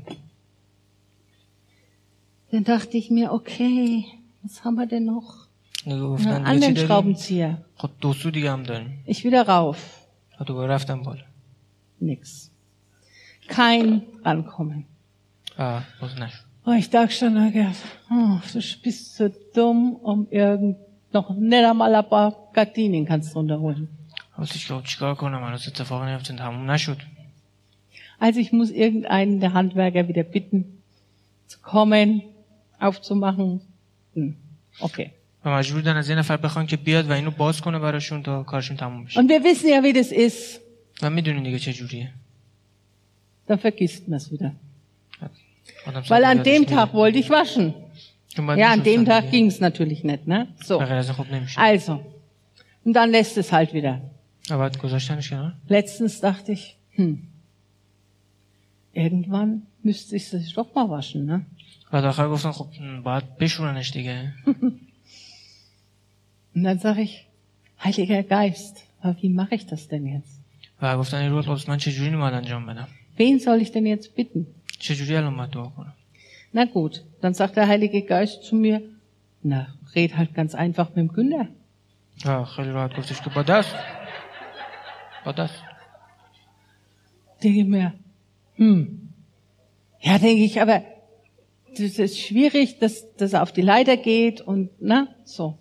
Dann 2.51 2.64
dachte 2.64 2.97
ich 2.97 3.12
mir, 3.12 3.34
okay, 3.34 4.05
was 4.43 4.64
haben 4.64 4.76
wir 4.76 4.88
denn 4.88 5.05
noch? 5.05 5.41
Na, 5.85 6.37
an 6.43 6.61
den 6.61 6.76
Schraubenzieher. 6.76 7.64
Ich 9.07 9.24
wieder 9.24 9.47
rauf. 9.49 10.07
Nix. 11.99 12.51
Kein 13.49 14.03
Ankommen. 14.22 14.87
Ah, 15.57 15.83
oh, 16.64 16.72
ich 16.72 16.91
dachte 16.91 17.12
schon, 17.12 17.37
oh, 17.37 18.41
du 18.53 18.61
bist 18.83 19.16
so 19.16 19.30
dumm, 19.55 19.97
um 19.97 20.28
irgend 20.30 20.76
noch 21.12 21.30
nicht 21.30 21.64
einmal 21.64 21.95
ein 21.95 22.09
paar 22.09 22.35
Gardinen 22.53 23.05
kannst 23.05 23.35
du 23.35 23.39
runterholen. 23.39 23.89
Also 28.18 28.41
ich 28.41 28.53
muss 28.53 28.70
irgendeinen 28.70 29.41
der 29.41 29.53
Handwerker 29.53 30.09
wieder 30.09 30.22
bitten, 30.22 30.83
zu 31.47 31.59
kommen, 31.61 32.22
aufzumachen. 32.78 33.61
Hm, 34.14 34.37
okay. 34.80 35.12
و 35.45 35.49
مجبور 35.49 35.80
بودن 35.82 35.97
از 35.97 36.10
یه 36.10 36.16
نفر 36.16 36.38
بخوان 36.38 36.68
که 36.68 36.78
بیاد 36.78 37.10
و 37.10 37.14
اینو 37.14 37.32
باز 37.32 37.62
کنه 37.62 37.80
براشون 37.80 38.24
تا 38.24 38.43
کارشون 38.43 38.78
تموم 38.78 39.03
بشه 39.03 39.22
Und 39.22 39.26
wir 39.30 39.43
wissen 39.43 39.68
ja, 39.68 39.84
wie 39.84 39.93
das 40.03 40.12
ist. 40.12 40.60
و 41.01 41.10
میدونی 41.10 41.41
دیگه 41.43 41.60
چه 41.60 41.74
جوریه 41.74 42.10
dann 43.49 43.58
vergisst 43.60 44.08
man 44.10 44.20
es 44.20 44.32
wieder. 44.32 44.51
آدم 45.88 46.03
Weil 46.03 46.24
an 46.24 46.38
یادش 46.38 46.45
dem 46.45 46.60
میره. 46.60 46.66
Tag 46.86 46.93
wollte 46.93 47.18
ich 47.18 47.30
waschen. 47.30 47.74
چون 48.30 48.45
باید 48.47 48.60
Ja, 48.60 48.74
an 48.74 48.80
می‌شستم 48.80 49.03
dem 49.03 49.08
Tag 49.08 49.22
دیگه. 49.22 49.32
ging 49.32 49.51
es 49.51 49.60
natürlich 49.62 50.03
nicht, 50.03 50.28
ne? 50.28 50.47
So. 50.66 50.72
به 50.80 50.86
غیر 50.86 50.93
از 50.97 51.05
این 51.10 51.14
خب 51.18 51.34
نمیشه 51.34 51.78
Also. 51.78 51.91
Und 52.86 52.93
dann 52.93 53.12
lässt 53.12 53.38
es 53.38 53.51
halt 53.51 53.74
wieder. 53.74 54.01
و 54.49 54.58
بعد 54.58 54.78
گذاشتنش 54.78 55.30
کنار 55.30 55.53
Letztens 55.70 56.20
dachte 56.22 56.51
ich, 56.51 56.76
hm, 56.95 57.18
irgendwann 58.93 59.62
müsste 59.84 60.16
ich 60.16 60.34
es 60.34 60.53
doch 60.53 60.74
mal 60.76 60.89
waschen, 60.89 61.26
ne? 61.26 61.45
بعد 61.91 62.05
آخر 62.05 62.30
گفتن 62.30 62.51
خب 62.51 62.68
م، 62.82 63.01
باید 63.01 63.38
بشورنش 63.38 63.91
دیگه 63.91 64.34
Und 66.55 66.64
dann 66.64 66.78
sage 66.78 67.03
ich, 67.03 67.26
Heiliger 67.82 68.22
Geist, 68.22 68.84
aber 69.00 69.16
wie 69.20 69.28
mache 69.28 69.55
ich 69.55 69.66
das 69.66 69.88
denn 69.88 70.07
jetzt? 70.07 70.40
Wen 73.16 73.38
soll 73.40 73.61
ich 73.61 73.72
denn 73.72 73.86
jetzt 73.86 74.14
bitten? 74.14 74.46
Na 76.53 76.64
gut, 76.64 77.05
dann 77.20 77.34
sagt 77.34 77.57
der 77.57 77.68
Heilige 77.68 78.03
Geist 78.03 78.44
zu 78.44 78.57
mir, 78.57 78.82
na, 79.42 79.74
red 79.94 80.16
halt 80.16 80.34
ganz 80.34 80.55
einfach 80.55 80.88
mit 80.90 80.98
dem 80.98 81.09
Günder. 81.09 81.48
Denke 87.42 87.64
mir, 87.64 87.92
hm, 88.57 89.09
ja, 90.00 90.18
denke 90.18 90.44
ich, 90.44 90.61
aber 90.61 90.82
das 91.70 91.98
ist 91.98 92.18
schwierig, 92.18 92.78
dass, 92.78 93.14
dass 93.16 93.32
er 93.32 93.42
auf 93.42 93.53
die 93.53 93.62
Leiter 93.62 93.96
geht 93.96 94.40
und, 94.40 94.70
na, 94.80 95.09
so. 95.24 95.59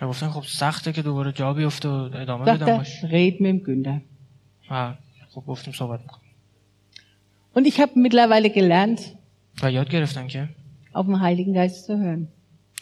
و 0.00 0.08
گفتن 0.08 0.28
خب 0.28 0.42
سخته 0.46 0.92
که 0.92 1.02
دوباره 1.02 1.32
جا 1.32 1.54
بیفته 1.54 1.88
و 1.88 1.92
ادامه 2.14 2.44
Sagt 2.44 2.48
بدم 2.48 2.66
er, 2.66 2.78
باش 2.78 3.00
red 3.04 3.40
mit 3.40 3.46
dem 3.46 3.66
Günder. 3.66 4.00
و 4.70 4.94
خب 5.30 5.42
گفتیم 5.46 5.72
صحبت 5.72 6.00
میکنم 6.00 6.20
Und 7.56 7.66
ich 7.66 7.80
habe 7.80 7.92
mittlerweile 7.94 8.50
gelernt, 8.50 9.00
و 9.62 9.72
یاد 9.72 9.88
گرفتم 9.90 10.26
که 10.26 10.48
auf 10.94 11.06
den 11.06 11.20
Heiligen 11.20 11.54
Geist 11.54 11.84
zu 11.86 11.92
hören. 11.98 12.28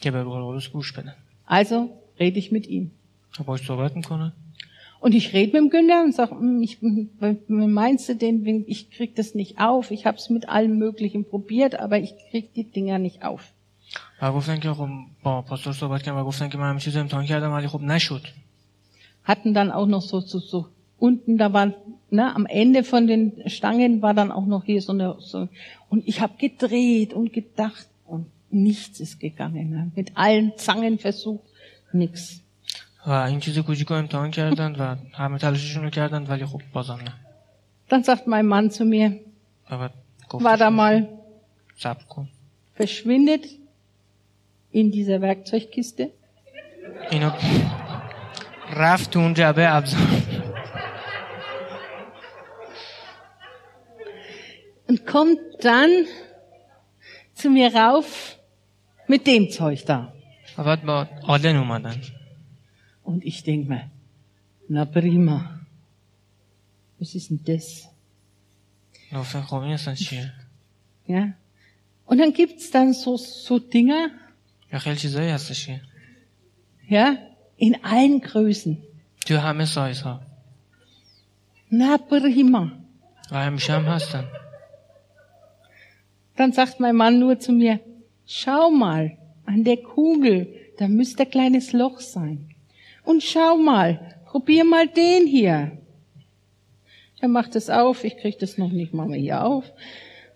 که 0.01 0.11
به 0.11 0.23
روح 0.23 0.35
القدس 0.35 0.69
گوش 0.69 0.91
بدن 0.91 1.15
Also 1.49 1.89
rede 2.19 2.39
ich 2.39 2.51
mit 2.51 2.67
ihm. 2.67 2.91
و 3.39 3.43
باش 3.43 3.65
صحبت 3.67 3.95
میکنه 3.95 4.33
Und 5.05 5.13
ich 5.15 5.33
rede 5.33 5.51
mit 5.51 5.61
dem 5.61 5.69
Günder 5.69 5.99
und 6.05 6.13
sage, 6.15 6.33
ich, 6.61 6.79
hm, 6.81 7.73
meinst 7.81 8.07
du 8.07 8.13
den, 8.15 8.63
ich 8.67 8.89
krieg 8.89 9.11
das 9.19 9.35
nicht 9.35 9.59
auf. 9.59 9.91
Ich 9.91 10.05
habe 10.05 10.17
es 10.21 10.29
mit 10.29 10.47
allem 10.47 10.77
Möglichen 10.85 11.25
probiert, 11.25 11.73
aber 11.77 11.97
ich 11.99 12.13
krieg 12.29 12.53
die 12.53 12.63
Dinger 12.75 12.99
nicht 12.99 13.19
auf. 13.29 13.43
و 14.21 14.31
گفتن 14.31 14.59
که 14.59 14.73
خب 14.73 14.89
با 15.23 15.41
پاستور 15.41 15.73
صحبت 15.73 16.01
کردم 16.01 16.17
و 16.17 16.23
گفتن 16.23 16.49
که 16.49 16.57
من 16.57 16.69
همه 16.69 16.79
چیز 16.79 16.97
امتحان 16.97 17.25
کردم 17.25 17.51
ولی 17.51 17.67
خب 17.67 17.81
نشد 17.81 18.21
Hatten 19.25 19.53
dann 19.53 19.71
auch 19.71 19.87
noch 19.87 20.01
so, 20.01 20.19
so, 20.19 20.39
so 20.39 20.65
unten, 20.99 21.37
da 21.37 21.53
war, 21.53 21.73
ne, 22.11 22.35
am 22.35 22.45
Ende 22.45 22.83
von 22.83 23.07
den 23.07 23.23
Stangen 23.47 24.01
war 24.01 24.13
dann 24.13 24.31
auch 24.31 24.45
noch 24.45 24.63
hier 24.65 24.81
so 24.81 24.91
eine, 24.91 25.15
so, 25.19 25.47
und 25.89 26.07
ich 26.07 26.19
habe 26.19 26.33
gedreht 26.37 27.13
und 27.13 27.31
gedacht 27.31 27.87
und 28.05 28.25
nichts 28.51 28.99
ist 28.99 29.19
gegangen. 29.19 29.69
Ne? 29.69 29.91
Mit 29.95 30.11
allen 30.15 30.53
Zangen 30.57 30.99
versucht, 30.99 31.43
nix. 31.93 32.39
و 33.05 33.11
این 33.11 33.39
چیز 33.39 33.59
کوچیک 33.59 33.87
رو 33.87 33.95
امتحان 33.95 34.31
کردن 34.31 34.75
و 34.75 34.95
همه 35.13 35.37
تلاششون 35.37 35.83
رو 35.83 35.89
کردن 35.89 36.23
ولی 36.23 36.45
خب 36.45 36.61
بازم 36.73 36.93
نه 36.93 37.13
Dann 37.89 38.03
sagt 38.03 38.27
mein 38.27 38.47
Mann 38.47 38.71
zu 38.71 38.85
mir, 38.85 39.19
و 39.71 39.77
بعد 39.77 39.91
war 39.91 40.29
گفتش 40.29 40.59
da 40.59 40.69
mal, 40.71 41.07
صبر 41.77 42.03
کن 42.09 42.27
verschwindet 42.73 43.45
in 44.77 44.91
dieser 44.91 45.21
Werkzeugkiste. 45.21 46.11
اینو 47.11 47.31
رفت 48.75 49.11
تو 49.11 49.19
اون 49.19 49.33
جعبه 49.33 49.75
ابزار 49.75 49.99
und 54.87 55.05
kommt 55.07 55.39
dann 55.61 55.91
zu 57.33 57.49
mir 57.49 57.73
rauf 57.75 58.37
mit 59.07 59.27
dem 59.27 59.49
Zeug 59.49 59.85
da. 59.85 60.13
و 60.57 60.63
بعد 60.63 60.85
با 60.85 61.07
آلن 61.27 61.55
اومدن 61.55 62.01
Und 63.05 63.25
ich 63.25 63.43
denk 63.43 63.67
mir, 63.67 63.91
na 64.69 64.85
prima. 64.85 65.59
Was 66.99 67.15
ist 67.15 67.29
denn 67.29 67.41
das? 67.45 67.87
گفتن 69.13 69.41
خب 69.41 69.53
این 69.55 69.73
اصلا 69.73 69.95
چیه 69.95 70.31
Ja. 71.07 71.33
Und 72.05 72.17
dann 72.19 72.33
gibt's 72.33 72.71
dann 72.71 72.93
so, 72.93 73.17
so 73.17 73.59
Dinger, 73.59 74.09
ja, 76.86 77.16
in 77.56 77.82
allen 77.84 78.20
Größen. 78.20 78.82
Du 79.26 79.42
haben 79.42 79.60
es 79.60 79.76
äußer. 79.76 80.20
Na, 81.70 81.98
prima. 81.98 82.72
Dann 86.36 86.52
sagt 86.52 86.80
mein 86.80 86.96
Mann 86.96 87.18
nur 87.18 87.38
zu 87.38 87.52
mir, 87.52 87.80
schau 88.26 88.70
mal, 88.70 89.18
an 89.44 89.64
der 89.64 89.78
Kugel, 89.78 90.54
da 90.78 90.88
müsste 90.88 91.24
ein 91.24 91.30
kleines 91.30 91.72
Loch 91.72 92.00
sein. 92.00 92.54
Und 93.04 93.22
schau 93.22 93.56
mal, 93.56 94.16
probier 94.26 94.64
mal 94.64 94.86
den 94.86 95.26
hier. 95.26 95.72
Er 97.20 97.28
macht 97.28 97.56
es 97.56 97.68
auf, 97.68 98.04
ich 98.04 98.16
krieg 98.18 98.38
das 98.38 98.58
noch 98.58 98.70
nicht 98.70 98.94
mal 98.94 99.08
mehr 99.08 99.18
hier 99.18 99.44
auf. 99.44 99.64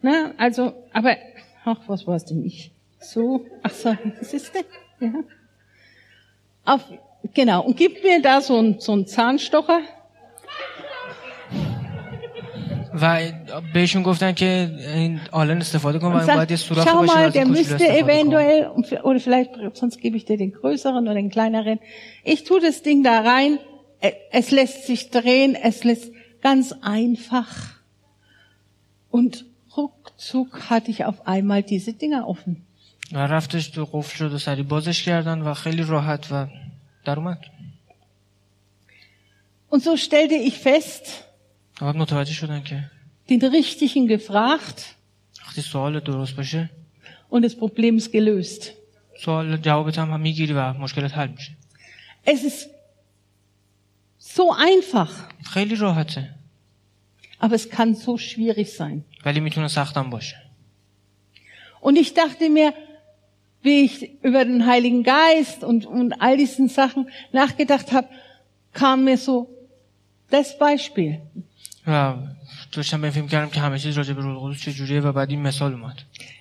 Na, 0.00 0.32
also, 0.36 0.72
aber, 0.92 1.16
ach, 1.64 1.78
was 1.86 2.06
war's 2.06 2.24
denn 2.24 2.44
ich? 2.44 2.72
So, 3.01 3.45
ach 3.63 3.71
so, 3.71 3.95
was 4.19 4.33
ist 4.33 4.51
denn? 4.53 4.65
Ja. 4.99 5.23
Auf, 6.65 6.81
genau, 7.33 7.63
und 7.63 7.77
gibt 7.77 8.03
mir 8.03 8.21
da 8.21 8.41
so 8.41 8.57
ein, 8.57 8.79
so 8.79 8.93
ein 8.93 9.07
Zahnstocher. 9.07 9.81
و 13.01 13.21
بهشون 13.73 14.03
گفتن 14.03 14.31
که 14.31 14.69
این 14.95 15.19
آلن 15.31 15.57
استفاده 15.57 15.99
کن 15.99 16.07
و 16.07 16.09
Und 16.11 16.29
این 16.29 16.35
باید 16.35 16.39
sagt, 16.39 16.51
یه 16.51 16.57
سوراخی 16.57 16.89
schau 16.89 16.93
باشه 16.93 17.13
و 17.13 17.15
mal, 17.15 17.17
از 17.17 17.33
der 17.33 17.37
این 17.37 17.47
کوچولو 17.47 17.63
müsste 17.63 17.71
استفاده 17.71 18.01
کن 18.01 18.09
eventuell, 18.09 19.03
oder 19.03 19.19
vielleicht, 19.19 19.51
sonst 19.77 19.99
gebe 20.01 20.17
ich 20.17 20.25
dir 20.25 20.37
den 20.37 20.51
größeren 20.51 21.03
oder 21.03 21.13
den 21.13 21.29
kleineren. 21.29 21.79
Ich 22.23 22.43
tue 22.43 22.59
das 22.59 22.81
Ding 22.81 23.03
da 23.03 23.19
rein, 23.19 23.59
e- 24.01 24.13
es 24.31 24.51
lässt 24.51 24.87
sich 24.87 25.09
drehen, 25.09 25.55
es 25.55 25.83
lässt 25.83 26.11
ganz 26.41 26.73
einfach. 26.81 27.51
Und 29.11 29.45
ruckzuck 29.75 30.69
hatte 30.69 30.89
ich 30.91 31.05
auf 31.05 31.27
einmal 31.27 31.61
diese 31.63 31.93
Dinger 31.93 32.27
offen. 32.27 32.65
و 33.11 33.17
رفتش 33.17 33.67
تو 33.67 33.89
قفل 33.91 34.17
شد 34.17 34.33
و 34.33 34.37
سری 34.37 34.63
بازش 34.63 35.03
کردن 35.03 35.41
و 35.41 35.53
خیلی 35.53 35.83
راحت 35.83 36.27
و 36.31 36.47
در 37.05 37.19
اومد 37.19 37.39
Und 39.69 39.83
so 39.83 39.97
stellte 39.97 40.35
ich 40.35 40.57
fest, 40.57 41.23
و 41.81 41.85
بعد 41.85 41.95
متوجه 41.95 42.33
شدن 42.33 42.63
که 42.63 42.91
den 43.29 43.41
Richtigen 43.41 44.07
gefragt 44.07 44.81
وقتی 45.45 45.61
سوال 45.61 45.99
درست 45.99 46.35
باشه 46.35 46.69
und 47.31 47.45
das 47.45 47.55
Problem 47.55 47.97
ist 47.97 48.11
gelöst. 48.11 48.71
سوال 49.19 49.57
جوابت 49.57 49.99
هم, 49.99 50.11
هم 50.11 50.19
میگیری 50.19 50.53
و 50.53 50.73
مشکلت 50.73 51.17
حل 51.17 51.27
میشه 51.27 51.51
Es 52.25 52.43
ist 52.43 52.69
so 54.19 54.53
einfach, 54.53 55.11
خیلی 55.43 55.75
راحته 55.75 56.37
aber 57.39 57.55
es 57.55 57.69
kann 57.69 57.95
so 57.95 58.17
schwierig 58.17 58.67
sein. 58.67 59.03
ولی 59.25 59.39
میتونه 59.39 59.67
سختم 59.67 60.09
باشه 60.09 60.35
Und 61.81 61.95
ich 61.97 62.13
dachte 62.13 62.49
mir, 62.49 62.73
wie 63.63 63.81
ich 63.85 63.95
über 64.23 64.45
den 64.45 64.65
Heiligen 64.65 65.03
Geist 65.03 65.63
und, 65.63 65.85
und 65.85 66.21
all 66.21 66.37
diesen 66.37 66.67
Sachen 66.69 67.09
nachgedacht 67.33 67.91
habe, 67.91 68.07
kam 68.73 69.03
mir 69.05 69.17
so 69.17 69.47
das 70.31 70.57
Beispiel. 70.59 71.17
و 71.87 72.13
داشتم 72.71 72.97
به 73.01 73.03
این 73.07 73.13
فیلم 73.13 73.27
کردم 73.27 73.49
که 73.49 73.59
همه 73.59 73.79
چیز 73.79 73.97
راجع 73.97 74.13
به 74.13 74.21
روح 74.21 74.43
القدس 74.43 74.61
چجوریه 74.61 75.01
و 75.01 75.11
بعد 75.11 75.29
این 75.29 75.41
مثال 75.41 75.73
اومد 75.73 75.95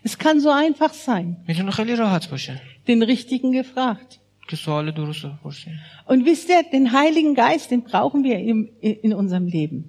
Es 0.09 0.19
kann 0.19 0.41
so 0.41 0.51
einfach 0.51 0.93
sein. 1.07 1.37
میتونه 1.49 1.71
خیلی 1.71 1.97
راحت 1.97 2.31
باشه 2.31 2.61
Den 2.89 3.03
Richtigen 3.03 3.53
gefragt. 3.63 4.19
که 4.49 4.57
سوال 4.57 4.91
درست 4.91 5.25
رو 5.25 5.31
بپرسی 5.31 5.71
Und 6.09 6.25
wisst 6.27 6.49
ihr, 6.49 6.63
den 6.73 6.93
Heiligen 6.93 7.35
Geist, 7.35 7.71
den 7.71 7.83
brauchen 7.83 8.25
wir 8.25 8.39
im, 8.39 8.69
in 8.81 9.13
unserem 9.15 9.47
Leben. 9.47 9.85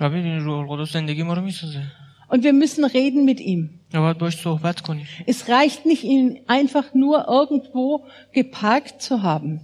و 0.00 0.10
ببینید 0.10 0.42
روح 0.42 0.70
القدس 0.70 0.92
زندگی 0.92 1.22
ما 1.22 1.34
رو 1.34 1.42
میسازه 1.42 1.82
Und 2.29 2.43
wir 2.43 2.53
müssen 2.53 2.83
reden 2.85 3.23
mit 3.25 3.39
ihm. 3.39 3.79
Es 5.25 5.47
reicht 5.47 5.85
nicht, 5.85 6.03
ihn 6.03 6.41
einfach 6.47 6.93
nur 6.93 7.27
irgendwo 7.27 8.05
geparkt 8.33 9.01
zu 9.01 9.23
haben. 9.23 9.61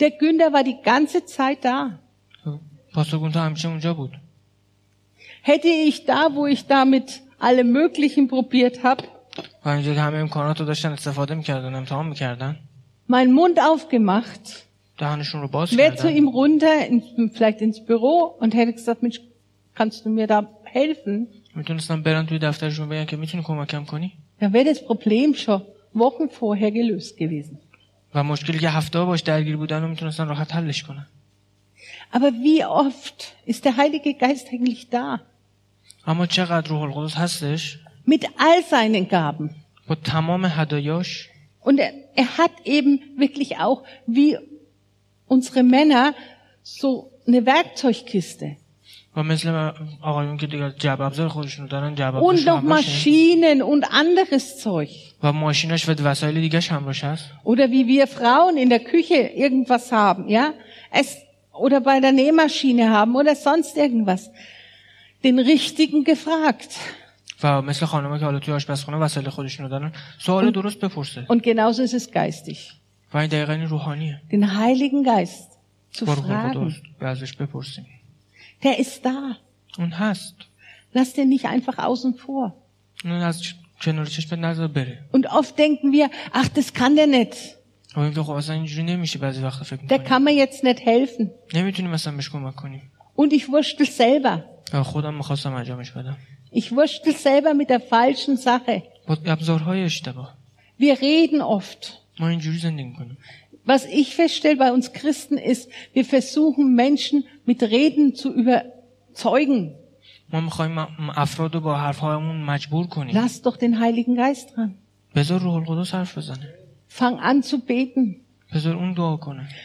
Der 0.00 0.10
Günther 0.10 0.52
war 0.52 0.62
die 0.64 0.76
ganze 0.82 1.24
Zeit 1.24 1.64
da. 1.64 1.98
Hätte 5.42 5.68
ich 5.68 6.04
da, 6.04 6.34
wo 6.34 6.46
ich 6.46 6.66
damit 6.66 7.22
alle 7.38 7.64
möglichen 7.64 8.28
probiert 8.28 8.82
habe, 8.84 9.04
meinen 13.06 13.32
Mund 13.32 13.58
aufgemacht, 13.60 14.66
wäre 15.76 15.96
zu 15.96 16.10
ihm 16.10 16.28
runter, 16.28 16.86
in, 16.86 17.30
vielleicht 17.32 17.60
ins 17.60 17.84
Büro 17.84 18.36
und 18.38 18.54
hätte 18.54 18.72
gesagt, 18.74 19.02
Mensch, 19.02 19.20
kannst 19.75 20.05
du 20.05 20.09
mir 20.09 20.27
da 20.27 20.47
helfen? 20.63 21.27
میتونستن 21.55 22.01
برن 22.01 22.25
توی 22.25 22.39
دفترشون 22.39 22.89
بگن 22.89 23.05
که 23.05 23.17
میتونی 23.17 23.43
کمکم 23.43 23.85
کنی 23.85 24.13
Dann 24.41 24.53
wäre 24.53 24.65
das 24.73 24.79
Problem 24.85 25.33
schon 25.35 25.61
Wochen 25.93 26.29
vorher 26.29 26.71
gelöst 26.71 27.17
gewesen. 27.17 27.57
و 28.15 28.23
مشکلی 28.23 28.59
که 28.59 28.69
هفته 28.69 28.99
ها 28.99 29.05
باش 29.05 29.21
درگیر 29.21 29.57
بودن 29.57 29.81
رو 29.81 29.87
میتونستن 29.87 30.27
راحت 30.27 30.55
حلش 30.55 30.83
کنن 30.83 31.05
Aber 32.13 32.31
wie 32.43 32.63
oft 32.65 33.35
ist 33.45 33.65
der 33.65 33.77
Heilige 33.77 34.13
Geist 34.13 34.47
eigentlich 34.51 34.89
da? 34.89 35.19
اما 36.07 36.25
چقدر 36.25 36.67
روح 36.69 36.81
القدس 36.81 37.15
هستش 37.17 37.77
Mit 38.09 38.23
all 38.37 38.63
seinen 38.71 39.07
Gaben. 39.09 39.49
با 39.87 39.95
تمام 39.95 40.45
هدایاش 40.45 41.29
Und 41.63 41.79
er, 41.79 41.91
er 42.15 42.37
hat 42.37 42.51
eben 42.65 42.99
wirklich 43.17 43.57
auch, 43.57 43.83
wie 44.07 44.37
unsere 45.27 45.63
Männer, 45.63 46.13
so 46.63 47.11
eine 47.27 47.45
Werkzeugkiste. 47.45 48.55
و 49.15 49.23
مثل 49.23 49.71
آقایون 50.01 50.37
که 50.37 50.47
دیگه 50.47 50.73
جعب 50.79 51.01
ابزار 51.01 51.27
خودشون 51.27 51.65
رو 51.65 51.71
دارن 51.71 51.95
جعب 51.95 52.13
Und 52.13 52.17
ابزارشون 52.17 52.45
noch 52.45 52.63
هم 52.63 52.69
باشه. 52.69 52.87
Maschinen 52.87 53.61
und 53.61 53.85
anderes 53.85 54.63
Zeug. 54.63 54.89
و 55.23 55.33
ماشیناش 55.33 55.89
و 55.89 55.91
وسایل 55.91 56.41
دیگه 56.41 56.59
همراش 56.59 57.03
هست 57.03 57.25
Oder 57.45 57.71
wie 57.71 57.87
wir 57.87 58.07
Frauen 58.07 58.57
in 58.57 58.69
der 58.69 58.79
Küche 58.79 59.29
irgendwas 59.35 59.91
haben, 59.91 60.29
ja? 60.29 60.53
Es, 60.91 61.17
oder 61.53 61.79
bei 61.81 61.99
der 61.99 62.11
Nähmaschine 62.11 62.89
haben 62.89 63.15
oder 63.15 63.35
sonst 63.35 63.77
irgendwas. 63.77 64.29
Den 65.23 65.39
Richtigen 65.39 66.03
gefragt. 66.03 66.71
و 67.43 67.61
مثل 67.61 67.85
خانم‌ها 67.85 68.17
که 68.19 68.25
حالا 68.25 68.39
توی 68.39 68.53
آشپزخونه 68.53 68.97
وسایل 68.97 69.29
خودشون 69.29 69.65
رو 69.65 69.69
دارن 69.71 69.91
سوال 70.19 70.51
درست 70.51 70.79
بپرسه 70.79 71.25
Und 71.29 71.41
genauso 71.43 71.83
ist 71.83 71.93
es 71.93 72.11
geistig. 72.11 72.57
و 73.13 73.17
این 73.17 73.27
دقیقا 73.27 73.53
این 73.53 73.67
روحانیه 73.67 74.21
Den 74.31 74.43
Heiligen 74.57 75.03
Geist 75.03 75.57
zu 75.99 76.05
با 76.05 76.13
روح 76.13 76.31
القدس 76.31 76.73
fragen. 76.73 76.99
به 76.99 77.07
ازش 77.07 77.33
بپرسیم 77.33 77.85
Der 78.62 78.78
ist 78.78 79.04
da. 79.04 79.36
Und 79.78 79.98
hast. 79.98 80.34
Lass 80.92 81.14
den 81.14 81.28
nicht 81.28 81.46
einfach 81.46 81.78
außen 81.78 82.14
vor. 82.14 82.54
Und 85.10 85.26
oft 85.26 85.58
denken 85.58 85.92
wir, 85.92 86.10
ach, 86.32 86.48
das 86.48 86.72
kann 86.72 86.94
der 86.96 87.06
nicht. 87.06 87.56
Der 89.88 89.98
kann 89.98 90.24
mir 90.24 90.34
jetzt 90.34 90.62
nicht 90.62 90.80
helfen. 90.80 91.30
Und 93.14 93.32
ich 93.32 93.48
wurschtel 93.48 93.86
selber. 93.86 94.44
Ich 96.50 96.70
wurschtel 96.72 97.14
selber 97.14 97.54
mit 97.54 97.70
der 97.70 97.80
falschen 97.80 98.36
Sache. 98.36 98.82
Wir 100.78 101.00
reden 101.00 101.42
oft 101.42 102.00
was 103.64 103.84
ich 103.86 104.14
feststelle 104.14 104.56
bei 104.56 104.72
uns 104.72 104.92
Christen 104.92 105.38
ist, 105.38 105.68
wir 105.92 106.04
versuchen 106.04 106.74
Menschen 106.74 107.24
mit 107.44 107.62
Reden 107.62 108.14
zu 108.14 108.32
überzeugen. 108.34 109.74
Lass 113.12 113.42
doch 113.42 113.56
den 113.58 113.78
Heiligen 113.78 114.16
Geist 114.16 114.56
dran. 114.56 114.74
Fang 116.88 117.18
an 117.20 117.42
zu 117.42 117.58
beten. 117.60 118.20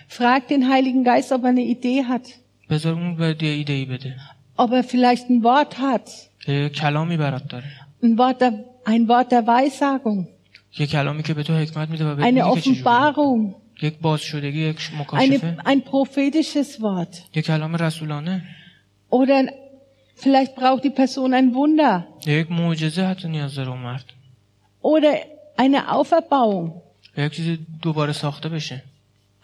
Frag 0.08 0.48
den 0.50 0.70
Heiligen 0.70 1.04
Geist, 1.04 1.32
ob 1.32 1.44
er 1.44 1.50
eine 1.50 1.64
Idee 1.64 2.04
hat. 2.06 2.24
Ob 4.58 4.72
er 4.72 4.84
vielleicht 4.84 5.30
ein 5.30 5.42
Wort 5.44 5.78
hat. 5.80 6.10
Ein 8.02 8.18
Wort 8.18 8.42
der, 8.42 8.66
ein 8.86 9.08
Wort 9.08 9.32
der 9.32 9.46
Weissagung. 9.48 10.28
Eine 12.24 12.44
Offenbarung. 12.84 13.56
یک 13.83 13.99
باز 13.99 14.21
شدگی 14.21 14.69
یک 14.69 14.91
مکاشفه 15.01 15.57
Eine, 15.57 15.67
ein 15.67 15.81
prophetisches 15.91 16.81
Wort. 16.81 17.37
یک 17.37 17.45
کلام 17.47 17.77
رسولانه 17.77 18.43
Oder 19.11 19.53
vielleicht 20.17 20.55
braucht 20.57 20.85
die 20.85 20.91
Person 20.91 21.33
ein 21.35 21.55
Wunder. 21.55 22.05
یا 22.27 22.39
یک 22.39 22.51
معجزه 22.51 23.03
حتی 23.07 23.29
نیاز 23.29 23.55
داره 23.55 23.69
اون 23.69 23.79
مرد 23.79 24.05
Oder 24.83 25.17
eine 25.59 25.89
Auferbauung. 25.89 26.71
یا 27.17 27.25
یک 27.25 27.33
چیزی 27.33 27.59
دوباره 27.83 28.13
ساخته 28.13 28.49
بشه 28.49 28.83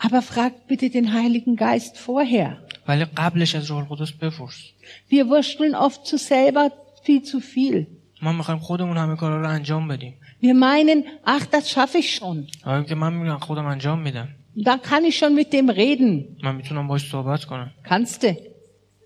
Aber 0.01 0.23
fragt 0.23 0.69
bitte 0.69 0.91
den 0.91 1.13
Heiligen 1.13 1.57
Geist 1.57 1.97
vorher. 2.07 2.57
ولی 2.89 3.05
قبلش 3.05 3.55
از 3.55 3.67
روح 3.71 3.79
القدس 3.93 4.13
بپرس 4.13 4.73
Wir 5.11 5.25
wursteln 5.27 5.75
oft 5.75 6.07
zu 6.07 6.17
selber 6.19 6.71
viel 7.05 7.23
zu 7.23 7.41
viel. 7.41 7.87
ما 8.23 8.33
میخوایم 8.33 8.61
خودمون 8.61 8.97
همه 8.97 9.17
کارا 9.17 9.41
رو 9.41 9.49
انجام 9.49 9.89
بدیم 9.89 10.15
Wir 10.43 10.55
meinen, 10.55 11.05
ach, 11.25 11.47
das 11.47 11.71
schaffe 11.71 11.99
ich 11.99 12.15
schon. 12.15 12.47
آیا 12.65 12.83
که 12.83 12.95
من 12.95 13.13
میگم 13.13 13.39
خودم 13.39 13.67
انجام 13.67 13.99
میدم 14.03 14.29
Da 14.59 14.77
kann 14.79 15.05
ich 15.05 15.17
schon 15.19 15.35
mit 15.35 15.53
dem 15.53 15.71
reden. 15.71 16.37
من 16.45 16.55
میتونم 16.57 16.89
باش 16.89 17.11
صحبت 17.11 17.45
کنم 17.45 17.71
Kannst 17.85 18.23
du. 18.23 18.35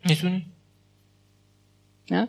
میتونی 0.09 0.47
Ja? 2.11 2.29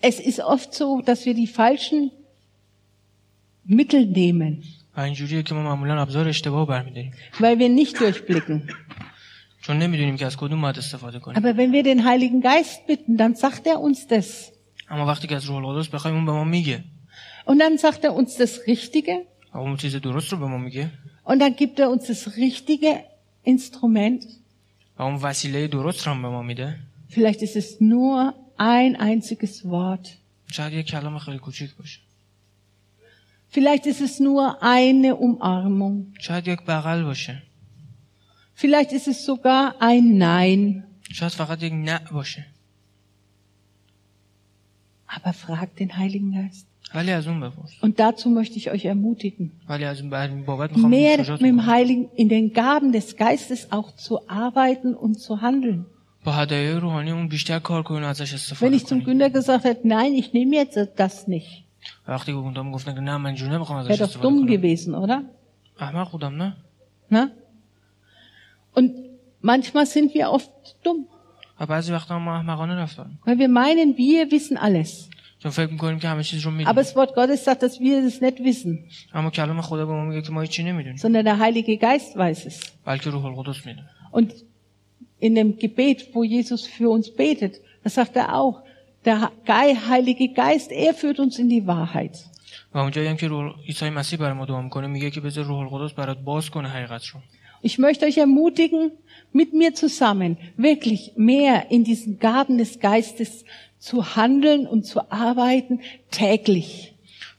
Es 0.00 0.20
ist 0.20 0.40
oft 0.40 0.72
so, 0.74 1.00
dass 1.02 1.26
wir 1.26 1.34
die 1.34 1.46
falschen 1.48 2.10
Mittel 3.66 4.06
nehmen, 4.06 4.64
و 4.96 5.00
اینجوریه 5.00 5.42
که 5.42 5.54
ما 5.54 5.62
معمولا 5.62 6.02
ابزار 6.02 6.28
اشتباه 6.28 6.66
برمیداریم 6.66 7.12
weil 7.34 7.58
wir 7.58 7.68
nicht 7.84 7.96
durchblicken. 8.00 8.72
چون 9.62 9.78
نمیدونیم 9.78 10.16
که 10.16 10.26
از 10.26 10.36
کدوم 10.36 10.60
باید 10.60 10.78
استفاده 10.78 11.18
کنیم 11.18 11.38
Aber 11.42 11.56
wenn 11.56 11.72
wir 11.72 11.82
den 11.82 12.04
Heiligen 12.04 12.40
Geist 12.40 12.86
bitten, 12.86 13.16
dann 13.16 13.34
sagt 13.34 13.66
er 13.66 13.80
uns 13.80 14.06
das. 14.06 14.52
اما 14.90 15.06
وقتی 15.06 15.26
که 15.28 15.36
از 15.36 15.44
روح 15.44 15.64
القدس 15.64 15.88
بخوایم 15.88 16.16
اون 16.16 16.26
به 16.26 16.32
ما 16.32 16.44
میگه 16.44 16.84
Und 17.45 17.59
dann 17.59 17.77
sagt 17.77 18.03
er 18.03 18.13
uns 18.13 18.35
das 18.37 18.65
Richtige. 18.67 19.25
Und 21.23 21.39
dann 21.39 21.55
gibt 21.55 21.79
er 21.79 21.89
uns 21.89 22.07
das 22.07 22.35
richtige 22.37 23.03
Instrument. 23.43 24.25
Vielleicht 27.09 27.41
ist 27.41 27.55
es 27.55 27.79
nur 27.79 28.33
ein 28.57 28.95
einziges 28.95 29.63
Wort. 29.65 30.17
Vielleicht 33.49 33.85
ist 33.85 34.01
es 34.01 34.19
nur 34.19 34.61
eine 34.63 35.15
Umarmung. 35.15 36.13
Vielleicht 38.55 38.91
ist 38.93 39.07
es 39.07 39.25
sogar 39.25 39.75
ein 39.79 40.17
Nein 40.17 40.83
aber 45.15 45.33
fragt 45.33 45.79
den 45.79 45.97
Heiligen 45.97 46.33
Geist. 46.33 46.67
Und 47.81 47.99
dazu 47.99 48.29
möchte 48.29 48.57
ich 48.57 48.69
euch 48.69 48.85
ermutigen, 48.85 49.51
mehr 49.67 51.17
mit 51.17 51.41
dem 51.41 51.65
Heiligen, 51.65 52.09
in 52.15 52.29
den 52.29 52.53
Gaben 52.53 52.91
des 52.91 53.15
Geistes 53.17 53.71
auch 53.71 53.95
zu 53.95 54.27
arbeiten 54.29 54.93
und 54.93 55.19
zu 55.19 55.41
handeln. 55.41 55.85
Wenn 56.25 56.33
ich 58.73 58.85
zum 58.85 59.03
Günder 59.03 59.29
gesagt 59.29 59.63
hätte, 59.65 59.87
nein, 59.87 60.13
ich 60.13 60.31
nehme 60.33 60.55
jetzt 60.55 60.77
das 60.95 61.27
nicht. 61.27 61.65
Wäre 63.89 63.97
doch 63.97 64.05
dumm 64.21 64.47
gewesen, 64.47 64.95
oder? 64.95 65.23
Na? 67.09 67.31
Und 68.73 68.93
manchmal 69.41 69.85
sind 69.85 70.13
wir 70.13 70.29
oft 70.29 70.51
dumm. 70.83 71.07
و 71.59 71.65
بعضی 71.65 71.91
وقتا 71.91 72.19
ما 72.19 72.35
احمقانه 72.35 72.75
رفتار 72.75 73.07
می‌کنیم. 73.07 73.35
weil 73.35 73.39
wir 73.39 73.49
meinen, 73.49 73.97
wir 73.97 74.33
wissen 74.39 74.57
alles. 74.57 75.09
چون 75.39 75.51
فکر 75.51 75.71
می‌کنیم 75.71 75.99
که 75.99 76.07
همه 76.07 76.23
چیز 76.23 76.41
رو 76.41 76.51
Aber 76.51 76.53
می‌دونیم 76.53 76.83
das 76.83 76.87
Wort 76.87 77.09
Gottes 77.09 77.45
sagt, 77.45 77.63
dass 77.63 77.79
wir 77.79 78.09
es 78.09 78.21
nicht 78.21 78.39
wissen, 78.39 78.77
اما 79.13 79.29
کلام 79.29 79.61
خدا 79.61 79.85
به 79.85 79.93
ما 79.93 80.05
میگه 80.05 80.21
که 80.21 80.31
ما 80.31 80.41
هیچی 80.41 80.63
نمی‌دونیم 80.63 80.97
sondern 80.97 81.25
der 81.25 81.39
Heilige 81.39 81.77
Geist 81.81 82.15
weiß 82.17 82.47
es. 82.47 82.69
بلکه 82.85 83.09
روح 83.09 83.25
القدس 83.25 83.65
می‌دونه 83.65 83.89
Und 84.11 84.31
in 85.27 85.35
dem 85.35 85.57
Gebet, 85.63 85.99
wo 86.13 86.23
Jesus 86.23 86.61
für 86.75 86.89
uns 86.95 87.07
betet, 87.21 87.53
da 87.83 87.89
sagt 87.89 88.13
er 88.21 88.27
auch, 88.39 88.55
der 89.05 89.31
Ge- 89.51 89.77
Heilige 89.89 90.27
Geist, 90.41 90.69
er 90.85 90.93
führt 91.01 91.19
uns 91.19 91.39
in 91.39 91.49
die 91.49 91.67
Wahrheit. 91.67 92.17
و 92.73 92.77
اونجایی 92.77 93.07
هم 93.07 93.15
که 93.17 93.27
روح 93.27 93.53
عیسی 93.67 93.89
مسیح 93.89 94.19
برای 94.19 94.33
ما 94.33 94.45
دعا 94.45 94.61
می‌کنه 94.61 94.87
میگه 94.87 95.11
که 95.11 95.21
بذار 95.21 95.45
روح 95.45 95.73
القدس 95.73 95.93
برات 95.93 96.17
باز 96.17 96.49
کنه 96.49 96.69
حقیقت 96.69 97.05
رو 97.05 97.19
Ich 97.62 97.78
möchte 97.78 98.06
euch 98.06 98.18
ermutigen, 98.18 98.92
mit 99.32 99.52
mir 99.52 99.74
zusammen 99.74 100.36
wirklich 100.56 101.12
mehr 101.16 101.70
in 101.70 101.84
diesen 101.84 102.18
Gaben 102.18 102.56
des 102.58 102.78
Geistes 102.80 103.44
zu 103.78 104.16
handeln 104.16 104.66
und 104.66 104.86
zu 104.86 104.98
arbeiten 105.10 105.80
täglich. 106.10 106.92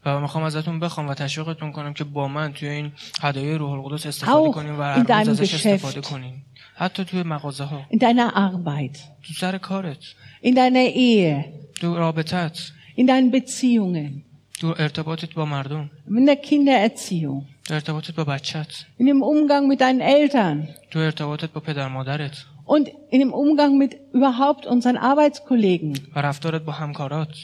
و 0.06 0.20
میخوام 0.20 0.44
ازتون 0.44 0.80
بخوام 0.80 1.08
و 1.08 1.14
تشویقتون 1.14 1.72
کنم 1.72 1.94
که 1.94 2.04
با 2.04 2.28
من 2.28 2.54
توی 2.54 2.68
این 2.70 2.92
هدایای 3.22 3.56
روح 3.56 3.72
القدس 3.72 4.06
استفاده 4.06 4.52
Auch 4.52 4.54
کنیم 4.54 4.80
و 4.80 4.96
in 4.96 5.10
هر 5.12 5.24
روز 5.24 5.38
deinem 5.38 5.42
ازش 5.42 5.54
Geschäft. 5.54 5.66
استفاده 5.66 6.02
کنیم 6.02 6.46
حتی 6.76 7.06
توی 7.06 7.24
مغازه 7.24 7.64
ها 7.64 7.82
In 7.94 7.98
deiner 7.98 8.34
Arbeit, 8.36 8.98
تو 9.24 9.34
سر 9.34 9.58
کارت 9.58 9.98
in 10.44 10.50
deiner 10.56 10.90
Ehe, 10.96 11.46
تو 11.80 11.96
رابطت 11.98 12.72
in 12.98 13.06
deinen 13.08 13.32
Beziehungen, 13.32 14.24
تو 14.60 14.68
ارتباطت 14.80 15.34
با 15.34 15.46
مردم 15.46 15.90
in 16.10 16.26
der 16.26 16.36
Kindererziehung, 16.36 17.44
تو 17.66 17.74
ارتباطت 17.74 18.16
با 18.16 18.24
بچت 18.24 18.68
in 19.02 19.04
dem 19.06 19.22
Umgang 19.24 19.68
mit 19.74 19.80
deinen 19.82 20.02
Eltern 20.02 20.68
تو 20.92 21.00
ارتباطت 21.00 21.54
با 21.54 21.62
پدر 21.62 21.88
مادرت 21.88 22.46
und 22.68 22.88
in 23.12 23.20
dem 23.20 23.34
Umgang 23.34 23.78
mit 23.84 23.96
überhaupt 24.14 24.66
unseren 24.68 24.98
Arbeitskollegen, 24.98 26.00
و 26.16 26.20
رفتارت 26.22 26.62
با 26.62 26.72
همکارات 26.72 27.36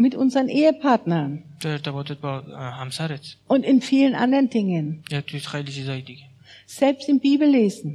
mit 0.00 0.14
unseren 0.14 0.48
Ehepartnern 0.48 1.60
تو 1.60 1.68
ارتباطت 1.68 2.18
با 2.20 2.38
اه، 2.38 2.72
همسرت 2.72 3.36
und 3.50 3.62
in 3.64 3.80
vielen 3.80 4.14
anderen 4.14 4.48
Dingen. 4.54 5.04
یا 5.10 5.20
توی 5.20 5.40
خیلی 5.40 5.72
چیزای 5.72 6.02
دیگه 6.02 6.22
Selbst 6.68 7.08
im 7.08 7.18
Bibellesen. 7.20 7.88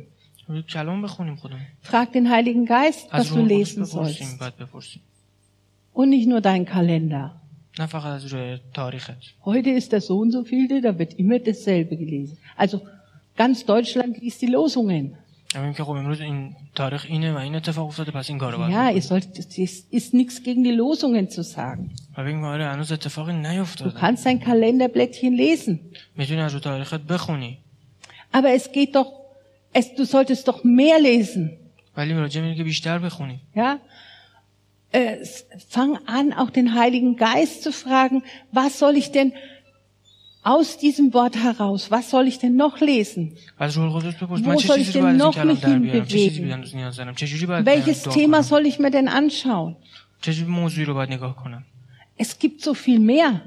روی 0.47 0.61
کلام 0.63 1.01
بخونیم 1.01 1.35
خودمون 1.35 1.61
Frag 1.83 2.07
den 2.13 2.27
Heiligen 2.27 2.65
Geist, 2.67 3.07
از 3.11 3.25
was 3.25 3.29
du 3.29 3.35
روح 3.35 3.51
القدس 3.51 3.73
lesen 3.73 3.79
بپرسیم 3.79 4.27
sollst. 4.27 4.39
بعد 4.39 4.57
بپرسیم 4.57 5.01
Und 5.93 6.09
nicht 6.09 6.27
nur 6.27 6.41
dein 6.41 6.65
Kalender. 6.65 7.31
Na 7.78 7.86
fakat 7.86 8.12
az 8.12 8.24
üreye. 8.24 8.60
Heute 9.44 9.70
ist 9.70 9.90
der 9.92 10.00
so 10.00 10.18
und 10.18 10.32
so 10.32 10.44
vielte, 10.44 10.80
da 10.80 10.98
wird 10.98 11.12
immer 11.18 11.38
dasselbe 11.38 11.96
gelesen. 11.96 12.38
Also 12.56 12.80
ganz 13.36 13.64
Deutschland 13.64 14.18
liest 14.20 14.40
die 14.40 14.46
Losungen. 14.46 15.16
Ja, 18.72 18.90
ihr 18.90 19.02
sollt, 19.02 19.38
es 19.38 19.58
ist, 19.58 19.92
ist 19.92 20.12
nichts 20.14 20.42
gegen 20.42 20.64
die 20.64 20.72
Losungen 20.72 21.28
zu 21.30 21.42
sagen. 21.42 21.92
Du 23.84 23.92
kannst 24.00 24.26
dein 24.26 24.40
Kalenderblättchen 24.40 25.34
lesen. 25.34 25.80
Aber 28.32 28.50
es 28.50 28.72
geht 28.72 28.94
doch, 28.94 29.12
es, 29.72 29.94
du 29.94 30.04
solltest 30.04 30.48
doch 30.48 30.64
mehr 30.64 30.98
lesen. 31.00 31.56
Ja, 33.54 33.78
äh, 34.96 35.24
fang 35.68 35.98
an, 36.06 36.32
auch 36.32 36.50
den 36.50 36.74
Heiligen 36.74 37.16
Geist 37.16 37.62
zu 37.62 37.70
fragen, 37.70 38.22
was 38.50 38.78
soll 38.78 38.96
ich 38.96 39.12
denn 39.12 39.32
aus 40.42 40.78
diesem 40.78 41.12
Wort 41.12 41.36
heraus, 41.36 41.90
was 41.90 42.08
soll 42.10 42.26
ich 42.28 42.38
denn 42.38 42.56
noch 42.56 42.80
lesen? 42.80 43.36
Wo 43.58 44.58
soll 44.58 44.78
ich 44.78 44.92
denn 44.92 45.16
noch 45.16 45.36
mich 45.44 45.64
hinbewegen? 45.64 46.64
Welches 47.66 48.02
Thema 48.04 48.42
soll 48.42 48.64
ich 48.66 48.78
mir 48.78 48.90
denn 48.90 49.08
anschauen? 49.08 49.76
Es 52.16 52.38
gibt 52.38 52.62
so 52.62 52.74
viel 52.74 53.00
mehr. 53.00 53.42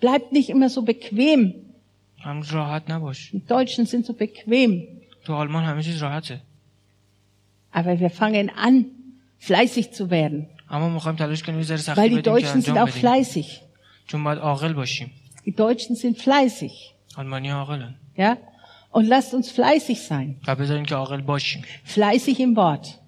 Bleibt 0.00 0.32
nicht 0.32 0.50
immer 0.50 0.68
so 0.68 0.82
bequem. 0.82 1.54
Die 3.32 3.46
Deutschen 3.46 3.86
sind 3.86 4.04
so 4.04 4.12
bequem. 4.12 4.88
Aber 7.72 8.00
wir 8.00 8.10
fangen 8.10 8.50
an, 8.50 8.86
fleißig 9.40 9.90
zu 9.92 10.10
werden. 10.10 10.48
Weil 10.68 12.10
die 12.10 12.22
Deutschen 12.22 12.62
sind 12.62 12.78
auch 12.78 12.88
fleißig. 12.88 13.62
Die 15.44 15.52
Deutschen 15.52 15.96
sind 15.96 16.18
fleißig. 16.18 16.94
Ja? 18.16 18.36
Und 18.92 19.06
lasst 19.06 19.34
uns 19.34 19.50
fleißig 19.50 20.02
sein. 20.02 20.40
Fleißig 21.84 22.40
im 22.40 22.56
Wort. 22.56 23.00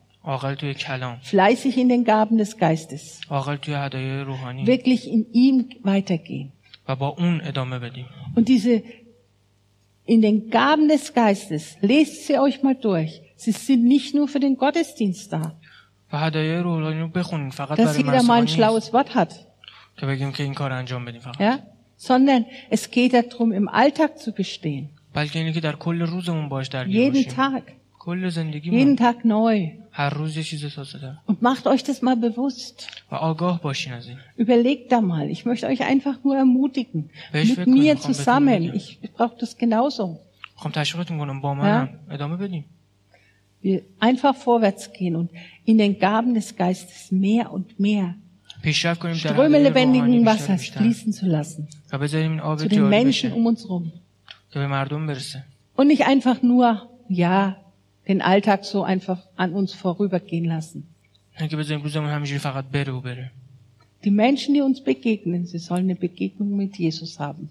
Fleißig 1.23 1.77
in 1.79 1.89
den 1.89 2.05
Gaben 2.05 2.39
des 2.39 2.57
Geistes. 2.57 3.21
Wirklich 3.29 5.09
in 5.09 5.33
ihm 5.33 5.69
weitergehen. 5.83 6.53
Und 8.35 8.49
diese 8.49 8.83
in 10.05 10.21
den 10.21 10.51
Gaben 10.51 10.89
des 10.89 11.15
Geistes, 11.15 11.77
lest 11.81 12.27
sie 12.27 12.39
euch 12.39 12.63
mal 12.63 12.75
durch. 12.75 13.23
Sie 13.37 13.53
sind 13.53 13.85
nicht 13.85 14.15
nur 14.15 14.29
für 14.29 14.41
den 14.41 14.57
Gottesdienst 14.57 15.33
da. 15.33 15.57
Dass 17.79 17.97
jeder 17.99 18.23
mal 18.27 18.35
ein 18.35 18.49
schlaues 18.49 18.93
Wort 18.93 19.15
hat. 19.15 19.47
Ja? 21.41 21.59
Sondern 21.97 22.47
es 22.71 22.91
geht 22.91 23.15
darum, 23.15 23.53
im 23.53 23.69
Alltag 23.69 24.19
zu 24.19 24.33
bestehen. 24.33 24.91
Jeden 26.89 27.15
Tag. 27.37 27.63
Jeden 28.73 28.97
Tag 28.97 29.25
neu. 29.25 29.71
Und 31.27 31.43
macht 31.43 31.67
euch 31.67 31.85
das 31.85 32.03
mal 32.03 32.17
bewusst. 32.17 32.89
Überlegt 34.37 34.91
da 34.91 35.01
mal. 35.01 35.31
Ich 35.31 35.45
möchte 35.45 35.67
euch 35.67 35.83
einfach 35.83 36.17
nur 36.25 36.37
ermutigen. 36.37 37.11
Mit 37.51 37.67
mir 37.69 37.93
zusammen. 38.15 38.75
Ich 38.75 39.13
brauche 39.13 39.37
das 39.39 39.57
genauso. 39.57 40.19
Ja? 41.65 41.89
Wir 43.63 43.83
einfach 44.01 44.35
vorwärts 44.35 44.93
gehen 44.93 45.17
und 45.17 45.31
in 45.65 45.79
den 45.79 45.99
Gaben 45.99 46.35
des 46.35 46.57
Geistes 46.57 47.13
mehr 47.13 47.53
und 47.53 47.79
mehr 47.79 48.17
Ströme 48.65 49.59
lebendigen 49.61 50.25
Wassers 50.25 50.69
fließen 50.69 51.13
zu 51.13 51.27
lassen. 51.27 51.69
Zu 51.91 52.69
den 52.69 52.89
Menschen 52.89 53.33
um 53.33 53.47
uns 53.47 53.69
rum. 53.69 53.93
Und 55.75 55.87
nicht 55.89 56.07
einfach 56.07 56.43
nur, 56.43 56.89
ja, 57.09 57.57
den 58.07 58.23
Alltag 58.23 58.65
so 58.65 58.83
einfach 58.85 59.27
an 59.37 59.53
uns 59.53 59.73
vorübergehen 59.73 60.45
lassen. 60.45 60.89
Die 64.05 64.11
Menschen, 64.11 64.55
die 64.55 64.61
uns 64.61 64.81
begegnen, 64.83 65.47
sie 65.47 65.59
sollen 65.59 65.85
eine 65.85 65.97
Begegnung 65.97 66.57
mit 66.57 66.77
Jesus 66.77 67.19
haben. 67.19 67.49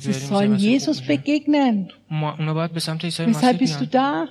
Sie 0.00 0.10
sollen 0.28 0.50
Jesus 0.58 1.00
begegnen. 1.00 1.90
Weshalb 3.34 3.58
bist 3.60 3.80
du 3.80 3.86
da? 3.86 4.28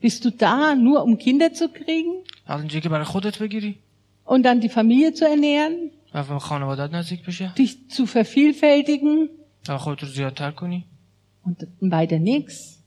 Bist 0.00 0.24
du 0.24 0.30
da, 0.30 0.74
nur 0.74 1.02
um 1.02 1.16
Kinder 1.16 1.52
zu 1.52 1.68
kriegen? 1.70 2.22
Und 4.24 4.42
dann 4.42 4.60
die 4.60 4.68
Familie 4.68 5.14
zu 5.14 5.24
ernähren? 5.26 5.90
Dich 7.56 7.88
zu 7.88 8.06
vervielfältigen? 8.06 9.30
Und 11.42 11.66
weiter 11.80 12.18
nichts? 12.18 12.82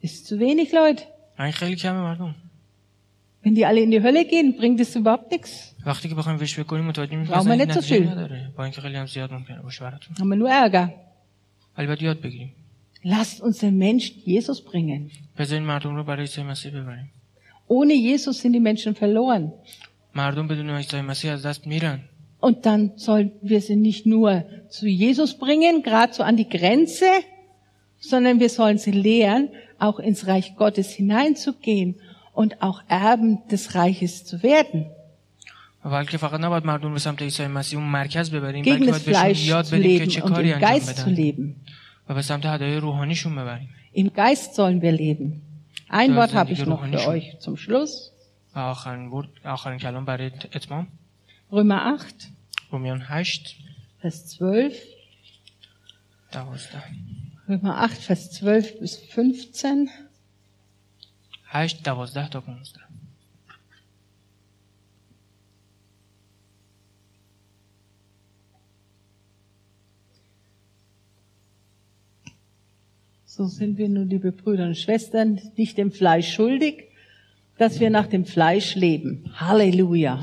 Ist 0.00 0.26
zu 0.26 0.38
wenig, 0.40 0.72
Leute. 0.72 1.04
Wenn 3.43 3.55
die 3.55 3.65
alle 3.65 3.81
in 3.81 3.91
die 3.91 4.01
Hölle 4.01 4.25
gehen, 4.25 4.57
bringt 4.57 4.79
es 4.79 4.95
überhaupt 4.95 5.31
nichts. 5.31 5.73
وقتی 5.85 6.09
که 6.09 6.15
بخوایم 6.15 6.39
وش 6.41 6.59
بکنیم 6.59 6.85
متوجه 6.85 7.15
میشیم 7.15 7.35
Brauchen 7.35 7.45
wir 7.45 7.51
این 7.51 7.61
nicht 7.61 7.73
so 7.73 7.77
نتیجه 7.77 7.97
viel. 7.99 8.07
نداره 8.09 8.51
با 8.57 8.63
اینکه 8.63 8.81
خیلی 8.81 8.95
هم 8.95 9.05
زیاد 9.05 9.33
ممکنه 9.33 9.61
باشه 9.61 9.81
براتون 9.83 10.15
Haben 10.15 10.19
wir 10.33 10.43
nur 10.43 10.49
Ärger. 10.51 10.89
ولی 11.77 11.87
باید 11.87 12.01
یاد 12.01 12.21
بگیریم 12.21 12.51
Lasst 13.05 13.41
uns 13.41 13.57
den 13.59 13.77
Menschen 13.77 14.15
Jesus 14.25 14.61
bringen. 14.61 15.11
بذارین 15.37 15.63
مردم 15.63 15.95
رو 15.95 16.03
برای 16.03 16.21
عیسی 16.21 16.43
مسیح 16.43 16.71
ببریم 16.71 17.09
Ohne 17.69 17.93
Jesus 17.93 18.41
sind 18.41 18.53
die 18.53 18.59
Menschen 18.59 18.93
verloren. 18.95 19.51
مردم 20.15 20.47
بدون 20.47 20.69
عیسی 20.69 21.01
مسیح 21.01 21.31
از 21.33 21.45
دست 21.45 21.67
میرن 21.67 21.99
Und 22.41 22.65
dann 22.65 22.91
sollen 22.97 23.31
wir 23.41 23.61
sie 23.61 23.75
nicht 23.75 24.05
nur 24.05 24.43
zu 24.69 24.85
Jesus 24.87 25.33
bringen, 25.37 25.81
gerade 25.83 26.13
so 26.13 26.23
an 26.23 26.35
die 26.37 26.49
Grenze, 26.57 27.05
sondern 27.99 28.39
wir 28.39 28.49
sollen 28.49 28.77
sie 28.77 28.91
lehren, 28.91 29.49
auch 29.79 29.99
ins 29.99 30.27
Reich 30.27 30.55
Gottes 30.55 30.89
hineinzugehen 30.91 31.95
und 32.33 32.61
auch 32.61 32.81
Erben 32.89 33.47
des 33.51 33.75
Reiches 33.75 34.25
zu 34.25 34.43
werden. 34.43 34.85
بلکه 35.83 36.17
فقط 36.17 36.39
نباید 36.39 36.65
مردم 36.65 36.87
رو 36.87 36.93
به 36.93 36.99
سمت 36.99 37.21
عیسی 37.21 37.47
مسیح 37.47 37.79
اون 37.79 37.87
مرکز 37.87 38.31
ببریم 38.31 38.63
Gegen 38.65 38.67
بلکه 38.67 38.91
das 38.91 39.01
باید 39.01 39.05
بهشون 39.05 39.33
Fleisch 39.33 39.47
یاد 39.47 39.65
zu 39.65 39.73
بدیم 39.73 39.97
که 39.97 40.05
leben 40.05 40.09
چه 40.09 40.21
und 40.21 40.27
کاری 40.29 40.51
im 40.53 40.55
انجام 40.63 40.79
Geist 40.79 40.97
zu 40.97 41.01
بدن 41.01 41.15
leben. 41.15 41.55
و 42.09 42.13
به 42.13 42.21
سمت 42.21 42.45
هدایای 42.45 42.77
روحانیشون 42.77 43.35
ببریم 43.35 43.69
Im 43.95 44.07
Geist 44.13 44.55
sollen 44.55 44.81
wir 44.81 44.91
leben. 44.91 45.41
Ein 45.89 46.09
Da 46.11 46.15
Wort 46.15 46.29
sind 46.29 46.39
habe 46.39 46.53
die 46.53 46.61
ich 46.61 46.65
noch 46.67 46.83
für 46.83 46.89
Geruche 46.91 47.07
euch 47.09 47.39
zum 47.39 47.57
Schluss. 47.57 48.11
و 48.55 48.59
آخرین 48.59 49.07
ورد 49.07 49.27
آخرین 49.45 49.77
کلام 49.79 50.05
برای 50.05 50.31
اتمام 50.55 50.87
Römer 51.51 51.95
8, 51.95 52.27
رومیان 52.71 53.01
8 53.01 53.55
Vers 54.01 54.27
12. 54.37 54.73
12 56.31 56.69
Römer 57.49 57.77
8, 57.83 58.01
Vers 58.03 58.31
12 58.31 58.79
bis 58.79 58.97
15. 58.97 59.89
8, 61.52 61.84
12 61.84 62.28
تا 62.30 62.40
15 62.40 62.82
So 73.24 73.46
sind 73.46 73.78
wir 73.78 73.88
nun, 73.88 74.10
liebe 74.10 74.30
Brüder 74.30 74.66
und 74.66 74.76
Schwestern, 74.76 75.40
nicht 75.56 75.78
dem 75.78 75.90
Fleisch 75.90 76.34
schuldig, 76.34 76.88
dass 77.56 77.80
wir 77.80 77.88
nach 77.88 78.06
dem 78.06 78.26
Fleisch 78.26 78.74
leben. 78.74 79.32
Halleluja. 79.36 80.20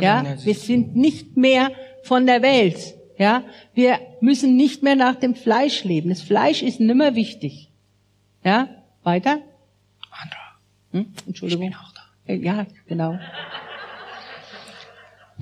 Ja, 0.00 0.36
wir 0.44 0.54
sind 0.54 0.96
nicht 0.96 1.36
mehr 1.36 1.70
von 2.02 2.26
der 2.26 2.42
Welt. 2.42 2.94
Ja, 3.16 3.44
wir 3.74 4.00
müssen 4.20 4.56
nicht 4.56 4.82
mehr 4.82 4.96
nach 4.96 5.14
dem 5.14 5.36
Fleisch 5.36 5.84
leben. 5.84 6.08
Das 6.08 6.22
Fleisch 6.22 6.62
ist 6.62 6.80
nimmer 6.80 7.14
wichtig. 7.14 7.68
Ja, 8.42 8.68
weiter. 9.04 9.38
من 10.93 10.99
را 10.99 11.05
Hm? 11.05 11.29
Entschuldigung. 11.29 11.71
شناختم. 11.71 12.01
Äh, 12.27 12.31
Ja, 12.31 12.65
genau. 12.89 13.19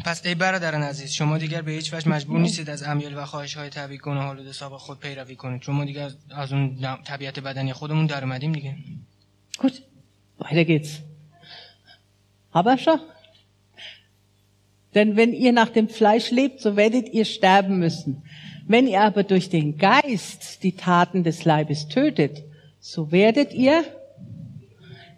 پس 0.06 0.26
ای 0.26 0.36
برادران 0.36 0.84
عزیز 0.84 1.12
شما 1.12 1.38
دیگر 1.38 1.62
به 1.62 1.72
هیچ 1.72 1.94
وجه 1.94 2.10
مجبور 2.10 2.40
نیستید 2.40 2.70
از 2.70 2.84
امیال 2.84 3.18
و 3.18 3.26
خواهش 3.26 3.54
های 3.58 3.70
طبیعی 3.70 4.00
گناه 4.00 4.26
آلود 4.26 4.52
سابق 4.52 4.78
خود 4.78 5.00
پیروی 5.00 5.36
کنید 5.36 5.62
چون 5.62 5.76
ما 5.76 5.86
دیگر 5.86 6.04
از, 6.04 6.18
از 6.30 6.54
اون 6.54 6.78
نوع- 6.82 7.02
طبیعت 7.04 7.40
بدنی 7.40 7.74
خودمون 7.74 8.06
در 8.06 8.24
اومدیم 8.24 8.52
دیگه 8.52 8.76
Gut, 9.58 9.74
weiter 10.40 10.66
geht's. 10.66 10.90
Aber 12.54 12.78
schon. 12.78 13.00
Denn 14.96 15.16
wenn 15.18 15.34
ihr 15.34 15.52
nach 15.62 15.70
dem 15.78 15.88
Fleisch 15.90 16.28
lebt, 16.32 16.58
so 16.62 16.76
werdet 16.78 17.06
ihr 17.18 17.26
sterben 17.26 17.76
müssen. 17.80 18.12
Wenn 18.68 18.86
ihr 18.88 19.02
aber 19.02 19.24
durch 19.24 19.50
den 19.50 19.78
Geist 19.78 20.64
die 20.64 20.76
Taten 20.76 21.24
des 21.24 21.38
Leibes 21.46 21.88
tötet, 21.88 22.36
so 22.80 23.12
werdet 23.12 23.54
ihr 23.54 23.78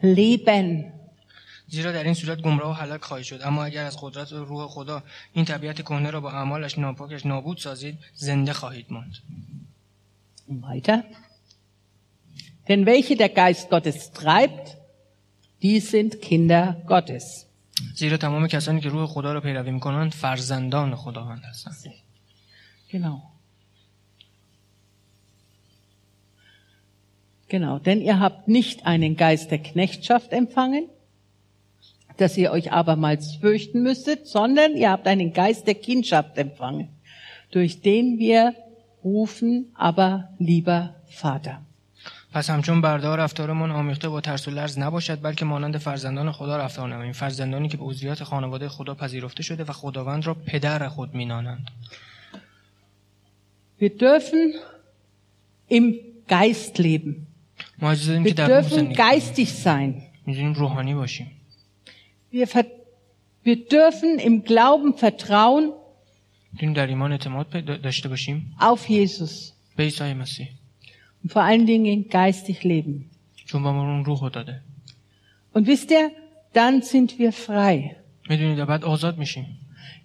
leben. 0.02 0.92
زیرا 1.68 1.92
در 1.92 2.04
این 2.04 2.14
صورت 2.14 2.40
گمراه 2.40 2.70
و 2.70 2.82
هلاک 2.82 3.02
خواهید 3.02 3.26
شد 3.26 3.40
اما 3.42 3.64
اگر 3.64 3.84
از 3.84 3.96
قدرت 4.00 4.32
و 4.32 4.44
روح 4.44 4.66
خدا 4.66 5.02
این 5.32 5.44
طبیعت 5.44 5.82
کهنه 5.82 6.10
را 6.10 6.20
با 6.20 6.30
اعمالش 6.30 6.78
ناپاکش 6.78 7.26
نابود 7.26 7.58
سازید 7.58 7.98
زنده 8.14 8.52
خواهید 8.52 8.86
ماند 8.90 9.14
weiter. 10.60 11.04
Denn 12.68 12.86
welche 12.86 13.16
der 13.16 13.28
Geist 13.28 13.70
Gottes 13.70 14.12
treibt, 14.12 14.76
die 15.62 15.80
sind 15.80 16.20
Kinder 16.20 16.76
Gottes. 16.86 17.46
زیرا 17.94 18.16
تمام 18.16 18.46
کسانی 18.46 18.80
که 18.80 18.88
روح 18.88 19.06
خدا 19.06 19.32
را 19.32 19.40
پیروی 19.40 19.70
می‌کنند 19.70 20.12
فرزندان 20.12 20.94
خداوند 20.94 21.42
هستند 21.44 21.94
Genau. 22.92 23.31
Genau, 27.51 27.79
denn 27.79 28.01
ihr 28.01 28.19
habt 28.19 28.47
nicht 28.47 28.85
einen 28.85 29.15
Geist 29.15 29.51
der 29.51 29.59
Knechtschaft 29.59 30.33
empfangen, 30.33 30.89
dass 32.17 32.37
ihr 32.37 32.51
euch 32.51 32.71
abermals 32.71 33.35
fürchten 33.35 33.83
müsstet, 33.83 34.27
sondern 34.27 34.75
ihr 34.75 34.91
habt 34.91 35.07
einen 35.07 35.33
Geist 35.33 35.67
der 35.67 35.75
Kindschaft 35.75 36.37
empfangen, 36.37 36.89
durch 37.51 37.81
den 37.81 38.19
wir 38.19 38.53
rufen, 39.03 39.71
aber 39.75 40.29
lieber 40.39 40.95
Vater. 41.09 41.61
پس 42.33 42.49
همچون 42.49 42.81
بردار 42.81 43.19
رفتارمان 43.19 43.71
آمیخته 43.71 44.09
با 44.09 44.21
ترس 44.21 44.47
و 44.47 44.51
لرز 44.51 44.79
نباشد 44.79 45.21
بلکه 45.21 45.45
مانند 45.45 45.77
فرزندان 45.77 46.31
خدا 46.31 46.57
رفتار 46.57 46.89
نماییم 46.89 47.13
فرزندانی 47.13 47.69
که 47.69 47.77
به 47.77 47.83
عضویت 47.83 48.23
خانواده 48.23 48.69
خدا 48.69 48.95
پذیرفته 48.95 49.43
شده 49.43 49.63
و 49.63 49.71
خداوند 49.71 50.25
را 50.25 50.33
پدر 50.33 50.87
خود 50.87 51.15
مینانند 51.15 51.67
Wir 53.79 53.95
dürfen 53.97 54.55
im 55.69 55.85
Geist 56.27 56.79
leben. 56.79 57.27
Wir 57.82 58.34
dürfen 58.34 58.94
geistig 58.94 59.52
sein. 59.52 60.02
Wir, 62.30 62.48
wir 63.42 63.56
dürfen 63.68 64.18
im 64.20 64.44
Glauben 64.44 64.94
vertrauen 64.96 65.72
auf 68.58 68.88
Jesus. 68.88 69.54
Und 71.22 71.32
vor 71.32 71.42
allen 71.42 71.66
Dingen 71.66 72.08
geistig 72.08 72.62
leben. 72.62 73.10
Und 75.52 75.66
wisst 75.66 75.90
ihr, 75.90 76.10
dann 76.52 76.82
sind 76.82 77.18
wir 77.18 77.32
frei. 77.32 77.96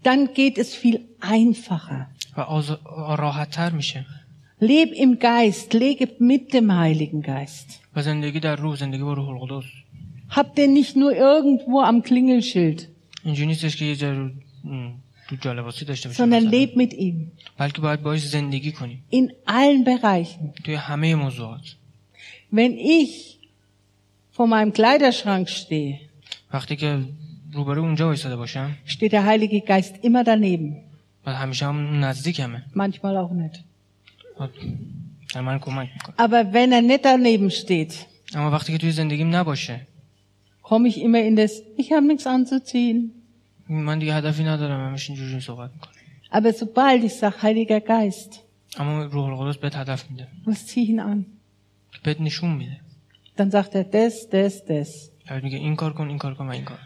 Dann 0.03 0.33
geht 0.33 0.57
es 0.57 0.75
viel 0.75 1.01
einfacher. 1.19 2.09
Leb 4.59 4.91
im 4.93 5.19
Geist, 5.19 5.73
lege 5.73 6.09
mit 6.19 6.51
dem 6.53 6.75
Heiligen 6.75 7.21
Geist. 7.21 7.79
Habt 10.29 10.57
den 10.57 10.73
nicht 10.73 10.95
nur 10.95 11.13
irgendwo 11.15 11.81
am 11.81 12.01
Klingelschild. 12.03 12.89
sondern 16.17 16.43
leb 16.45 16.75
mit 16.75 16.93
ihm. 16.93 17.31
In 19.09 19.31
allen 19.45 19.83
Bereichen. 19.83 20.53
Wenn 22.49 22.77
ich 22.77 23.39
vor 24.31 24.47
meinem 24.47 24.71
Kleiderschrank 24.73 25.49
stehe, 25.49 25.99
steht 28.85 29.11
der 29.11 29.25
Heilige 29.25 29.61
Geist 29.61 29.95
immer 30.03 30.23
daneben. 30.23 30.77
Manchmal 32.73 33.17
auch 33.17 33.31
nicht. 33.31 33.63
در 35.34 35.40
من 35.40 35.58
کمک 35.58 35.88
میکنه 35.94 36.14
Aber 36.16 36.52
wenn 36.52 36.72
er 36.72 36.82
nicht 36.82 37.04
daneben 37.04 37.50
steht, 37.50 37.94
اما 38.34 38.50
وقتی 38.50 38.72
که 38.72 38.78
توی 38.78 38.92
زندگیم 38.92 39.36
نباشه 39.36 39.86
komme 40.62 40.88
ich 40.88 40.98
immer 40.98 41.22
in 41.22 41.36
das, 41.36 41.52
ich 41.76 41.92
habe 41.92 42.06
nichts 42.06 42.26
anzuziehen. 42.26 43.10
من 43.68 43.98
دیگه 43.98 44.14
هدفی 44.14 44.44
ندارم 44.44 44.90
همش 44.90 45.10
اینجوری 45.10 45.40
صحبت 45.40 45.70
میکنم 45.72 45.92
Aber 46.32 46.52
sobald 46.52 47.04
ich 47.04 47.12
sage, 47.12 47.42
Heiliger 47.42 47.80
Geist, 47.80 48.40
اما 48.76 49.04
روح 49.04 49.26
القدس 49.26 49.56
بهت 49.60 49.76
هدف 49.76 50.10
میده 50.10 50.28
was 50.46 50.66
zieh 50.66 50.82
ich 50.82 50.88
ihn 50.90 51.00
an? 51.00 51.24
بهت 52.04 52.20
نشون 52.20 52.50
میده 52.50 52.80
Dann 53.38 53.50
sagt 53.50 53.74
er 53.74 53.84
das, 53.84 54.28
das, 54.30 54.64
das. 54.66 55.10
بعد 55.30 55.44
میگه 55.44 55.58
این 55.58 55.76
کار 55.76 55.92
کن 55.92 56.08
این 56.08 56.18
کار 56.18 56.34
کن 56.34 56.46
و 56.46 56.50
این 56.50 56.64
کار 56.64 56.78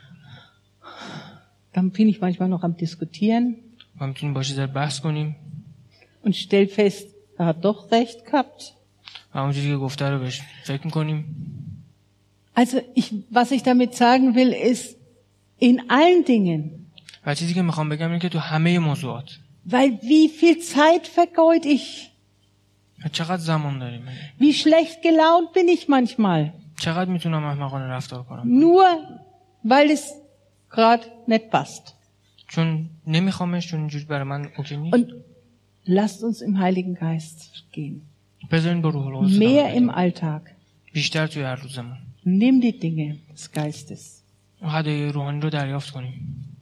Dann 1.75 1.91
bin 1.91 2.09
ich 2.09 2.21
manchmal 2.21 2.49
noch 2.49 2.65
am 2.65 2.77
Diskutieren 2.77 3.55
و 4.01 4.07
میتونیم 4.07 4.35
باشه 4.35 4.55
در 4.55 4.67
بحث 4.67 5.01
کنیم 5.01 5.37
und 6.25 6.35
stell 6.35 6.67
fest, 6.67 7.10
er 7.41 7.47
hat 7.47 7.61
doch 7.65 7.91
recht 7.93 8.25
gehabt. 8.31 8.73
و 9.35 9.39
اونجوری 9.39 9.69
که 9.69 9.77
گفته 9.77 10.11
رو 10.11 10.19
بهش 10.19 10.41
فکر 10.65 10.85
میکنیم 10.85 11.25
Also 12.59 12.77
ich, 13.01 13.09
was 13.31 13.51
ich 13.57 13.63
damit 13.63 13.95
sagen 13.95 14.35
will, 14.35 14.53
ist, 14.73 14.97
in 15.61 15.77
allen 15.91 16.25
Dingen, 16.27 16.63
و 17.27 17.35
چیزی 17.35 17.55
که 17.55 17.63
میخوام 17.63 17.89
بگم 17.89 18.07
اینه 18.07 18.19
که 18.19 18.29
تو 18.29 18.39
همه 18.39 18.79
موضوعات 18.79 19.31
weil 19.69 19.91
wie 20.03 20.29
viel 20.41 20.63
Zeit 20.75 21.07
vergeud 21.19 21.67
ich? 21.67 22.09
و 23.05 23.09
چقدر 23.09 23.37
زمان 23.43 23.79
داریم 23.79 24.03
Wie 24.41 24.53
schlecht 24.55 25.03
gelaunt 25.03 25.53
bin 25.55 25.69
ich 25.69 25.89
manchmal? 25.89 26.53
چقدر 26.81 27.11
میتونم 27.11 27.45
احمقانه 27.45 27.85
رفتار 27.87 28.23
کنم 28.23 28.61
Nur 28.61 28.87
weil 29.69 29.91
es 29.91 30.03
gerade 30.77 31.05
nicht 31.31 31.51
passt. 31.51 31.93
چون 32.49 32.91
نمیخوامش 33.07 33.67
چون 33.69 33.81
اینجوری 33.81 34.05
برای 34.05 34.23
من 34.25 34.49
اوکی 34.59 34.77
نیست 34.77 34.97
Und 34.97 35.07
Lasst 35.86 36.24
uns 36.24 36.42
im 36.42 36.60
Heiligen 36.60 36.96
Geist 36.96 37.66
gehen. 37.72 38.04
Mehr 39.40 39.74
im 39.74 39.90
Alltag. 39.90 40.56
Nimm 42.24 42.62
die 42.62 42.78
Dinge 42.78 43.18
des 43.32 43.52
Geistes. 43.52 44.24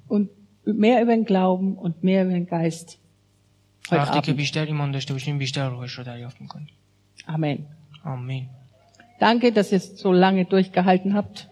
Und 0.07 0.30
mehr 0.63 1.01
über 1.01 1.13
den 1.13 1.26
Glauben 1.26 1.76
und 1.78 2.03
mehr 2.03 2.24
über 2.24 2.34
den 2.34 2.47
Geist. 2.47 2.97
Amen. 7.26 7.65
Amen. 8.03 8.47
Danke, 9.20 9.51
dass 9.51 9.72
ihr 9.72 9.78
es 9.80 9.97
so 9.97 10.13
lange 10.13 10.45
durchgehalten 10.45 11.13
habt. 11.13 11.49